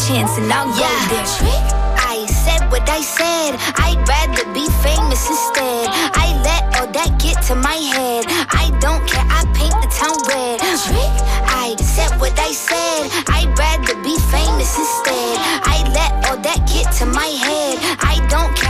chance 0.07 0.39
and 0.39 0.51
I'll 0.53 0.69
yeah. 0.79 0.89
go 1.09 1.17
there. 1.17 1.91
I 2.01 2.25
said 2.27 2.71
what 2.71 2.89
I 2.89 3.03
said. 3.03 3.61
I'd 3.77 4.01
rather 4.09 4.45
be 4.53 4.65
famous 4.81 5.23
instead. 5.29 5.89
I 6.17 6.27
let 6.41 6.63
all 6.81 6.89
that 6.97 7.21
get 7.21 7.43
to 7.49 7.55
my 7.55 7.77
head. 7.77 8.25
I 8.49 8.71
don't 8.81 9.05
care. 9.07 9.27
I 9.29 9.45
paint 9.53 9.77
the 9.85 9.91
town 9.93 10.17
red. 10.29 10.61
I 10.63 11.77
said 11.77 12.19
what 12.19 12.39
I 12.39 12.53
said. 12.53 13.11
I'd 13.29 13.53
rather 13.59 13.95
be 14.03 14.17
famous 14.33 14.73
instead. 14.79 15.37
I 15.75 15.85
let 15.93 16.13
all 16.31 16.39
that 16.39 16.61
get 16.67 16.93
to 16.99 17.07
my 17.07 17.31
head. 17.45 17.77
I 18.01 18.17
don't 18.29 18.55
care. 18.57 18.70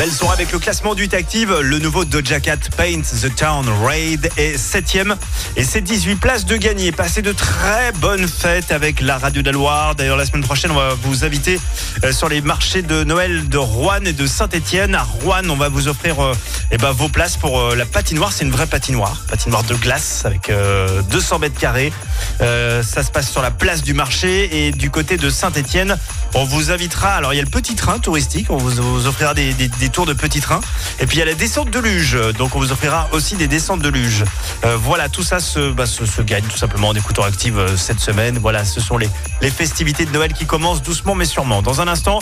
Belle 0.00 0.10
soirée 0.10 0.32
avec 0.32 0.52
le 0.52 0.58
classement 0.58 0.94
du 0.94 1.10
Active. 1.12 1.54
Le 1.60 1.78
nouveau 1.78 2.06
Doja 2.06 2.40
Cat 2.40 2.56
Paint 2.74 3.02
the 3.02 3.36
Town 3.36 3.66
Raid 3.84 4.30
est 4.38 4.56
7ème 4.56 5.14
et 5.56 5.62
c'est 5.62 5.82
18 5.82 6.16
places 6.16 6.46
de 6.46 6.56
gagner. 6.56 6.90
Passez 6.90 7.20
de 7.20 7.32
très 7.32 7.92
bonnes 7.96 8.26
fêtes 8.26 8.72
avec 8.72 9.02
la 9.02 9.18
radio 9.18 9.42
de. 9.42 9.50
D'ailleurs, 9.50 10.16
la 10.16 10.24
semaine 10.24 10.42
prochaine, 10.42 10.70
on 10.70 10.76
va 10.76 10.94
vous 11.02 11.22
inviter 11.26 11.60
euh, 12.02 12.12
sur 12.12 12.30
les 12.30 12.40
marchés 12.40 12.80
de 12.80 13.04
Noël 13.04 13.46
de 13.50 13.58
Rouen 13.58 14.02
et 14.06 14.14
de 14.14 14.26
Saint-Etienne. 14.26 14.94
À 14.94 15.02
Rouen, 15.02 15.42
on 15.50 15.56
va 15.56 15.68
vous 15.68 15.86
offrir 15.86 16.18
euh, 16.24 16.32
eh 16.70 16.78
ben, 16.78 16.92
vos 16.92 17.10
places 17.10 17.36
pour 17.36 17.60
euh, 17.60 17.74
la 17.74 17.84
patinoire. 17.84 18.32
C'est 18.32 18.44
une 18.44 18.52
vraie 18.52 18.68
patinoire, 18.68 19.20
patinoire 19.28 19.64
de 19.64 19.74
glace 19.74 20.24
avec 20.24 20.48
euh, 20.48 21.02
200 21.10 21.40
mètres 21.40 21.58
carrés. 21.58 21.92
Euh, 22.40 22.82
ça 22.82 23.02
se 23.02 23.10
passe 23.10 23.30
sur 23.30 23.42
la 23.42 23.50
place 23.50 23.82
du 23.82 23.92
marché 23.92 24.66
et 24.66 24.72
du 24.72 24.88
côté 24.88 25.18
de 25.18 25.28
Saint-Etienne, 25.28 25.98
on 26.32 26.44
vous 26.44 26.70
invitera. 26.70 27.10
Alors, 27.10 27.34
il 27.34 27.36
y 27.36 27.40
a 27.40 27.44
le 27.44 27.50
petit 27.50 27.74
train 27.74 27.98
touristique. 27.98 28.46
On 28.50 28.56
vous, 28.56 29.06
offrira 29.06 29.34
des 29.34 29.52
tours 29.90 30.06
de 30.06 30.12
petit 30.12 30.40
train. 30.40 30.60
Et 30.98 31.06
puis, 31.06 31.16
il 31.16 31.20
y 31.20 31.22
a 31.22 31.26
la 31.26 31.34
descente 31.34 31.70
de 31.70 31.78
luge. 31.78 32.18
Donc, 32.38 32.56
on 32.56 32.58
vous 32.58 32.72
offrira 32.72 33.08
aussi 33.12 33.36
des 33.36 33.48
descentes 33.48 33.80
de 33.80 33.88
luge. 33.88 34.24
Euh, 34.64 34.76
voilà, 34.76 35.08
tout 35.08 35.22
ça 35.22 35.40
se, 35.40 35.70
bah, 35.70 35.86
se, 35.86 36.06
se 36.06 36.22
gagne 36.22 36.44
tout 36.44 36.58
simplement 36.58 36.88
en 36.88 36.94
écoutant 36.94 37.22
Active 37.24 37.58
euh, 37.58 37.76
cette 37.76 38.00
semaine. 38.00 38.38
Voilà, 38.38 38.64
ce 38.64 38.80
sont 38.80 38.96
les, 38.96 39.08
les 39.40 39.50
festivités 39.50 40.06
de 40.06 40.12
Noël 40.12 40.32
qui 40.32 40.46
commencent 40.46 40.82
doucement 40.82 41.14
mais 41.14 41.24
sûrement. 41.24 41.62
Dans 41.62 41.80
un 41.80 41.88
instant, 41.88 42.20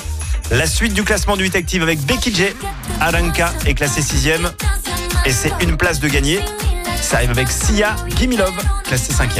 la 0.50 0.66
suite 0.66 0.94
du 0.94 1.02
classement 1.02 1.36
du 1.36 1.44
8 1.44 1.56
Active 1.56 1.82
avec 1.82 2.00
Becky 2.00 2.34
J. 2.34 2.46
Aranka 3.00 3.52
est 3.66 3.74
classé 3.74 4.02
6 4.02 4.28
et 5.24 5.32
c'est 5.32 5.52
une 5.60 5.76
place 5.76 6.00
de 6.00 6.08
gagner. 6.08 6.40
Ça 7.00 7.16
arrive 7.16 7.30
avec 7.30 7.50
Sia 7.50 7.96
Gimme 8.16 8.36
Love, 8.36 8.58
classé 8.84 9.12
5 9.12 9.30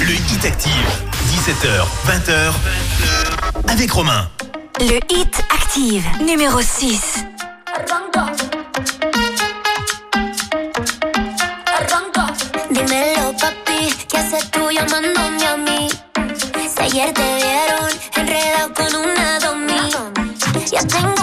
Le 0.00 0.12
Hit 0.12 0.44
Active, 0.44 0.70
17h, 1.30 1.84
20h, 2.08 2.52
avec 3.68 3.90
Romain. 3.90 4.28
Le 4.80 5.00
Hit 5.08 5.36
Active, 5.50 6.04
numéro 6.20 6.60
6. 6.60 7.24
Dímelo, 12.70 13.36
papi, 13.38 13.92
¿qué 14.08 14.18
haces 14.18 14.50
tú 14.50 14.70
llamándome 14.70 15.46
a 15.46 15.56
mí? 15.56 15.88
Si 16.74 16.82
ayer 16.82 17.12
te 17.12 17.36
vieron 17.36 17.90
enredado 18.16 18.74
con 18.74 18.94
una 18.94 19.38
domi. 19.40 19.90
Ya 20.70 20.86
tengo 20.86 21.21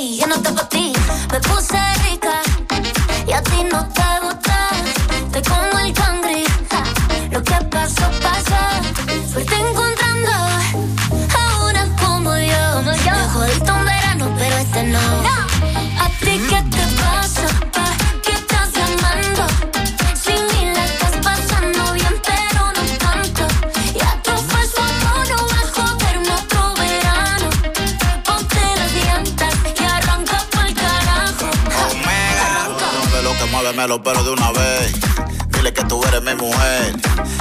Ya 0.00 0.28
no 0.28 0.36
está 0.36 0.54
para 0.54 0.68
ti. 0.68 0.92
Me 1.32 1.40
puse 1.40 1.76
rica 2.04 2.40
y 3.26 3.32
a 3.32 3.42
ti 3.42 3.64
no 3.64 3.84
te 3.88 4.02
gusta. 4.22 4.68
Estoy 5.26 5.42
como 5.42 5.78
el 5.80 5.92
cangri. 5.92 6.44
Lo 7.32 7.42
que 7.42 7.54
pasó, 7.64 8.08
pasó. 8.22 9.32
Suerte 9.32 9.56
encontrando 9.56 9.67
lo 33.88 34.02
que 34.02 34.10
muéveme 34.10 34.24
los 34.24 34.24
pelos 34.24 34.24
de 34.24 34.30
una 34.30 34.52
vez. 34.52 34.92
Dile 35.48 35.72
que 35.72 35.84
tú 35.84 36.02
eres 36.04 36.22
mi 36.22 36.34
mujer. 36.34 36.94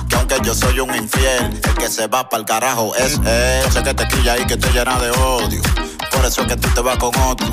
Que 0.09 0.15
aunque 0.15 0.37
yo 0.43 0.55
soy 0.55 0.79
un 0.79 0.95
infiel, 0.95 1.59
el 1.63 1.73
que 1.75 1.89
se 1.89 2.07
va 2.07 2.29
para 2.29 2.41
el 2.41 2.45
carajo 2.45 2.95
es 2.95 3.19
él. 3.25 3.71
Sé 3.71 3.83
que 3.83 3.93
te 3.93 4.07
quilla 4.07 4.37
y 4.37 4.45
que 4.45 4.57
te 4.57 4.71
llena 4.71 4.99
de 4.99 5.11
odio. 5.11 5.61
Por 6.11 6.25
eso 6.25 6.41
es 6.41 6.47
que 6.47 6.55
tú 6.55 6.69
te 6.69 6.81
vas 6.81 6.97
con 6.97 7.15
otro. 7.21 7.47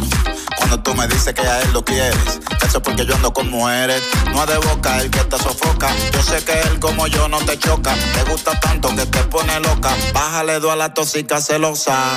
Cuando 0.57 0.81
tú 0.81 0.95
me 0.95 1.07
dices 1.09 1.35
que 1.35 1.43
a 1.43 1.61
él 1.61 1.73
lo 1.73 1.85
quieres, 1.85 2.41
eso 2.67 2.79
es 2.79 2.83
porque 2.83 3.05
yo 3.05 3.15
ando 3.15 3.33
con 3.33 3.51
mujeres. 3.51 4.03
No 4.33 4.43
es 4.43 4.49
de 4.49 4.59
boca 4.59 5.01
el 5.01 5.11
que 5.11 5.25
te 5.25 5.39
sofoca. 5.39 5.89
Yo 6.13 6.23
sé 6.23 6.45
que 6.45 6.59
él 6.61 6.81
como 6.81 7.07
yo 7.07 7.29
no 7.29 7.39
te 7.39 7.59
choca. 7.59 7.95
Te 8.15 8.31
gusta 8.31 8.59
tanto 8.61 8.95
que 8.95 9.07
te 9.07 9.23
pone 9.25 9.61
loca. 9.61 9.91
Bájale 10.13 10.61
dos 10.61 10.73
a 10.73 10.77
la 10.77 10.95
tóxica 10.95 11.41
celosa. 11.41 12.17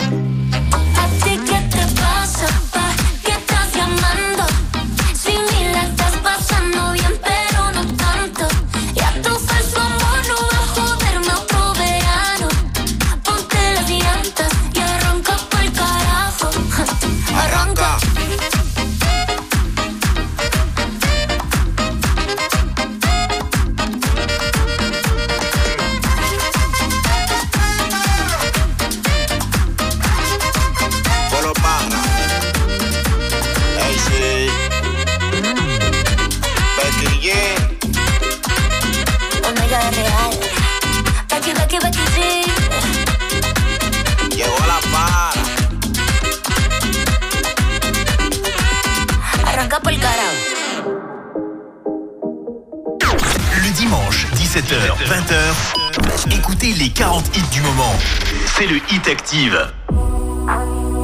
Hit 58.88 59.06
Active. 59.06 59.74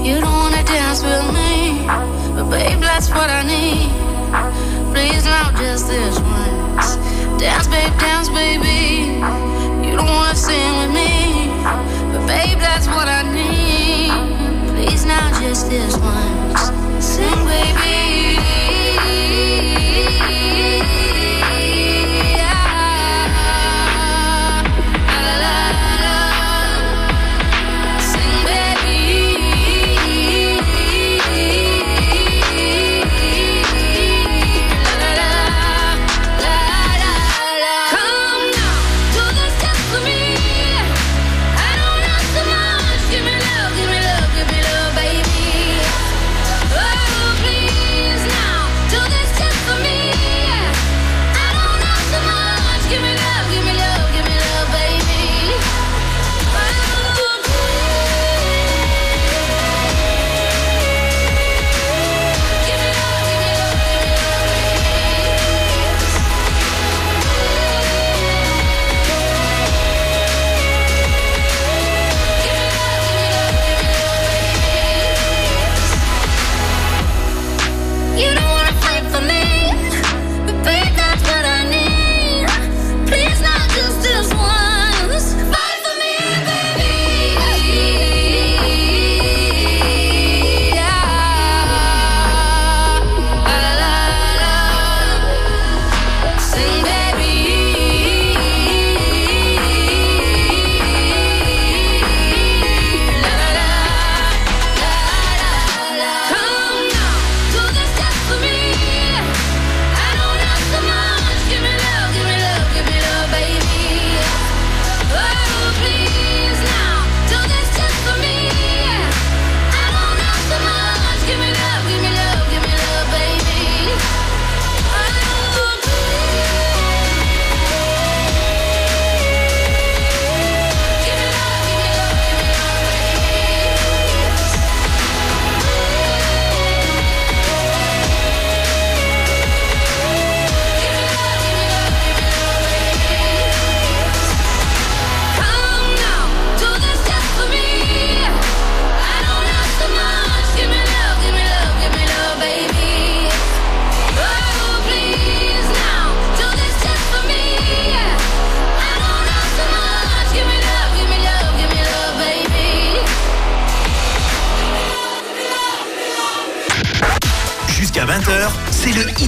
You 0.06 0.22
don't 0.22 0.32
wanna 0.32 0.64
dance 0.64 1.04
with 1.04 1.28
me, 1.36 1.86
but 2.34 2.50
babe, 2.50 2.80
that's 2.80 3.10
what 3.10 3.30
I 3.30 3.44
need. 3.44 3.92
Please 4.94 5.26
now, 5.26 5.52
just 5.52 5.88
this 5.90 6.18
once. 6.20 6.96
Dance, 7.42 7.68
babe, 7.68 7.92
dance, 8.00 8.30
baby. 8.30 9.20
You 9.86 9.98
don't 9.98 10.08
wanna 10.08 10.34
sing 10.34 10.78
with 10.80 10.94
me, 10.96 11.52
but 12.14 12.26
babe, 12.26 12.58
that's 12.58 12.88
what 12.88 13.10
I 13.10 13.24
need. 13.24 14.12
Please 14.74 15.06
now, 15.06 15.42
just 15.42 15.70
this 15.70 15.98
once. 15.98 16.72
Sing, 17.06 17.46
baby. 17.46 18.03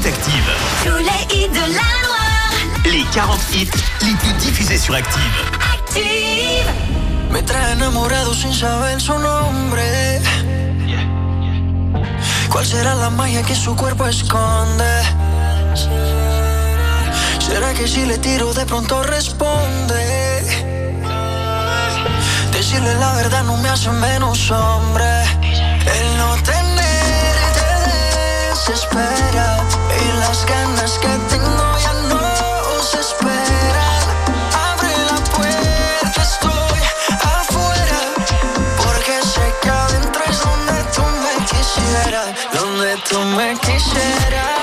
Active. 0.08 0.52
Tous 0.84 0.98
les 0.98 1.36
hits 1.36 1.50
de 1.50 1.66
la 1.74 1.90
Loire. 2.04 2.54
Les 2.86 3.04
40 3.12 3.40
hits 3.54 3.72
les 4.04 4.14
plus 4.14 4.34
diffusés 4.34 4.78
sur 4.78 4.94
Active. 4.94 5.36
Active. 5.74 6.68
Me 7.32 7.42
trae 7.42 7.72
enamorado 7.72 8.36
sin 8.36 8.54
saber 8.54 9.02
su 9.02 9.18
nombre. 9.18 10.22
¿Cuál 12.50 12.66
será 12.68 12.94
la 12.94 13.10
magia 13.10 13.42
que 13.42 13.56
su 13.56 13.76
cuerpo 13.76 14.06
esconde? 14.06 14.94
¿Será 17.40 17.74
que 17.74 17.88
si 17.88 18.06
le 18.06 18.20
tiro 18.20 18.54
de 18.54 18.66
pronto 18.68 19.02
responde? 19.02 20.44
Decirle 22.52 22.94
la 22.96 23.14
verdad 23.16 23.44
no 23.44 23.58
me 23.58 23.70
hace 23.70 23.90
menos 23.90 24.52
hombre. 24.52 25.24
El 25.42 26.18
no 26.20 26.36
tenerte 26.44 27.66
desespera 28.52 29.66
Y 30.04 30.12
las 30.20 30.46
ganas 30.46 30.98
que 31.00 31.08
tengo 31.30 31.78
ya 31.84 31.94
no 32.10 32.20
os 32.78 32.94
esperar. 32.94 34.02
Abre 34.72 34.94
la 35.12 35.20
puerta, 35.36 36.22
estoy 36.22 36.80
afuera, 37.22 38.00
porque 38.78 39.22
sé 39.24 39.54
que 39.62 39.70
adentro 39.70 40.24
es 40.30 40.40
donde 40.42 40.84
tú 40.96 41.04
me 41.24 41.46
quisieras, 41.46 42.28
donde 42.54 42.98
tú 43.10 43.20
me 43.38 43.58
quisieras. 43.60 44.55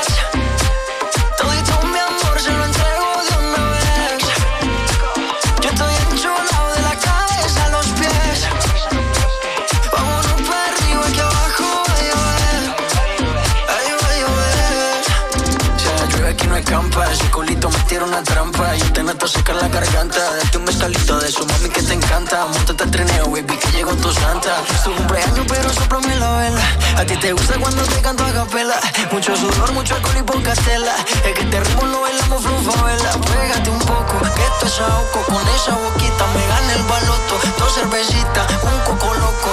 Escampa, 16.73 17.05
ese 17.13 17.31
culito 17.31 17.69
me 17.69 17.79
tira 17.81 18.05
una 18.05 18.23
trampa. 18.23 18.75
Yo 18.77 18.93
te 18.93 19.03
meto 19.03 19.27
a 19.27 19.29
secar 19.29 19.57
la 19.57 19.69
garganta. 19.69 20.19
Date 20.37 20.57
un 20.57 20.65
mezcalito 20.65 21.19
de 21.21 21.31
su 21.31 21.45
mami 21.47 21.69
que 21.69 21.83
te 21.83 21.93
encanta. 21.93 22.47
Montate 22.47 22.85
al 22.85 22.91
trineo, 22.91 23.27
baby, 23.27 23.57
que 23.59 23.71
llegó 23.73 23.93
tu 23.97 24.11
santa. 24.11 24.57
Es 24.73 24.83
tu 24.83 24.95
cumpleaños, 24.95 25.47
pero 25.47 25.69
soplame 25.71 26.17
la 26.17 26.31
vela. 26.39 26.63
A 26.97 27.05
ti 27.05 27.15
te 27.17 27.33
gusta 27.33 27.59
cuando 27.61 27.83
te 27.83 28.01
canto 28.01 28.25
a 28.25 28.33
capela. 28.33 28.81
Mucho 29.13 29.37
sudor, 29.37 29.73
mucho 29.73 29.95
alcohol 29.97 30.17
y 30.19 30.23
poca 30.23 30.55
tela. 30.55 30.95
Es 31.27 31.35
que 31.35 31.45
te 31.45 31.61
ritmo 31.61 31.87
lo 31.87 32.01
bailamos 32.01 32.43
vela. 32.43 33.11
Pégate 33.21 33.71
un 33.71 33.79
poco, 33.81 34.15
que 34.35 34.43
esto 34.43 34.67
es 34.67 34.81
ahogo. 34.81 35.21
Con 35.29 35.49
esa 35.57 35.73
boquita 35.77 36.25
me 36.35 36.47
gana 36.47 36.73
el 36.73 36.83
baloto. 36.85 37.35
Dos 37.59 37.75
cervecitas, 37.75 38.47
un 38.63 38.79
coco 38.87 39.13
loco. 39.15 39.52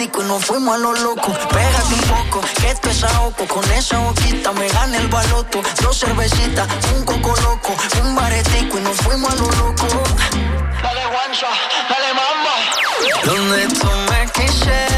Y 0.00 0.06
nos 0.28 0.44
fuimos 0.44 0.76
a 0.76 0.78
lo 0.78 0.92
loco. 0.92 1.32
Pégate 1.48 1.94
un 1.94 2.00
poco, 2.02 2.40
que 2.60 2.70
esto 2.70 2.88
es 2.88 3.02
ahogo. 3.02 3.48
Con 3.48 3.68
esa 3.72 3.98
boquita 3.98 4.52
me 4.52 4.68
gana 4.68 4.96
el 4.96 5.08
baloto. 5.08 5.60
Dos 5.82 5.98
cervecitas, 5.98 6.68
un 6.94 7.04
coco 7.04 7.34
loco. 7.42 7.74
Un 8.04 8.14
baretico 8.14 8.78
y 8.78 8.82
nos 8.82 8.96
fuimos 8.98 9.32
a 9.32 9.34
lo 9.34 9.50
loco. 9.50 9.88
Dale 10.84 11.04
guancha, 11.04 11.48
dale 11.90 12.14
mamba. 12.14 12.54
Donde 13.24 13.66
tú 13.74 13.90
me 14.08 14.30
quisieras. 14.30 14.97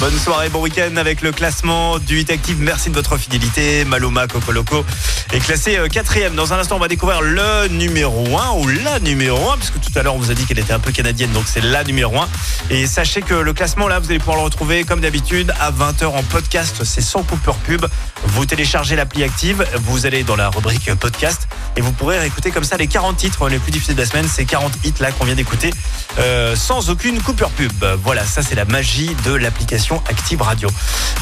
Bonne 0.00 0.18
soirée, 0.18 0.48
bon 0.48 0.62
week-end 0.62 0.96
avec 0.96 1.20
le 1.20 1.30
classement 1.30 1.98
du 1.98 2.20
Hit 2.20 2.30
Active. 2.30 2.56
Merci 2.58 2.88
de 2.88 2.94
votre 2.94 3.18
fidélité. 3.18 3.84
Maloma 3.84 4.26
Cocoloco 4.28 4.82
est 5.30 5.40
classé 5.40 5.76
euh, 5.76 5.88
quatrième. 5.88 6.34
Dans 6.34 6.54
un 6.54 6.58
instant, 6.58 6.76
on 6.76 6.78
va 6.78 6.88
découvrir 6.88 7.20
le 7.20 7.68
numéro 7.68 8.24
1 8.38 8.52
ou 8.60 8.66
la 8.82 8.98
numéro 9.00 9.50
1, 9.50 9.58
puisque 9.58 9.78
tout 9.78 9.98
à 9.98 10.02
l'heure, 10.02 10.14
on 10.14 10.18
vous 10.18 10.30
a 10.30 10.34
dit 10.34 10.46
qu'elle 10.46 10.58
était 10.58 10.72
un 10.72 10.78
peu 10.78 10.90
canadienne, 10.90 11.30
donc 11.32 11.44
c'est 11.44 11.60
la 11.60 11.84
numéro 11.84 12.16
1. 12.16 12.28
Et 12.70 12.86
sachez 12.86 13.20
que 13.20 13.34
le 13.34 13.52
classement, 13.52 13.88
là, 13.88 13.98
vous 13.98 14.08
allez 14.08 14.18
pouvoir 14.18 14.38
le 14.38 14.44
retrouver 14.44 14.84
comme 14.84 15.02
d'habitude 15.02 15.52
à 15.60 15.70
20h 15.70 16.06
en 16.06 16.22
podcast. 16.22 16.82
C'est 16.84 17.02
sans 17.02 17.22
coupure 17.22 17.56
pub. 17.56 17.84
Vous 18.32 18.46
téléchargez 18.46 18.96
l'appli 18.96 19.24
active, 19.24 19.66
vous 19.74 20.06
allez 20.06 20.22
dans 20.22 20.36
la 20.36 20.50
rubrique 20.50 20.94
podcast 20.94 21.48
et 21.76 21.80
vous 21.80 21.90
pourrez 21.92 22.24
écouter 22.24 22.50
comme 22.50 22.64
ça 22.64 22.76
les 22.76 22.86
40 22.86 23.16
titres 23.16 23.48
les 23.48 23.58
plus 23.58 23.72
difficiles 23.72 23.96
de 23.96 24.00
la 24.00 24.06
semaine. 24.06 24.28
Ces 24.28 24.44
40 24.44 24.72
hits 24.84 24.94
là 25.00 25.10
qu'on 25.10 25.24
vient 25.24 25.34
d'écouter 25.34 25.70
euh, 26.18 26.54
sans 26.54 26.90
aucune 26.90 27.20
coupure 27.20 27.50
pub. 27.50 27.72
Voilà, 28.02 28.24
ça 28.24 28.42
c'est 28.42 28.54
la 28.54 28.64
magie 28.64 29.14
de 29.24 29.34
l'application 29.34 30.02
Active 30.08 30.42
Radio. 30.42 30.68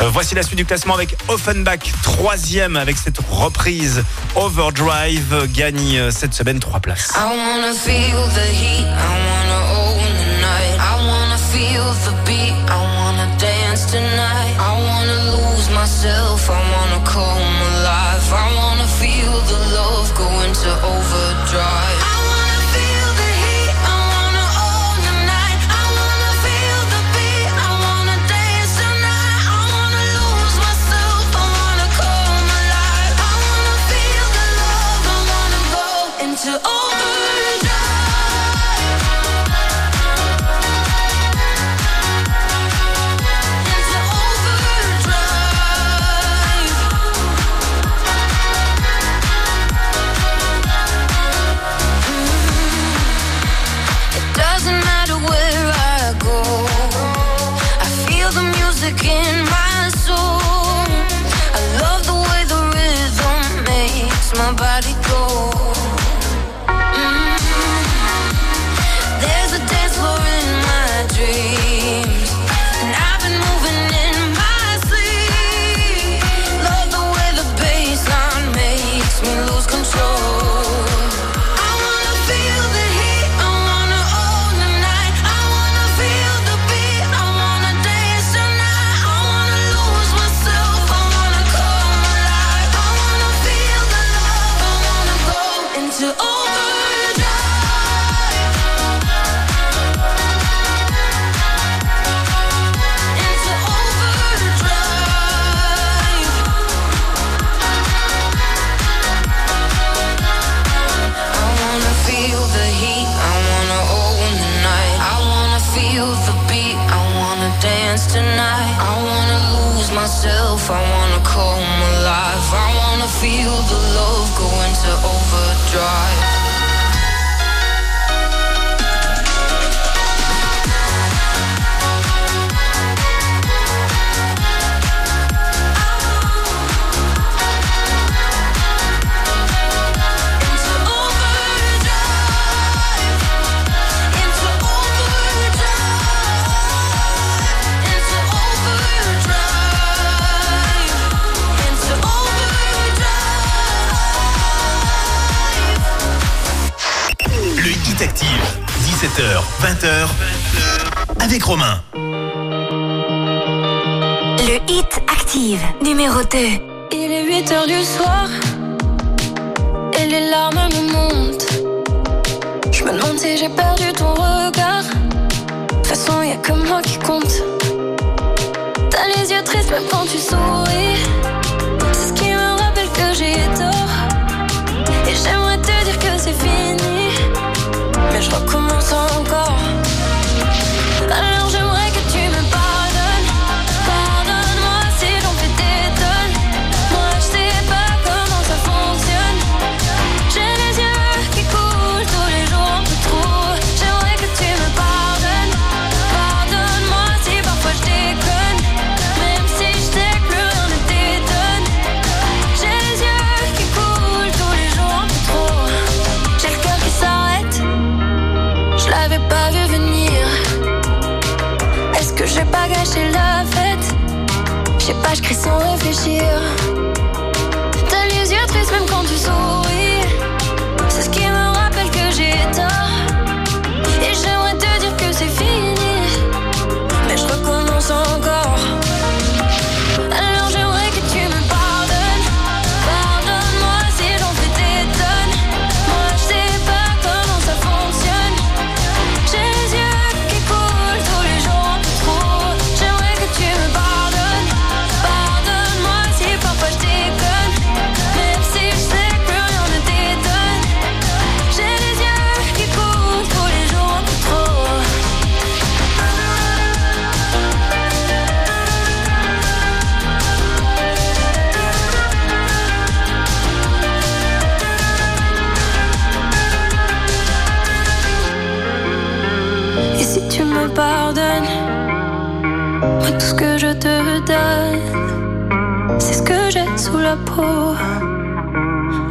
Euh, 0.01 0.11
voici 0.11 0.35
la 0.35 0.43
suite 0.43 0.59
du 0.59 0.67
classement 0.67 0.95
avec 0.95 1.17
Offenbach, 1.29 1.93
troisième 2.03 2.77
avec 2.77 2.97
cette 2.97 3.19
reprise. 3.31 4.05
Overdrive 4.35 5.47
gagne 5.53 5.97
euh, 5.97 6.11
cette 6.11 6.35
semaine 6.35 6.61
3 6.61 6.81
places. 6.81 7.13
I 7.17 7.25
wanna 7.25 7.73
feel 7.73 8.21
the 8.35 8.47
heat, 8.53 8.87
I 8.87 9.09
wanna 9.29 9.61
own 9.81 9.99
the 10.19 10.41
night, 10.41 10.79
I 10.79 11.07
wanna 11.07 11.39
feel 11.39 11.85
the 12.05 12.13
beat, 12.27 12.55
I 12.69 12.77
wanna 12.77 13.27
dance 13.39 13.87
tonight, 13.87 14.55
I 14.59 14.73
wanna 14.79 15.33
lose 15.33 15.71
myself. 15.71 16.51
are 20.67 20.85
over 20.85 21.08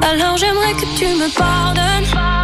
Alors 0.09 0.37
j'aimerais 0.37 0.73
que 0.73 0.97
tu 0.97 1.05
me 1.05 1.29
pardonnes. 1.37 2.36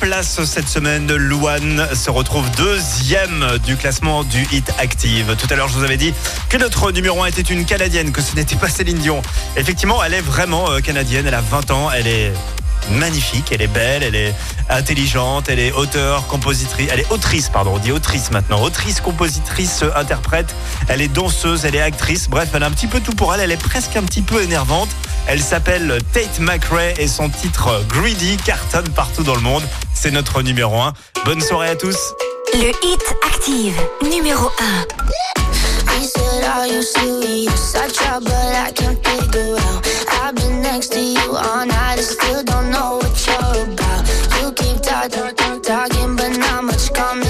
De 0.00 0.06
3 0.06 0.08
places 0.08 0.44
cette 0.44 0.68
semaine. 0.68 1.12
Louane 1.14 1.86
se 1.94 2.10
retrouve 2.10 2.44
deuxième 2.56 3.58
du 3.64 3.76
classement 3.76 4.24
du 4.24 4.46
Hit 4.52 4.70
Active. 4.78 5.36
Tout 5.36 5.46
à 5.50 5.56
l'heure, 5.56 5.68
je 5.68 5.74
vous 5.74 5.84
avais 5.84 5.96
dit 5.96 6.14
que 6.48 6.56
notre 6.56 6.92
numéro 6.92 7.22
1 7.22 7.26
était 7.26 7.42
une 7.42 7.64
Canadienne, 7.64 8.12
que 8.12 8.22
ce 8.22 8.34
n'était 8.34 8.56
pas 8.56 8.68
Céline 8.68 8.98
Dion. 8.98 9.22
Effectivement, 9.56 10.02
elle 10.02 10.14
est 10.14 10.20
vraiment 10.20 10.70
euh, 10.70 10.80
canadienne. 10.80 11.26
Elle 11.26 11.34
a 11.34 11.40
20 11.40 11.70
ans. 11.70 11.90
Elle 11.90 12.06
est 12.06 12.32
magnifique, 12.92 13.46
elle 13.52 13.62
est 13.62 13.66
belle, 13.66 14.02
elle 14.02 14.14
est 14.14 14.34
intelligente, 14.68 15.48
elle 15.48 15.58
est 15.58 15.72
auteur, 15.72 16.26
compositrice, 16.26 16.88
elle 16.90 17.00
est 17.00 17.10
autrice, 17.10 17.48
pardon, 17.50 17.74
on 17.74 17.78
dit 17.78 17.92
autrice 17.92 18.30
maintenant, 18.30 18.60
autrice, 18.62 19.00
compositrice, 19.00 19.82
euh, 19.82 19.90
interprète, 19.94 20.54
elle 20.88 21.02
est 21.02 21.08
danseuse, 21.08 21.66
elle 21.66 21.76
est 21.76 21.82
actrice, 21.82 22.28
bref, 22.28 22.48
elle 22.54 22.62
a 22.62 22.66
un 22.66 22.70
petit 22.70 22.86
peu 22.86 23.00
tout 23.00 23.12
pour 23.12 23.34
elle, 23.34 23.40
elle 23.40 23.52
est 23.52 23.62
presque 23.62 23.96
un 23.96 24.02
petit 24.02 24.22
peu 24.22 24.42
énervante. 24.42 24.88
Elle 25.26 25.42
s'appelle 25.42 25.98
Tate 26.12 26.40
McRae 26.40 26.94
et 26.98 27.06
son 27.06 27.28
titre 27.28 27.84
Greedy 27.88 28.36
cartonne 28.38 28.88
partout 28.88 29.22
dans 29.22 29.34
le 29.34 29.42
monde. 29.42 29.62
C'est 30.02 30.10
notre 30.10 30.40
numéro 30.40 30.80
1. 30.80 30.94
Bonne 31.26 31.42
soirée 31.42 31.68
à 31.68 31.76
tous. 31.76 32.14
Le 32.54 32.70
hit 32.82 33.02
active 33.22 33.78
numéro 34.02 34.50
1. 34.58 34.86
He 35.92 36.06
said, 36.06 36.42
Are 36.42 36.66
you 36.66 36.80
serious? 36.80 37.74
I 37.74 37.86
try, 37.92 38.18
but 38.18 38.32
I 38.32 38.72
can't 38.72 38.98
figure 39.06 39.56
out. 39.58 39.86
I've 40.24 40.34
been 40.36 40.62
next 40.62 40.92
to 40.92 41.00
you 41.00 41.36
all 41.36 41.66
night 41.66 41.98
and 41.98 42.06
still 42.06 42.42
don't 42.42 42.70
know 42.70 42.96
what 42.96 43.26
you're 43.26 43.64
about. 43.74 44.08
You 44.40 44.50
keep 44.52 44.80
talking, 44.80 45.60
talking, 45.60 46.16
but 46.16 46.34
not 46.38 46.64
much 46.64 46.90
coming 46.94 47.29